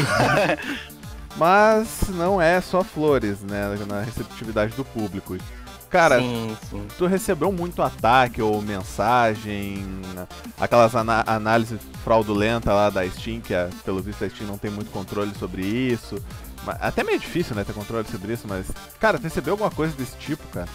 Mas 1.37 2.09
não 2.09 2.43
é 2.43 2.61
só 2.61 2.83
flores, 2.83 3.41
né, 3.43 3.73
na 3.87 4.01
receptividade 4.01 4.75
do 4.75 4.85
público. 4.85 5.37
Cara, 5.97 6.21
sim, 6.21 6.57
sim. 6.69 6.87
tu 6.99 7.07
recebeu 7.07 7.51
muito 7.51 7.81
ataque 7.81 8.43
ou 8.43 8.61
mensagem, 8.61 9.83
aquelas 10.61 10.95
análises 10.95 11.81
fraudulentas 12.05 12.73
lá 12.73 12.91
da 12.91 13.09
Steam, 13.09 13.41
que 13.41 13.55
é, 13.55 13.71
pelo 13.83 14.03
visto 14.03 14.23
a 14.23 14.29
Steam 14.29 14.47
não 14.47 14.59
tem 14.59 14.71
muito 14.71 14.91
controle 14.91 15.33
sobre 15.39 15.65
isso. 15.65 16.23
Até 16.67 17.03
meio 17.03 17.19
difícil, 17.19 17.57
né, 17.57 17.65
ter 17.65 17.73
controle 17.73 18.07
sobre 18.09 18.35
isso, 18.35 18.47
mas, 18.47 18.67
cara, 19.01 19.19
tu 19.19 19.23
recebeu 19.23 19.55
alguma 19.55 19.71
coisa 19.71 19.97
desse 19.97 20.17
tipo, 20.17 20.47
cara? 20.49 20.69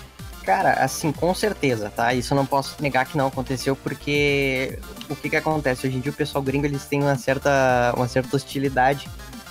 Cara, 0.44 0.74
assim, 0.74 1.12
com 1.12 1.36
certeza, 1.36 1.92
tá? 1.96 2.14
Isso 2.16 2.34
eu 2.34 2.36
não 2.36 2.46
posso 2.46 2.82
negar 2.82 3.06
que 3.06 3.16
não 3.16 3.28
aconteceu, 3.28 3.76
porque 3.76 4.80
o 5.08 5.16
que 5.16 5.30
que 5.30 5.36
acontece? 5.36 5.86
Hoje 5.86 5.98
em 5.98 6.00
dia 6.00 6.12
o 6.12 6.16
pessoal 6.16 6.42
gringo, 6.42 6.66
eles 6.66 6.86
têm 6.86 7.02
uma 7.04 7.16
certa, 7.16 7.94
uma 7.96 8.08
certa 8.08 8.36
hostilidade, 8.36 9.08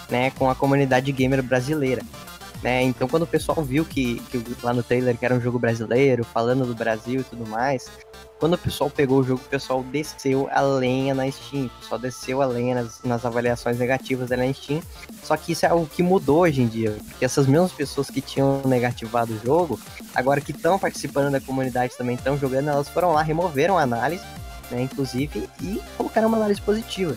né, 0.09 0.33
com 0.33 0.51
a 0.51 0.55
comunidade 0.55 1.13
gamer 1.13 1.43
brasileira. 1.45 2.03
Né? 2.63 2.83
Então, 2.83 3.09
quando 3.09 3.23
o 3.23 3.27
pessoal 3.27 3.63
viu 3.63 3.85
que, 3.85 4.21
que 4.31 4.45
lá 4.63 4.75
no 4.75 4.83
trailer 4.83 5.17
que 5.17 5.25
era 5.25 5.35
um 5.35 5.41
jogo 5.41 5.59
brasileiro, 5.59 6.23
falando 6.25 6.67
do 6.67 6.75
Brasil 6.75 7.21
e 7.21 7.25
tudo 7.25 7.47
mais, 7.47 7.89
quando 8.39 8.55
o 8.55 8.59
pessoal 8.59 8.91
pegou 8.91 9.21
o 9.21 9.23
jogo, 9.23 9.41
o 9.45 9.49
pessoal 9.49 9.83
desceu 9.83 10.49
a 10.51 10.61
lenha 10.61 11.15
na 11.15 11.31
Steam, 11.31 11.67
o 11.67 11.81
pessoal 11.81 11.99
desceu 11.99 12.43
a 12.43 12.47
lenha 12.47 12.75
nas, 12.75 13.03
nas 13.03 13.25
avaliações 13.25 13.79
negativas 13.79 14.29
da 14.29 14.37
Steam. 14.53 14.83
Só 15.23 15.37
que 15.37 15.53
isso 15.53 15.65
é 15.65 15.71
algo 15.71 15.87
que 15.87 16.03
mudou 16.03 16.41
hoje 16.41 16.61
em 16.61 16.67
dia, 16.67 16.97
porque 17.09 17.25
essas 17.25 17.47
mesmas 17.47 17.73
pessoas 17.73 18.11
que 18.11 18.21
tinham 18.21 18.61
negativado 18.67 19.33
o 19.33 19.39
jogo, 19.39 19.81
agora 20.15 20.41
que 20.41 20.53
estão 20.53 20.79
participando 20.79 21.33
da 21.33 21.41
comunidade 21.41 21.97
também 21.97 22.15
estão 22.15 22.37
jogando, 22.39 22.69
elas 22.69 22.89
foram 22.89 23.13
lá, 23.13 23.23
removeram 23.23 23.79
a 23.79 23.83
análise, 23.83 24.25
né, 24.71 24.83
inclusive, 24.83 25.49
e 25.63 25.81
colocaram 25.97 26.29
uma 26.29 26.37
análise 26.37 26.61
positiva. 26.61 27.17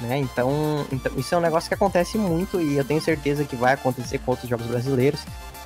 Né? 0.00 0.18
Então, 0.18 0.86
então, 0.92 1.12
isso 1.16 1.34
é 1.34 1.38
um 1.38 1.40
negócio 1.40 1.68
que 1.68 1.74
acontece 1.74 2.16
muito 2.16 2.60
e 2.60 2.76
eu 2.76 2.84
tenho 2.84 3.00
certeza 3.00 3.44
que 3.44 3.56
vai 3.56 3.74
acontecer 3.74 4.18
com 4.18 4.32
outros 4.32 4.48
jogos 4.48 4.66
brasileiros. 4.66 5.20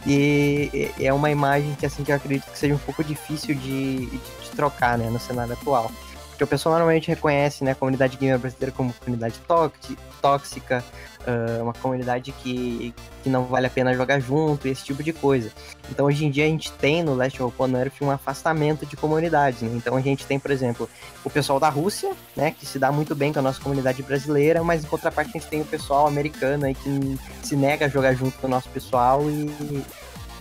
E 0.06 0.90
é 0.98 1.12
uma 1.12 1.30
imagem 1.30 1.74
que 1.74 1.86
assim 1.86 2.02
que 2.02 2.10
eu 2.10 2.16
acredito 2.16 2.50
que 2.50 2.58
seja 2.58 2.74
um 2.74 2.78
pouco 2.78 3.04
difícil 3.04 3.54
de, 3.54 4.06
de, 4.06 4.50
trocar 4.56 4.98
né, 4.98 5.08
no 5.08 5.20
cenário 5.20 5.52
atual. 5.52 5.90
Porque 6.30 6.44
o 6.44 6.46
pessoal 6.46 6.74
normalmente 6.74 7.08
reconhece 7.08 7.62
né, 7.62 7.72
a 7.72 7.74
comunidade 7.74 8.16
gamer 8.16 8.38
brasileira 8.38 8.74
como 8.74 8.92
comunidade 8.92 9.38
tóxica, 9.46 10.00
uh, 10.28 11.62
uma 11.62 11.72
comunidade 11.72 12.32
que, 12.32 12.94
que 13.22 13.28
não 13.28 13.44
vale 13.44 13.66
a 13.66 13.70
pena 13.70 13.94
jogar 13.94 14.20
junto, 14.20 14.66
esse 14.68 14.84
tipo 14.84 15.02
de 15.02 15.12
coisa. 15.12 15.50
Então 15.90 16.06
hoje 16.06 16.24
em 16.24 16.30
dia 16.30 16.44
a 16.44 16.48
gente 16.48 16.72
tem 16.72 17.02
no 17.02 17.14
Last 17.14 17.42
of 17.42 17.54
Us 17.58 17.72
Earth 17.72 18.02
um 18.02 18.10
afastamento 18.10 18.86
de 18.86 18.96
comunidades. 18.96 19.62
Né? 19.62 19.70
Então 19.74 19.96
a 19.96 20.00
gente 20.00 20.26
tem, 20.26 20.38
por 20.38 20.50
exemplo, 20.50 20.88
o 21.24 21.30
pessoal 21.30 21.58
da 21.58 21.68
Rússia, 21.68 22.12
né, 22.36 22.50
que 22.50 22.66
se 22.66 22.78
dá 22.78 22.90
muito 22.90 23.14
bem 23.14 23.32
com 23.32 23.38
a 23.38 23.42
nossa 23.42 23.60
comunidade 23.60 24.02
brasileira, 24.02 24.62
mas 24.62 24.84
em 24.84 24.86
contraparte 24.86 25.30
a 25.30 25.38
gente 25.38 25.48
tem 25.48 25.60
o 25.60 25.66
pessoal 25.66 26.06
americano 26.06 26.66
aí 26.66 26.74
que 26.74 27.18
se 27.42 27.56
nega 27.56 27.86
a 27.86 27.88
jogar 27.88 28.14
junto 28.14 28.38
com 28.38 28.46
o 28.46 28.50
nosso 28.50 28.68
pessoal 28.68 29.22
e 29.30 29.84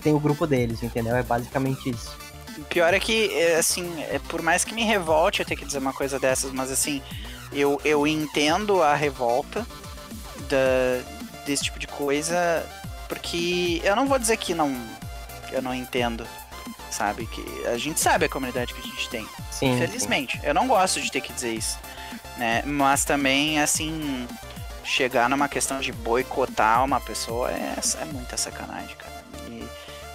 tem 0.02 0.14
o 0.14 0.20
grupo 0.20 0.48
deles, 0.48 0.84
entendeu? 0.84 1.16
É 1.16 1.24
basicamente 1.24 1.90
isso. 1.90 2.18
O 2.58 2.64
pior 2.66 2.94
é 2.94 3.00
que, 3.00 3.34
é, 3.34 3.58
assim, 3.58 4.02
é, 4.04 4.20
por 4.28 4.42
mais 4.42 4.64
que 4.64 4.74
me 4.74 4.84
revolte 4.84 5.40
eu 5.40 5.46
ter 5.46 5.56
que 5.56 5.66
dizer 5.66 5.78
uma 5.78 5.94
coisa 5.94 6.20
dessas, 6.20 6.52
mas 6.52 6.72
assim, 6.72 7.02
eu, 7.52 7.80
eu 7.84 8.06
entendo 8.08 8.82
a 8.82 8.96
revolta 8.96 9.66
da, 10.50 11.04
desse 11.46 11.64
tipo 11.64 11.80
de 11.80 11.88
coisa, 11.88 12.66
porque 13.08 13.82
eu 13.84 13.96
não 13.96 14.08
vou 14.08 14.18
dizer 14.18 14.38
que 14.38 14.54
não 14.54 14.76
eu 15.52 15.62
não 15.62 15.74
entendo, 15.74 16.26
sabe? 16.90 17.28
Que 17.28 17.66
a 17.68 17.78
gente 17.78 18.00
sabe 18.00 18.26
a 18.26 18.30
comunidade 18.30 18.74
que 18.74 18.80
a 18.80 18.84
gente 18.84 19.10
tem. 19.10 19.28
Sim, 19.52 19.74
Infelizmente. 19.74 20.40
Sim. 20.40 20.48
Eu 20.48 20.54
não 20.54 20.68
gosto 20.68 21.02
de 21.02 21.12
ter 21.12 21.22
que 21.22 21.34
dizer 21.34 21.54
isso. 21.54 21.78
Né? 22.38 22.64
Mas 22.66 23.04
também, 23.04 23.60
assim, 23.60 24.26
chegar 24.84 25.30
numa 25.30 25.50
questão 25.50 25.80
de 25.80 25.92
boicotar 25.92 26.84
uma 26.86 27.02
pessoa 27.02 27.52
é, 27.52 27.76
é 28.02 28.06
muita 28.06 28.38
sacanagem, 28.38 28.96
cara. 28.96 29.12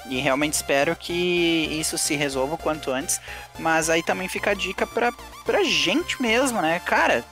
E 0.09 0.21
realmente 0.21 0.55
espero 0.55 0.95
que 0.95 1.13
isso 1.13 1.99
se 1.99 2.15
resolva 2.15 2.55
o 2.55 2.59
quanto 2.59 2.91
antes. 2.91 3.21
Mas 3.59 3.91
aí 3.91 4.03
também 4.03 4.29
fica 4.29 4.51
a 4.51 4.55
dica 4.55 4.87
pra, 4.87 5.13
pra 5.47 5.63
gente 5.63 6.21
mesmo, 6.21 6.61
né? 6.61 6.81
Cara, 6.85 7.25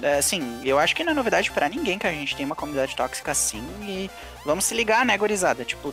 É, 0.00 0.18
assim, 0.18 0.60
eu 0.64 0.78
acho 0.78 0.94
que 0.94 1.02
não 1.02 1.10
é 1.10 1.14
novidade 1.14 1.50
pra 1.50 1.68
ninguém 1.68 1.98
que 1.98 2.06
a 2.06 2.12
gente 2.12 2.36
tem 2.36 2.46
uma 2.46 2.54
comunidade 2.54 2.94
tóxica 2.94 3.32
assim 3.32 3.60
e 3.82 4.08
vamos 4.44 4.64
se 4.64 4.72
ligar, 4.72 5.04
né, 5.04 5.18
gurizada? 5.18 5.64
Tipo, 5.64 5.92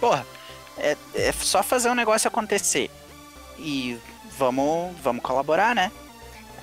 porra, 0.00 0.26
é, 0.78 0.96
é 1.14 1.32
só 1.32 1.62
fazer 1.62 1.90
o 1.90 1.94
negócio 1.94 2.26
acontecer 2.28 2.90
e 3.58 3.98
vamos, 4.38 4.96
vamos 5.02 5.22
colaborar, 5.22 5.74
né? 5.74 5.92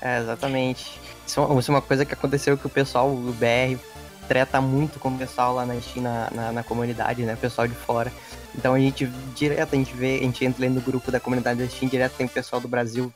É, 0.01 0.17
exatamente. 0.19 0.99
Isso 1.27 1.39
é 1.39 1.59
isso 1.59 1.71
é 1.71 1.75
uma 1.75 1.81
coisa 1.81 2.03
que 2.05 2.13
aconteceu 2.13 2.57
que 2.57 2.65
o 2.65 2.69
pessoal 2.69 3.09
do 3.15 3.33
BR 3.33 3.79
treta 4.27 4.59
muito 4.59 4.99
com 4.99 5.09
o 5.09 5.17
pessoal 5.17 5.53
lá 5.53 5.65
na 5.65 5.79
China, 5.81 6.27
na, 6.31 6.51
na 6.51 6.63
comunidade, 6.63 7.21
né? 7.23 7.35
O 7.35 7.37
pessoal 7.37 7.67
de 7.67 7.75
fora. 7.75 8.11
Então 8.57 8.73
a 8.73 8.79
gente 8.79 9.05
direto, 9.35 9.73
a 9.73 9.77
gente 9.77 9.93
vê, 9.93 10.17
a 10.17 10.23
gente 10.23 10.43
entra 10.43 10.65
ali 10.65 10.73
no 10.73 10.81
grupo 10.81 11.11
da 11.11 11.19
comunidade 11.19 11.59
da 11.59 11.69
Steam, 11.69 11.89
direto 11.89 12.15
tem 12.17 12.25
o 12.25 12.29
pessoal 12.29 12.61
do 12.61 12.67
Brasil 12.67 13.13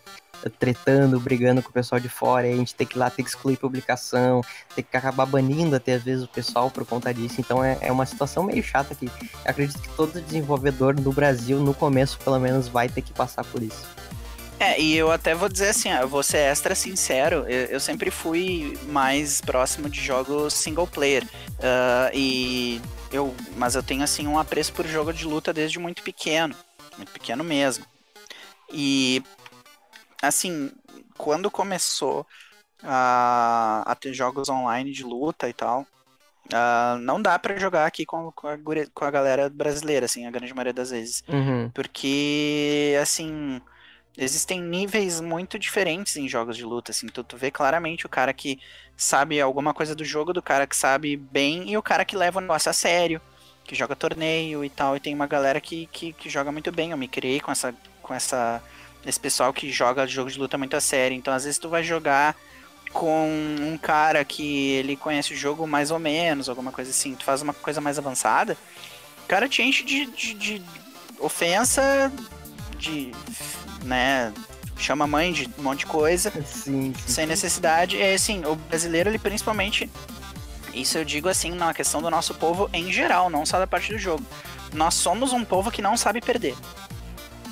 tretando, 0.50 1.20
brigando 1.20 1.62
com 1.62 1.70
o 1.70 1.74
pessoal 1.74 2.00
de 2.00 2.10
fora, 2.10 2.48
e 2.48 2.54
a 2.54 2.56
gente 2.56 2.76
tem 2.76 2.86
que 2.86 2.98
ir 2.98 3.00
lá, 3.00 3.10
ter 3.10 3.24
que 3.24 3.30
excluir 3.30 3.58
publicação, 3.58 4.42
tem 4.76 4.84
que 4.84 4.98
acabar 4.98 5.26
banindo 5.26 5.76
até 5.76 5.94
às 5.94 6.04
vezes 6.04 6.24
o 6.24 6.28
pessoal 6.28 6.70
por 6.70 6.86
conta 6.86 7.14
disso. 7.14 7.40
Então 7.40 7.64
é, 7.64 7.78
é 7.82 7.92
uma 7.92 8.06
situação 8.06 8.44
meio 8.44 8.64
chata 8.64 8.96
que 8.96 9.10
acredito 9.46 9.82
que 9.82 9.90
todo 9.90 10.22
desenvolvedor 10.22 11.00
no 11.00 11.12
Brasil, 11.12 11.60
no 11.60 11.74
começo 11.74 12.18
pelo 12.20 12.40
menos, 12.40 12.68
vai 12.68 12.90
ter 12.90 13.02
que 13.02 13.14
passar 13.14 13.44
por 13.46 13.62
isso. 13.62 13.88
É, 14.64 14.80
e 14.80 14.96
eu 14.96 15.12
até 15.12 15.36
vou 15.36 15.50
dizer 15.50 15.70
assim, 15.70 15.90
eu 15.90 16.08
vou 16.08 16.24
ser 16.24 16.38
extra 16.38 16.74
sincero, 16.74 17.46
eu, 17.50 17.66
eu 17.66 17.80
sempre 17.82 18.10
fui 18.10 18.80
mais 18.88 19.42
próximo 19.42 19.90
de 19.90 20.00
jogos 20.00 20.54
single 20.54 20.88
player. 20.88 21.26
Uh, 21.60 22.10
e 22.14 22.82
eu, 23.12 23.36
mas 23.58 23.76
eu 23.76 23.84
tenho 23.84 24.04
assim 24.04 24.26
um 24.26 24.40
apreço 24.40 24.72
por 24.72 24.88
jogo 24.88 25.12
de 25.12 25.26
luta 25.26 25.52
desde 25.52 25.78
muito 25.80 26.02
pequeno, 26.02 26.56
muito 26.96 27.12
pequeno 27.12 27.44
mesmo. 27.44 27.86
E 28.72 29.22
assim, 30.22 30.72
quando 31.18 31.52
começou 31.52 32.26
a, 32.82 33.84
a 33.86 33.96
ter 33.96 34.14
jogos 34.14 34.48
online 34.48 34.94
de 34.94 35.04
luta 35.04 35.50
e 35.50 35.54
tal, 35.54 35.82
uh, 35.82 36.98
não 37.02 37.22
dá 37.22 37.38
para 37.38 37.60
jogar 37.60 37.86
aqui 37.86 38.06
com, 38.06 38.32
com, 38.32 38.48
a, 38.48 38.58
com 38.94 39.04
a 39.04 39.12
galera 39.12 39.50
brasileira, 39.50 40.06
assim, 40.06 40.26
a 40.26 40.32
grande 40.32 40.54
maioria 40.54 40.74
das 40.74 40.92
vezes. 40.92 41.22
Uhum. 41.28 41.70
Porque, 41.74 42.98
assim, 43.02 43.62
existem 44.18 44.62
níveis 44.62 45.20
muito 45.20 45.58
diferentes 45.58 46.16
em 46.16 46.28
jogos 46.28 46.56
de 46.56 46.64
luta, 46.64 46.92
assim, 46.92 47.08
tu, 47.08 47.24
tu 47.24 47.36
vê 47.36 47.50
claramente 47.50 48.06
o 48.06 48.10
cara 48.10 48.34
que 48.34 48.60
sabe 48.96 49.42
alguma 49.42 49.74
coisa 49.74 49.96
do 49.96 50.06
jogo, 50.06 50.34
do 50.34 50.42
cara 50.42 50.68
que 50.68 50.76
sabe 50.76 51.18
bem, 51.18 51.70
e 51.70 51.78
o 51.78 51.82
cara 51.82 52.06
que 52.06 52.16
leva 52.16 52.38
o 52.38 52.42
negócio 52.42 52.70
a 52.70 52.74
sério, 52.74 53.20
que 53.64 53.76
joga 53.76 53.96
torneio 53.96 54.64
e 54.64 54.70
tal, 54.70 54.96
e 54.96 55.00
tem 55.00 55.14
uma 55.16 55.26
galera 55.26 55.60
que, 55.60 55.88
que, 55.88 56.14
que 56.14 56.30
joga 56.30 56.52
muito 56.52 56.72
bem, 56.72 56.92
eu 56.92 56.98
me 56.98 57.08
criei 57.08 57.40
com 57.40 57.52
essa, 57.52 57.74
com 58.02 58.14
essa, 58.14 58.62
esse 59.06 59.20
pessoal 59.20 59.52
que 59.52 59.72
joga 59.72 60.06
jogo 60.06 60.30
de 60.30 60.38
luta 60.38 60.58
muito 60.58 60.76
a 60.76 60.82
sério, 60.82 61.18
então 61.18 61.34
às 61.34 61.44
vezes 61.46 61.58
tu 61.58 61.70
vai 61.70 61.84
jogar 61.84 62.36
com 62.92 63.28
um 63.28 63.78
cara 63.78 64.24
que 64.24 64.72
ele 64.74 64.96
conhece 64.96 65.34
o 65.34 65.38
jogo 65.38 65.66
mais 65.66 65.90
ou 65.90 65.98
menos, 65.98 66.48
alguma 66.48 66.72
coisa 66.72 66.92
assim, 66.92 67.16
tu 67.16 67.24
faz 67.24 67.42
uma 67.42 67.54
coisa 67.54 67.82
mais 67.82 67.98
avançada, 67.98 68.56
o 69.24 69.28
cara 69.28 69.50
te 69.50 69.64
enche 69.64 69.84
de, 69.84 70.06
de, 70.06 70.34
de 70.36 70.62
ofensa, 71.20 72.12
de 72.78 73.12
né? 73.84 74.34
Chama 74.78 75.06
a 75.06 75.08
mãe 75.08 75.32
de 75.32 75.50
um 75.58 75.64
monte 75.64 75.80
de 75.80 75.86
coisa. 75.86 76.32
Sim, 76.46 76.94
sim. 76.94 77.14
Sem 77.14 77.26
necessidade. 77.26 77.98
E 77.98 78.14
assim, 78.14 78.44
o 78.46 78.56
brasileiro, 78.56 79.10
ele 79.10 79.20
principalmente. 79.20 79.90
Isso 80.74 80.98
eu 80.98 81.06
digo 81.06 81.30
assim, 81.30 81.52
na 81.52 81.72
questão 81.74 82.02
do 82.02 82.10
nosso 82.10 82.34
povo 82.34 82.68
em 82.74 82.92
geral, 82.92 83.30
não 83.30 83.46
só 83.46 83.60
da 83.60 83.68
parte 83.68 83.94
do 83.94 84.00
jogo. 84.00 84.26
Nós 84.74 84.96
somos 84.96 85.32
um 85.32 85.46
povo 85.46 85.70
que 85.70 85.84
não 85.84 85.96
sabe 85.96 86.20
perder. 86.20 86.56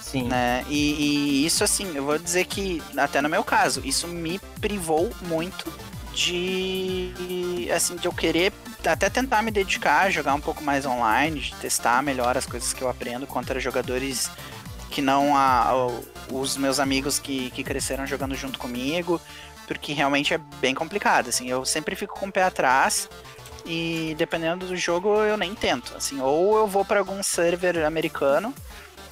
Sim. 0.01 0.23
Né? 0.23 0.65
E, 0.67 0.93
e 0.93 1.45
isso, 1.45 1.63
assim, 1.63 1.95
eu 1.95 2.03
vou 2.03 2.17
dizer 2.17 2.45
que, 2.45 2.81
até 2.97 3.21
no 3.21 3.29
meu 3.29 3.43
caso, 3.43 3.81
isso 3.85 4.07
me 4.07 4.39
privou 4.59 5.11
muito 5.21 5.71
de 6.13 7.69
assim 7.73 7.95
de 7.95 8.05
eu 8.05 8.11
querer 8.11 8.51
até 8.85 9.09
tentar 9.09 9.41
me 9.41 9.51
dedicar 9.51 10.01
a 10.01 10.09
jogar 10.09 10.33
um 10.33 10.41
pouco 10.41 10.63
mais 10.63 10.85
online, 10.85 11.39
de 11.39 11.55
testar 11.55 12.01
melhor 12.03 12.35
as 12.35 12.45
coisas 12.45 12.73
que 12.73 12.81
eu 12.81 12.89
aprendo 12.89 13.27
contra 13.27 13.59
jogadores 13.59 14.29
que 14.89 15.01
não 15.01 15.35
a, 15.35 15.87
os 16.29 16.57
meus 16.57 16.79
amigos 16.79 17.19
que, 17.19 17.49
que 17.51 17.63
cresceram 17.63 18.05
jogando 18.05 18.35
junto 18.35 18.59
comigo, 18.59 19.19
porque 19.67 19.93
realmente 19.93 20.33
é 20.33 20.37
bem 20.59 20.75
complicado, 20.75 21.29
assim, 21.29 21.49
eu 21.49 21.63
sempre 21.65 21.95
fico 21.95 22.19
com 22.19 22.27
o 22.27 22.31
pé 22.31 22.43
atrás 22.43 23.09
e 23.65 24.15
dependendo 24.17 24.65
do 24.65 24.75
jogo 24.75 25.23
eu 25.23 25.37
nem 25.37 25.55
tento, 25.55 25.95
assim, 25.95 26.19
ou 26.19 26.57
eu 26.57 26.67
vou 26.67 26.83
para 26.83 26.99
algum 26.99 27.21
server 27.23 27.85
americano 27.85 28.53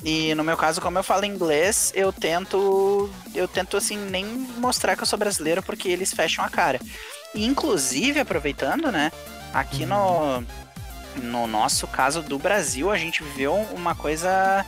e 0.03 0.33
no 0.35 0.43
meu 0.43 0.55
caso, 0.55 0.79
como 0.79 0.97
eu 0.97 1.03
falo 1.03 1.25
inglês, 1.25 1.91
eu 1.93 2.11
tento 2.13 3.09
eu 3.35 3.47
tento 3.47 3.75
assim 3.75 3.97
nem 3.97 4.25
mostrar 4.25 4.95
que 4.95 5.03
eu 5.03 5.07
sou 5.07 5.19
brasileiro 5.19 5.61
porque 5.61 5.89
eles 5.89 6.13
fecham 6.13 6.43
a 6.43 6.49
cara. 6.49 6.79
E, 7.35 7.45
inclusive, 7.45 8.19
aproveitando, 8.19 8.91
né, 8.91 9.11
aqui 9.53 9.85
no 9.85 10.43
no 11.15 11.47
nosso 11.47 11.85
caso 11.87 12.21
do 12.21 12.37
Brasil, 12.39 12.89
a 12.89 12.97
gente 12.97 13.23
viveu 13.23 13.53
uma 13.73 13.93
coisa 13.93 14.65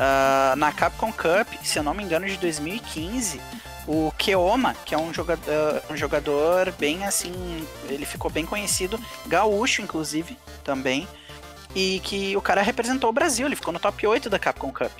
Uh, 0.00 0.56
na 0.56 0.72
Capcom 0.72 1.12
Cup, 1.12 1.62
se 1.62 1.78
eu 1.78 1.82
não 1.82 1.92
me 1.92 2.02
engano, 2.02 2.26
de 2.26 2.38
2015, 2.38 3.38
o 3.86 4.10
Keoma, 4.16 4.74
que 4.86 4.94
é 4.94 4.98
um 4.98 5.12
jogador, 5.12 5.82
um 5.90 5.96
jogador 5.96 6.72
bem 6.78 7.04
assim, 7.04 7.34
ele 7.86 8.06
ficou 8.06 8.30
bem 8.30 8.46
conhecido, 8.46 8.98
gaúcho 9.26 9.82
inclusive, 9.82 10.38
também, 10.64 11.06
e 11.74 12.00
que 12.00 12.34
o 12.34 12.40
cara 12.40 12.62
representou 12.62 13.10
o 13.10 13.12
Brasil, 13.12 13.46
ele 13.46 13.56
ficou 13.56 13.74
no 13.74 13.78
top 13.78 14.06
8 14.06 14.30
da 14.30 14.38
Capcom 14.38 14.72
Cup. 14.72 14.92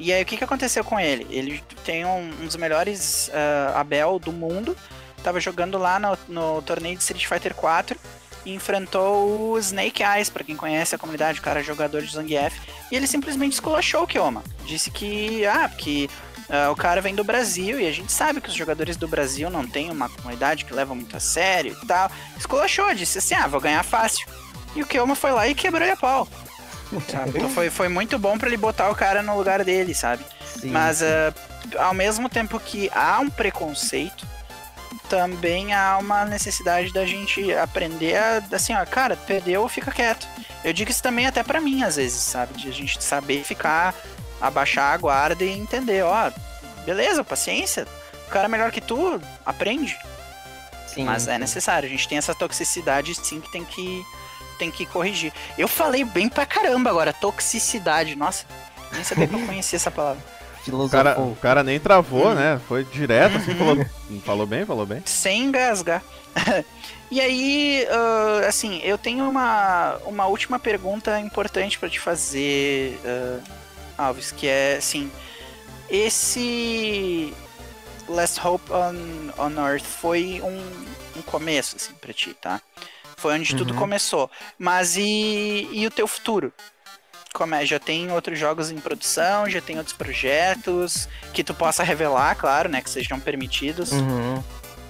E 0.00 0.12
aí 0.14 0.22
o 0.22 0.24
que, 0.24 0.38
que 0.38 0.44
aconteceu 0.44 0.82
com 0.82 0.98
ele? 0.98 1.26
Ele 1.28 1.62
tem 1.84 2.06
um, 2.06 2.30
um 2.40 2.46
dos 2.46 2.56
melhores 2.56 3.28
uh, 3.28 3.76
Abel 3.76 4.18
do 4.18 4.32
mundo, 4.32 4.74
tava 5.22 5.40
jogando 5.40 5.76
lá 5.76 5.98
no, 5.98 6.16
no 6.26 6.62
torneio 6.62 6.96
de 6.96 7.02
Street 7.02 7.26
Fighter 7.26 7.54
4 7.54 7.98
e 7.98 7.98
enfrentou 8.46 9.52
o 9.52 9.58
Snake 9.58 10.02
Eyes, 10.02 10.30
para 10.30 10.44
quem 10.44 10.56
conhece 10.56 10.94
a 10.94 10.98
comunidade, 10.98 11.40
o 11.40 11.42
cara 11.42 11.60
é 11.60 11.62
jogador 11.62 12.02
de 12.02 12.12
Zangief, 12.12 12.56
e 12.90 12.96
ele 12.96 13.06
simplesmente 13.06 13.54
esculachou 13.54 14.02
o 14.02 14.06
Kioma. 14.06 14.42
Disse 14.64 14.90
que, 14.90 15.44
ah, 15.46 15.68
porque 15.68 16.08
uh, 16.48 16.70
o 16.70 16.76
cara 16.76 17.00
vem 17.00 17.14
do 17.14 17.24
Brasil 17.24 17.80
e 17.80 17.86
a 17.86 17.92
gente 17.92 18.12
sabe 18.12 18.40
que 18.40 18.48
os 18.48 18.54
jogadores 18.54 18.96
do 18.96 19.08
Brasil 19.08 19.50
não 19.50 19.66
têm 19.66 19.90
uma 19.90 20.08
comunidade 20.08 20.64
que 20.64 20.72
leva 20.72 20.94
muito 20.94 21.16
a 21.16 21.20
sério 21.20 21.76
e 21.82 21.86
tal. 21.86 22.10
Esculachou, 22.36 22.94
disse 22.94 23.18
assim, 23.18 23.34
ah, 23.34 23.46
vou 23.46 23.60
ganhar 23.60 23.82
fácil. 23.82 24.26
E 24.74 24.82
o 24.82 24.86
Kioma 24.86 25.14
foi 25.14 25.32
lá 25.32 25.48
e 25.48 25.54
quebrou 25.54 25.90
a 25.90 25.96
pau. 25.96 26.28
Então 26.92 27.50
foi, 27.50 27.68
foi 27.68 27.88
muito 27.88 28.18
bom 28.18 28.38
para 28.38 28.48
ele 28.48 28.56
botar 28.56 28.90
o 28.90 28.94
cara 28.94 29.22
no 29.22 29.36
lugar 29.36 29.62
dele, 29.64 29.94
sabe? 29.94 30.24
Sim, 30.44 30.70
Mas 30.70 30.98
sim. 30.98 31.04
Uh, 31.04 31.58
ao 31.78 31.92
mesmo 31.92 32.28
tempo 32.28 32.58
que 32.58 32.90
há 32.94 33.18
um 33.20 33.28
preconceito, 33.28 34.26
também 35.08 35.72
há 35.72 35.98
uma 35.98 36.24
necessidade 36.24 36.92
da 36.92 37.04
gente 37.06 37.52
aprender 37.54 38.16
a, 38.16 38.42
assim, 38.52 38.74
ó, 38.74 38.84
cara, 38.84 39.16
perdeu, 39.16 39.66
fica 39.68 39.90
quieto. 39.90 40.26
Eu 40.64 40.72
digo 40.72 40.90
isso 40.90 41.02
também 41.02 41.26
até 41.26 41.42
para 41.42 41.60
mim, 41.60 41.82
às 41.82 41.96
vezes, 41.96 42.20
sabe? 42.20 42.54
De 42.58 42.68
a 42.68 42.72
gente 42.72 43.02
saber 43.02 43.44
ficar, 43.44 43.94
abaixar 44.40 44.92
a 44.92 44.96
guarda 44.96 45.44
e 45.44 45.50
entender, 45.50 46.04
ó, 46.04 46.30
beleza, 46.84 47.24
paciência, 47.24 47.86
o 48.26 48.30
cara 48.30 48.46
é 48.46 48.48
melhor 48.48 48.70
que 48.70 48.80
tu, 48.80 49.20
aprende. 49.44 49.98
Sim, 50.86 51.04
Mas 51.04 51.28
é 51.28 51.38
necessário, 51.38 51.86
a 51.86 51.90
gente 51.90 52.08
tem 52.08 52.18
essa 52.18 52.34
toxicidade 52.34 53.14
sim 53.14 53.40
que 53.40 53.50
tem 53.50 53.64
que, 53.64 54.04
tem 54.58 54.70
que 54.70 54.86
corrigir. 54.86 55.32
Eu 55.56 55.68
falei 55.68 56.04
bem 56.04 56.28
pra 56.28 56.46
caramba 56.46 56.90
agora, 56.90 57.12
toxicidade, 57.12 58.16
nossa, 58.16 58.46
nem 58.92 59.04
sabia 59.04 59.26
que 59.26 59.34
eu 59.34 59.44
conhecia 59.46 59.76
essa 59.76 59.90
palavra. 59.90 60.37
O 60.70 60.88
cara, 60.88 61.12
Filosofou. 61.14 61.32
o 61.32 61.36
cara 61.36 61.62
nem 61.62 61.78
travou, 61.80 62.26
Uhum. 62.28 62.34
né? 62.34 62.60
Foi 62.68 62.84
direto, 62.84 63.36
assim, 63.36 63.54
falou, 63.54 63.76
falou 64.24 64.46
bem, 64.46 64.64
falou 64.66 64.86
bem. 64.86 65.02
sem 65.04 65.44
engasgar. 65.44 66.02
e 67.10 67.20
aí, 67.20 67.86
ah, 67.90 68.46
assim, 68.48 68.80
eu 68.84 68.96
tenho 68.98 69.28
uma, 69.28 69.96
uma 70.06 70.26
última 70.26 70.58
pergunta 70.58 71.18
importante 71.20 71.78
para 71.78 71.88
te 71.88 71.98
fazer, 71.98 72.98
ah, 73.04 74.04
Alves, 74.06 74.30
que 74.32 74.46
é 74.46 74.76
assim, 74.76 75.10
esse 75.90 77.32
Last 78.08 78.40
Hope 78.46 78.70
on, 78.72 79.32
on 79.38 79.66
Earth 79.68 79.84
foi 79.84 80.40
um, 80.42 81.18
um 81.18 81.22
começo, 81.22 81.76
assim, 81.76 81.92
pra 81.94 82.12
ti, 82.12 82.34
tá? 82.40 82.60
Foi 83.16 83.34
onde 83.34 83.54
tudo 83.56 83.72
Uhum. 83.72 83.78
começou. 83.80 84.30
Mas 84.58 84.96
e, 84.96 85.68
e 85.72 85.86
o 85.86 85.90
teu 85.90 86.06
futuro? 86.06 86.52
Já 87.64 87.78
tem 87.78 88.10
outros 88.12 88.38
jogos 88.38 88.70
em 88.70 88.76
produção, 88.78 89.48
já 89.48 89.60
tem 89.60 89.76
outros 89.78 89.94
projetos 89.96 91.08
que 91.32 91.42
tu 91.44 91.54
possa 91.54 91.82
revelar, 91.82 92.34
claro, 92.36 92.68
né? 92.68 92.80
Que 92.80 92.90
sejam 92.90 93.18
permitidos. 93.20 93.92
Uhum. 93.92 94.42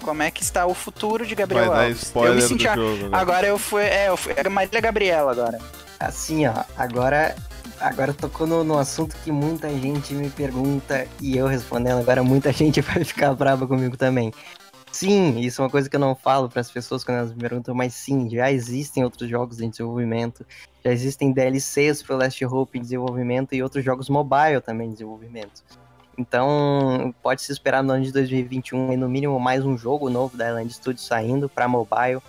Como 0.02 0.22
é 0.22 0.30
que 0.30 0.42
está 0.42 0.64
o 0.64 0.74
futuro 0.74 1.26
de 1.26 1.34
Gabriel 1.34 1.70
Vai 1.70 1.86
Alves? 1.86 2.12
eu 2.14 2.34
me 2.34 2.40
senti 2.42 2.66
a- 2.68 2.74
jogo. 2.76 3.08
Né? 3.08 3.10
Agora 3.12 3.46
eu 3.46 3.58
fui. 3.58 3.82
É, 3.82 4.08
eu 4.08 4.16
fui. 4.16 4.32
É 4.36 4.46
a 4.46 4.50
Marília 4.50 4.80
Gabriela 4.80 5.32
agora. 5.32 5.58
Assim, 5.98 6.46
ó, 6.46 6.54
agora, 6.76 7.34
agora 7.80 8.12
tocou 8.14 8.46
no, 8.46 8.62
no 8.62 8.78
assunto 8.78 9.16
que 9.24 9.32
muita 9.32 9.68
gente 9.70 10.14
me 10.14 10.30
pergunta 10.30 11.06
e 11.20 11.36
eu 11.36 11.46
respondendo, 11.48 11.98
agora 11.98 12.22
muita 12.22 12.52
gente 12.54 12.80
vai 12.80 13.02
ficar 13.04 13.34
brava 13.34 13.66
comigo 13.66 13.96
também. 13.96 14.32
Sim, 14.98 15.38
isso 15.38 15.62
é 15.62 15.64
uma 15.64 15.70
coisa 15.70 15.88
que 15.88 15.94
eu 15.94 16.00
não 16.00 16.16
falo 16.16 16.48
para 16.48 16.60
as 16.60 16.72
pessoas 16.72 17.04
quando 17.04 17.18
elas 17.18 17.32
me 17.32 17.38
perguntam, 17.38 17.72
mas 17.72 17.94
sim, 17.94 18.28
já 18.28 18.50
existem 18.50 19.04
outros 19.04 19.30
jogos 19.30 19.60
em 19.60 19.70
desenvolvimento, 19.70 20.44
já 20.84 20.90
existem 20.90 21.32
DLCs 21.32 22.02
pro 22.02 22.16
Last 22.16 22.44
Hope 22.44 22.76
em 22.76 22.82
desenvolvimento 22.82 23.54
e 23.54 23.62
outros 23.62 23.84
jogos 23.84 24.08
mobile 24.08 24.60
também 24.60 24.88
em 24.88 24.92
desenvolvimento. 24.92 25.62
Então, 26.18 27.14
pode 27.22 27.42
se 27.42 27.52
esperar 27.52 27.80
no 27.80 27.92
ano 27.92 28.02
de 28.02 28.10
2021 28.10 28.96
no 28.96 29.08
mínimo 29.08 29.38
mais 29.38 29.64
um 29.64 29.78
jogo 29.78 30.10
novo 30.10 30.36
da 30.36 30.48
Island 30.48 30.72
Studios 30.72 31.06
saindo 31.06 31.48
para 31.48 31.68
mobile, 31.68 32.20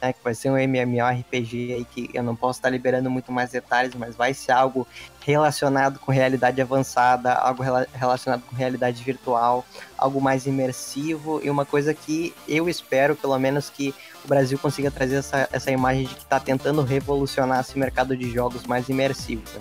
né, 0.00 0.12
que 0.12 0.20
vai 0.22 0.34
ser 0.34 0.50
um 0.50 0.56
MMORPG 0.56 1.74
aí 1.74 1.84
que 1.84 2.10
eu 2.14 2.22
não 2.22 2.34
posso 2.36 2.58
estar 2.58 2.70
liberando 2.70 3.10
muito 3.10 3.32
mais 3.32 3.50
detalhes, 3.50 3.94
mas 3.94 4.16
vai 4.16 4.32
ser 4.34 4.52
algo 4.52 4.86
relacionado 5.20 5.98
com 5.98 6.10
realidade 6.10 6.60
avançada, 6.60 7.34
algo 7.34 7.62
rela 7.62 7.86
relacionado 7.92 8.42
com 8.42 8.56
realidade 8.56 9.02
virtual, 9.02 9.64
algo 9.96 10.20
mais 10.20 10.46
imersivo 10.46 11.40
e 11.42 11.50
uma 11.50 11.66
coisa 11.66 11.92
que 11.92 12.34
eu 12.46 12.68
espero, 12.68 13.14
pelo 13.14 13.38
menos, 13.38 13.68
que 13.68 13.94
o 14.24 14.28
Brasil 14.28 14.58
consiga 14.58 14.90
trazer 14.90 15.16
essa, 15.16 15.48
essa 15.52 15.70
imagem 15.70 16.04
de 16.06 16.14
que 16.14 16.22
está 16.22 16.40
tentando 16.40 16.82
revolucionar 16.82 17.60
esse 17.60 17.78
mercado 17.78 18.16
de 18.16 18.30
jogos 18.30 18.64
mais 18.64 18.88
imersivos. 18.88 19.52
Né? 19.52 19.60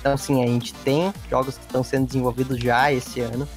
Então, 0.00 0.16
sim, 0.16 0.42
a 0.42 0.46
gente 0.46 0.72
tem 0.74 1.12
jogos 1.28 1.56
que 1.56 1.64
estão 1.64 1.82
sendo 1.82 2.06
desenvolvidos 2.06 2.58
já 2.58 2.92
esse 2.92 3.20
ano, 3.20 3.48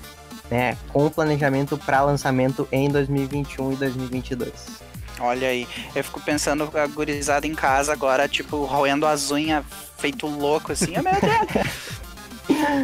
né, 0.49 0.75
com 0.91 1.09
planejamento 1.09 1.77
para 1.77 2.01
lançamento 2.01 2.67
em 2.71 2.89
2021 2.89 3.73
e 3.73 3.75
2022. 3.75 4.78
Olha 5.19 5.49
aí, 5.49 5.67
eu 5.95 6.03
fico 6.03 6.19
pensando 6.21 6.69
a 6.73 6.87
gurizada 6.87 7.45
em 7.45 7.53
casa 7.53 7.91
agora, 7.93 8.27
tipo, 8.27 8.63
roendo 8.63 9.05
as 9.05 9.31
unhas, 9.31 9.65
feito 9.97 10.27
louco, 10.27 10.71
assim, 10.71 10.93
oh, 10.97 11.03
meu 11.03 11.13
Deus. 11.13 11.67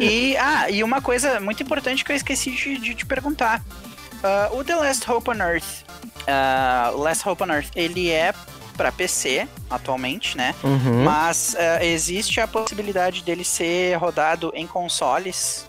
e, 0.00 0.36
ah, 0.36 0.70
e 0.70 0.82
uma 0.82 1.00
coisa 1.00 1.40
muito 1.40 1.62
importante 1.62 2.04
que 2.04 2.12
eu 2.12 2.16
esqueci 2.16 2.50
de, 2.50 2.78
de 2.78 2.94
te 2.94 3.06
perguntar. 3.06 3.62
Uh, 4.16 4.58
o 4.58 4.64
The 4.64 4.74
Last 4.74 5.10
Hope 5.10 5.30
on 5.30 5.34
Earth, 5.34 5.84
uh, 6.22 6.96
Last 6.98 7.28
Hope 7.28 7.42
on 7.42 7.48
Earth, 7.48 7.70
ele 7.74 8.10
é 8.10 8.32
para 8.76 8.92
PC 8.92 9.48
atualmente, 9.70 10.36
né? 10.36 10.54
Uhum. 10.62 11.02
Mas 11.02 11.54
uh, 11.54 11.82
existe 11.82 12.40
a 12.40 12.46
possibilidade 12.46 13.22
dele 13.22 13.44
ser 13.44 13.96
rodado 13.96 14.52
em 14.54 14.66
consoles 14.66 15.66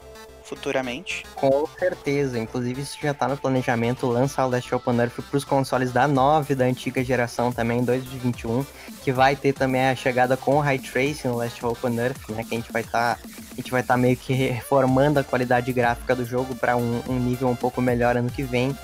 futuramente. 0.47 1.23
Com 1.35 1.67
certeza, 1.77 2.39
inclusive 2.39 2.81
isso 2.81 2.97
já 3.01 3.13
tá 3.13 3.27
no 3.27 3.37
planejamento, 3.37 4.07
lançar 4.07 4.45
o 4.45 4.49
Last 4.49 4.73
Open 4.73 4.97
Earth 4.99 5.21
pros 5.29 5.43
consoles 5.43 5.91
da 5.91 6.07
9 6.07 6.55
da 6.55 6.65
antiga 6.65 7.03
geração 7.03 7.51
também, 7.51 7.83
2021, 7.83 8.65
que 9.03 9.11
vai 9.11 9.35
ter 9.35 9.53
também 9.53 9.87
a 9.87 9.95
chegada 9.95 10.37
com 10.37 10.55
o 10.55 10.59
High 10.59 10.79
Tracing 10.79 11.27
no 11.27 11.37
Last 11.37 11.63
Open 11.65 11.97
Earth, 11.99 12.29
né, 12.29 12.43
que 12.43 12.55
a 12.55 12.57
gente 12.57 12.71
vai 12.71 12.81
estar 12.81 13.15
tá, 13.15 13.21
a 13.51 13.55
gente 13.55 13.71
vai 13.71 13.81
estar 13.81 13.93
tá 13.95 13.97
meio 13.97 14.15
que 14.15 14.33
reformando 14.33 15.19
a 15.19 15.23
qualidade 15.23 15.71
gráfica 15.73 16.15
do 16.15 16.25
jogo 16.25 16.55
para 16.55 16.77
um, 16.77 17.01
um 17.07 17.19
nível 17.19 17.49
um 17.49 17.55
pouco 17.55 17.81
melhor 17.81 18.15
ano 18.15 18.29
que 18.29 18.43
vem. 18.43 18.75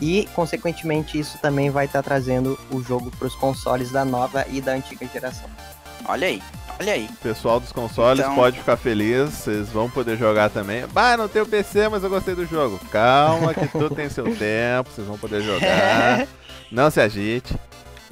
E, 0.00 0.28
consequentemente, 0.34 1.16
isso 1.16 1.38
também 1.38 1.70
vai 1.70 1.86
estar 1.86 2.02
tá 2.02 2.08
trazendo 2.08 2.58
o 2.72 2.82
jogo 2.82 3.10
para 3.16 3.28
os 3.28 3.36
consoles 3.36 3.92
da 3.92 4.04
nova 4.04 4.44
e 4.50 4.60
da 4.60 4.72
antiga 4.72 5.06
geração. 5.06 5.48
Olha 6.06 6.26
aí, 6.26 6.42
olha 6.80 6.92
aí. 6.92 7.08
Pessoal 7.22 7.60
dos 7.60 7.72
consoles 7.72 8.20
então... 8.20 8.34
pode 8.34 8.58
ficar 8.58 8.76
feliz, 8.76 9.30
vocês 9.30 9.68
vão 9.68 9.88
poder 9.88 10.16
jogar 10.16 10.50
também. 10.50 10.86
Bah, 10.88 11.16
não 11.16 11.28
tenho 11.28 11.46
PC, 11.46 11.88
mas 11.88 12.02
eu 12.02 12.10
gostei 12.10 12.34
do 12.34 12.46
jogo. 12.46 12.78
Calma, 12.90 13.54
que 13.54 13.66
tudo 13.72 13.94
tem 13.94 14.08
seu 14.08 14.24
tempo, 14.24 14.90
vocês 14.90 15.06
vão 15.06 15.18
poder 15.18 15.42
jogar. 15.42 16.26
não 16.70 16.90
se 16.90 17.00
agite. 17.00 17.54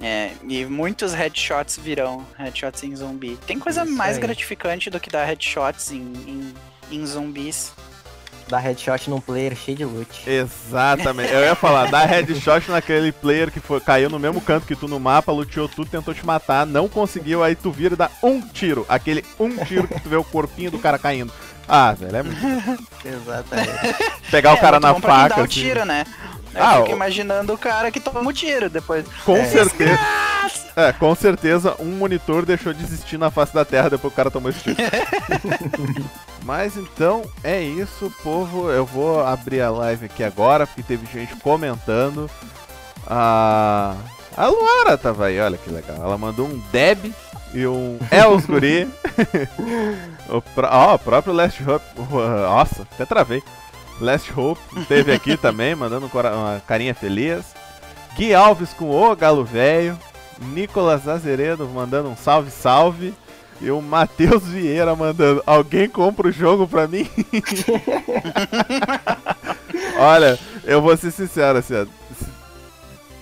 É, 0.03 0.33
e 0.49 0.65
muitos 0.65 1.13
headshots 1.13 1.77
virão, 1.77 2.25
headshots 2.39 2.83
em 2.85 2.97
zumbi. 2.97 3.39
Tem 3.47 3.59
coisa 3.59 3.85
Isso 3.85 3.93
mais 3.93 4.17
aí. 4.17 4.23
gratificante 4.23 4.89
do 4.89 4.99
que 4.99 5.11
dar 5.11 5.25
headshots 5.25 5.93
em, 5.93 6.01
em, 6.27 6.55
em 6.91 7.07
zumbis 7.07 7.75
dar 8.51 8.59
headshot 8.59 9.09
num 9.09 9.21
player 9.21 9.55
cheio 9.55 9.77
de 9.77 9.85
loot. 9.85 10.29
Exatamente. 10.29 11.33
Eu 11.33 11.41
ia 11.41 11.55
falar, 11.55 11.91
dar 11.91 12.05
headshot 12.07 12.71
naquele 12.71 13.13
player 13.13 13.51
que 13.51 13.61
foi, 13.61 13.81
caiu 13.81 14.11
no 14.11 14.19
mesmo 14.19 14.41
canto 14.41 14.67
que 14.67 14.75
tu 14.77 14.89
no 14.89 14.99
mapa, 14.99 15.33
luteou 15.33 15.69
tudo, 15.69 15.91
tentou 15.91 16.13
te 16.13 16.27
matar, 16.27 16.67
não 16.67 16.89
conseguiu, 16.89 17.43
aí 17.43 17.55
tu 17.55 17.71
vira 17.71 17.95
e 17.95 17.97
dá 17.97 18.11
um 18.23 18.41
tiro. 18.41 18.85
Aquele 18.89 19.25
um 19.39 19.57
tiro 19.65 19.87
que 19.87 20.01
tu 20.01 20.09
vê 20.09 20.17
o 20.17 20.25
corpinho 20.25 20.71
do 20.71 20.79
cara 20.79 20.99
caindo. 20.99 21.33
Ah, 21.69 21.93
velho, 21.93 22.17
é 22.17 22.23
muito. 22.25 22.41
Exatamente. 23.07 23.71
Pegar 24.29 24.51
é, 24.51 24.55
o 24.55 24.61
cara 24.61 24.81
na 24.81 24.93
faca. 24.95 25.37
Dar 25.37 25.39
o 25.39 25.45
assim. 25.45 25.61
tiro, 25.61 25.85
né? 25.85 26.05
Eu 26.55 26.63
ah, 26.63 26.77
fico 26.79 26.91
imaginando 26.91 27.53
o 27.53 27.59
cara 27.59 27.91
que 27.91 28.01
toma 28.01 28.21
o 28.21 28.29
um 28.29 28.33
tiro 28.33 28.69
depois. 28.69 29.05
Com 29.25 29.37
é. 29.37 29.45
certeza. 29.45 30.01
É, 30.77 30.93
com 30.93 31.15
certeza 31.15 31.75
um 31.79 31.97
monitor 31.97 32.47
deixou 32.47 32.73
de 32.73 32.83
existir 32.83 33.19
na 33.19 33.31
face 33.31 33.55
da 33.55 33.65
Terra 33.65 33.91
depois 33.91 34.13
que 34.13 34.15
o 34.15 34.17
cara 34.17 34.31
tomou 34.31 34.51
esse 34.51 34.61
tiro. 34.61 34.77
Mas 36.45 36.77
então 36.77 37.23
é 37.45 37.63
isso, 37.63 38.13
povo. 38.23 38.71
Eu 38.71 38.85
vou 38.87 39.25
abrir 39.25 39.61
a 39.61 39.71
live 39.71 40.07
aqui 40.07 40.25
agora, 40.25 40.67
porque 40.67 40.83
teve 40.83 41.07
gente 41.13 41.37
comentando. 41.37 42.31
A, 43.07 43.95
a 44.37 44.47
Luara 44.47 44.97
tava 44.97 45.27
aí, 45.27 45.41
olha 45.41 45.59
que 45.59 45.71
legal. 45.71 45.97
Ela 45.97 46.17
mandou 46.17 46.47
um 46.47 46.59
Deb 46.73 47.13
e 47.53 47.67
um 47.67 47.99
Els 48.11 48.47
Guri. 48.47 48.89
o, 50.29 50.43
ó, 50.63 50.95
o 50.95 50.99
próprio 50.99 51.33
Last 51.33 51.63
Hope. 51.63 51.85
Nossa, 51.99 52.83
até 52.83 53.05
travei. 53.05 53.43
Last 54.01 54.33
Hope 54.37 54.61
esteve 54.77 55.13
aqui 55.13 55.37
também, 55.37 55.75
mandando 55.75 56.11
uma 56.13 56.63
carinha 56.67 56.95
feliz. 56.95 57.45
Gui 58.17 58.35
Alves 58.35 58.73
com 58.73 58.91
o 58.91 59.17
Galo 59.17 59.45
Velho. 59.45 59.99
Nicolas 60.41 61.07
Azeredo 61.07 61.69
mandando 61.69 62.09
um 62.09 62.17
salve, 62.17 62.51
salve. 62.51 63.15
E 63.61 63.71
o 63.71 63.81
Matheus 63.83 64.45
Vieira 64.45 64.97
mandando: 64.97 65.43
Alguém 65.47 65.89
compra 65.89 66.29
o 66.29 66.33
jogo 66.33 66.67
pra 66.67 66.87
mim? 66.89 67.09
Olha, 69.99 70.39
eu 70.65 70.81
vou 70.81 70.97
ser 70.97 71.11
sincero, 71.11 71.59
assim, 71.59 71.75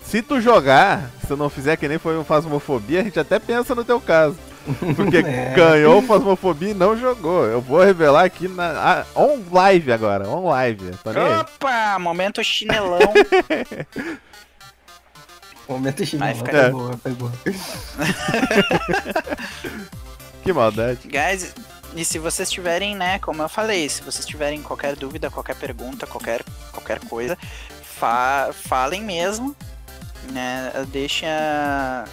se 0.08 0.22
tu 0.22 0.40
jogar, 0.40 1.10
se 1.26 1.34
não 1.34 1.50
fizer 1.50 1.76
que 1.76 1.86
nem 1.86 1.98
foi 1.98 2.16
um 2.16 2.24
Fasmofobia, 2.24 3.00
a 3.00 3.04
gente 3.04 3.20
até 3.20 3.38
pensa 3.38 3.74
no 3.74 3.84
teu 3.84 4.00
caso. 4.00 4.36
Porque 4.96 5.18
é. 5.18 5.52
ganhou 5.54 5.98
o 5.98 6.02
Fasmofobia 6.02 6.70
e 6.70 6.74
não 6.74 6.96
jogou. 6.96 7.44
Eu 7.44 7.60
vou 7.60 7.82
revelar 7.82 8.24
aqui 8.24 8.48
na 8.48 9.04
on 9.14 9.40
live 9.50 9.92
agora, 9.92 10.28
on 10.28 10.48
live. 10.48 10.90
Opa, 11.40 11.98
momento 11.98 12.42
chinelão. 12.42 12.98
momento 15.68 16.04
chinelão, 16.04 16.34
foi 16.34 16.54
é. 16.54 16.70
boa, 16.70 16.96
foi 16.98 17.12
boa. 17.12 17.32
Que 20.48 20.52
maldade. 20.54 21.00
Guys, 21.08 21.54
e 21.94 22.04
se 22.04 22.18
vocês 22.18 22.50
tiverem, 22.50 22.96
né, 22.96 23.18
como 23.18 23.42
eu 23.42 23.48
falei, 23.50 23.86
se 23.86 24.02
vocês 24.02 24.24
tiverem 24.24 24.62
qualquer 24.62 24.96
dúvida, 24.96 25.30
qualquer 25.30 25.56
pergunta, 25.56 26.06
qualquer, 26.06 26.42
qualquer 26.72 27.00
coisa, 27.00 27.36
fa 27.82 28.50
falem 28.52 29.02
mesmo, 29.02 29.54
né, 30.32 30.72
deixa, 30.90 32.04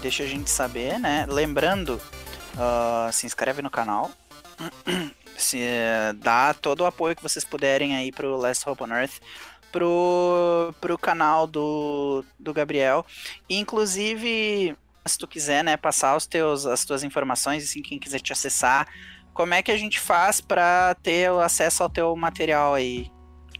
deixa 0.00 0.22
a 0.22 0.26
gente 0.26 0.50
saber, 0.50 0.98
né, 0.98 1.26
lembrando, 1.28 2.00
uh, 2.54 3.12
se 3.12 3.26
inscreve 3.26 3.62
no 3.62 3.70
canal, 3.70 4.10
se 5.36 5.60
dá 6.16 6.54
todo 6.54 6.82
o 6.82 6.86
apoio 6.86 7.16
que 7.16 7.22
vocês 7.22 7.44
puderem 7.44 7.96
aí 7.96 8.12
pro 8.12 8.36
Last 8.36 8.68
Hope 8.68 8.82
on 8.82 8.88
Earth, 8.88 9.20
pro, 9.70 10.74
pro 10.80 10.98
canal 10.98 11.46
do, 11.46 12.24
do 12.38 12.52
Gabriel, 12.52 13.04
inclusive 13.48 14.76
se 15.04 15.18
tu 15.18 15.26
quiser, 15.26 15.64
né, 15.64 15.76
passar 15.76 16.16
os 16.16 16.26
teus, 16.26 16.64
as 16.66 16.84
tuas 16.84 17.02
informações, 17.02 17.64
assim, 17.64 17.82
quem 17.82 17.98
quiser 17.98 18.20
te 18.20 18.32
acessar, 18.32 18.86
como 19.34 19.54
é 19.54 19.62
que 19.62 19.72
a 19.72 19.76
gente 19.76 19.98
faz 19.98 20.40
para 20.40 20.94
ter 21.02 21.30
acesso 21.30 21.82
ao 21.82 21.88
teu 21.88 22.14
material 22.14 22.74
aí, 22.74 23.10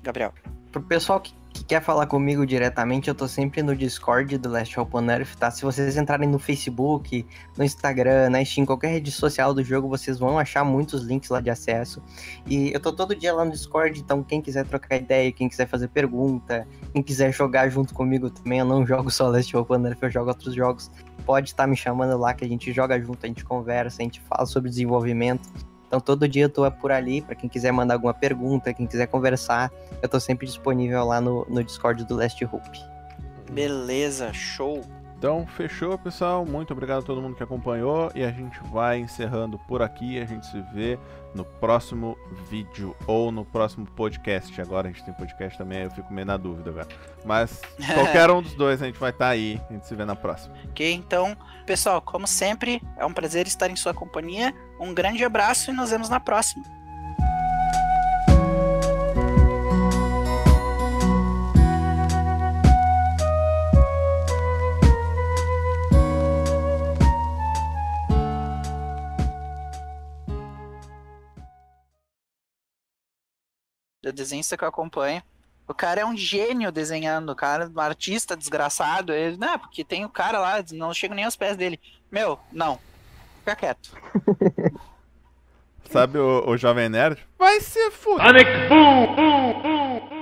Gabriel? 0.02 0.32
Pro 0.70 0.82
pessoal 0.82 1.20
que, 1.20 1.34
que, 1.52 1.64
quer 1.64 1.82
falar 1.82 2.06
comigo 2.06 2.46
diretamente, 2.46 3.08
eu 3.08 3.14
tô 3.14 3.28
sempre 3.28 3.62
no 3.62 3.76
Discord 3.76 4.38
do 4.38 4.48
Last 4.48 4.78
Hope 4.78 4.96
Earth, 4.96 5.34
tá? 5.36 5.50
Se 5.50 5.62
vocês 5.62 5.96
entrarem 5.96 6.28
no 6.28 6.38
Facebook, 6.38 7.26
no 7.56 7.64
Instagram, 7.64 8.30
na 8.30 8.44
Steam, 8.44 8.64
qualquer 8.66 8.88
rede 8.88 9.10
social 9.10 9.52
do 9.52 9.62
jogo, 9.62 9.88
vocês 9.88 10.18
vão 10.18 10.38
achar 10.38 10.64
muitos 10.64 11.02
links 11.02 11.30
lá 11.30 11.40
de 11.40 11.50
acesso. 11.50 12.02
E 12.46 12.72
eu 12.72 12.80
tô 12.80 12.92
todo 12.92 13.14
dia 13.14 13.34
lá 13.34 13.44
no 13.44 13.50
Discord, 13.50 14.00
então 14.00 14.22
quem 14.22 14.40
quiser 14.40 14.64
trocar 14.66 14.96
ideia, 14.96 15.30
quem 15.32 15.48
quiser 15.48 15.66
fazer 15.66 15.88
pergunta, 15.88 16.66
quem 16.92 17.02
quiser 17.02 17.32
jogar 17.32 17.68
junto 17.68 17.94
comigo 17.94 18.30
também, 18.30 18.58
eu 18.58 18.64
não 18.64 18.84
jogo 18.86 19.10
só 19.10 19.28
Last 19.28 19.56
Hope 19.56 19.74
Earth, 19.74 20.02
eu 20.02 20.10
jogo 20.10 20.28
outros 20.28 20.54
jogos 20.54 20.90
pode 21.22 21.50
estar 21.50 21.64
tá 21.64 21.66
me 21.66 21.76
chamando 21.76 22.18
lá, 22.18 22.34
que 22.34 22.44
a 22.44 22.48
gente 22.48 22.72
joga 22.72 23.00
junto, 23.00 23.24
a 23.24 23.28
gente 23.28 23.44
conversa, 23.44 24.02
a 24.02 24.04
gente 24.04 24.20
fala 24.22 24.44
sobre 24.46 24.68
desenvolvimento. 24.68 25.48
Então 25.92 26.00
todo 26.00 26.26
dia 26.26 26.44
eu 26.44 26.48
tô 26.48 26.70
por 26.72 26.90
ali, 26.90 27.20
para 27.20 27.34
quem 27.34 27.50
quiser 27.50 27.70
mandar 27.70 27.92
alguma 27.92 28.14
pergunta, 28.14 28.72
quem 28.72 28.86
quiser 28.86 29.06
conversar, 29.08 29.70
eu 30.00 30.08
tô 30.08 30.18
sempre 30.18 30.46
disponível 30.46 31.04
lá 31.04 31.20
no, 31.20 31.44
no 31.50 31.62
Discord 31.62 32.02
do 32.06 32.16
Last 32.16 32.42
Hope. 32.46 32.82
Beleza, 33.50 34.32
show. 34.32 34.82
Então, 35.22 35.46
fechou, 35.46 35.96
pessoal. 35.96 36.44
Muito 36.44 36.72
obrigado 36.72 36.98
a 36.98 37.02
todo 37.02 37.22
mundo 37.22 37.36
que 37.36 37.44
acompanhou. 37.44 38.10
E 38.12 38.24
a 38.24 38.32
gente 38.32 38.58
vai 38.72 38.98
encerrando 38.98 39.56
por 39.56 39.80
aqui. 39.80 40.20
A 40.20 40.24
gente 40.24 40.44
se 40.48 40.60
vê 40.74 40.98
no 41.32 41.44
próximo 41.44 42.18
vídeo 42.50 42.96
ou 43.06 43.30
no 43.30 43.44
próximo 43.44 43.86
podcast. 43.86 44.60
Agora 44.60 44.88
a 44.88 44.90
gente 44.90 45.04
tem 45.04 45.14
podcast 45.14 45.56
também, 45.56 45.82
eu 45.82 45.92
fico 45.92 46.12
meio 46.12 46.26
na 46.26 46.36
dúvida, 46.36 46.72
velho. 46.72 46.88
Mas 47.24 47.62
qualquer 47.94 48.32
um 48.32 48.42
dos 48.42 48.54
dois 48.54 48.82
a 48.82 48.86
gente 48.86 48.98
vai 48.98 49.10
estar 49.10 49.26
tá 49.26 49.30
aí. 49.30 49.60
A 49.70 49.72
gente 49.72 49.86
se 49.86 49.94
vê 49.94 50.04
na 50.04 50.16
próxima. 50.16 50.56
Ok, 50.68 50.92
então, 50.92 51.36
pessoal, 51.64 52.02
como 52.02 52.26
sempre, 52.26 52.82
é 52.96 53.06
um 53.06 53.12
prazer 53.12 53.46
estar 53.46 53.70
em 53.70 53.76
sua 53.76 53.94
companhia. 53.94 54.52
Um 54.80 54.92
grande 54.92 55.24
abraço 55.24 55.70
e 55.70 55.72
nos 55.72 55.90
vemos 55.90 56.08
na 56.08 56.18
próxima. 56.18 56.81
Do 74.02 74.12
desenhista 74.12 74.56
que 74.56 74.64
eu 74.64 74.68
acompanho. 74.68 75.22
O 75.66 75.72
cara 75.72 76.00
é 76.00 76.04
um 76.04 76.16
gênio 76.16 76.72
desenhando, 76.72 77.30
o 77.30 77.36
cara, 77.36 77.70
um 77.74 77.80
artista 77.80 78.36
desgraçado. 78.36 79.12
Ele, 79.12 79.36
não, 79.36 79.58
porque 79.58 79.84
tem 79.84 80.04
o 80.04 80.08
cara 80.08 80.38
lá, 80.38 80.64
não 80.72 80.92
chego 80.92 81.14
nem 81.14 81.24
aos 81.24 81.36
pés 81.36 81.56
dele. 81.56 81.80
Meu, 82.10 82.38
não. 82.50 82.78
Fica 83.38 83.56
quieto. 83.56 83.96
Sabe 85.90 86.18
o, 86.18 86.44
o 86.48 86.56
Jovem 86.56 86.88
Nerd? 86.88 87.18
Vai 87.38 87.60
ser 87.60 87.90
fudido. 87.90 88.26
Sonic 88.26 88.50
Boom! 88.68 89.14
Boom! 89.14 89.62
Boom! 89.62 90.21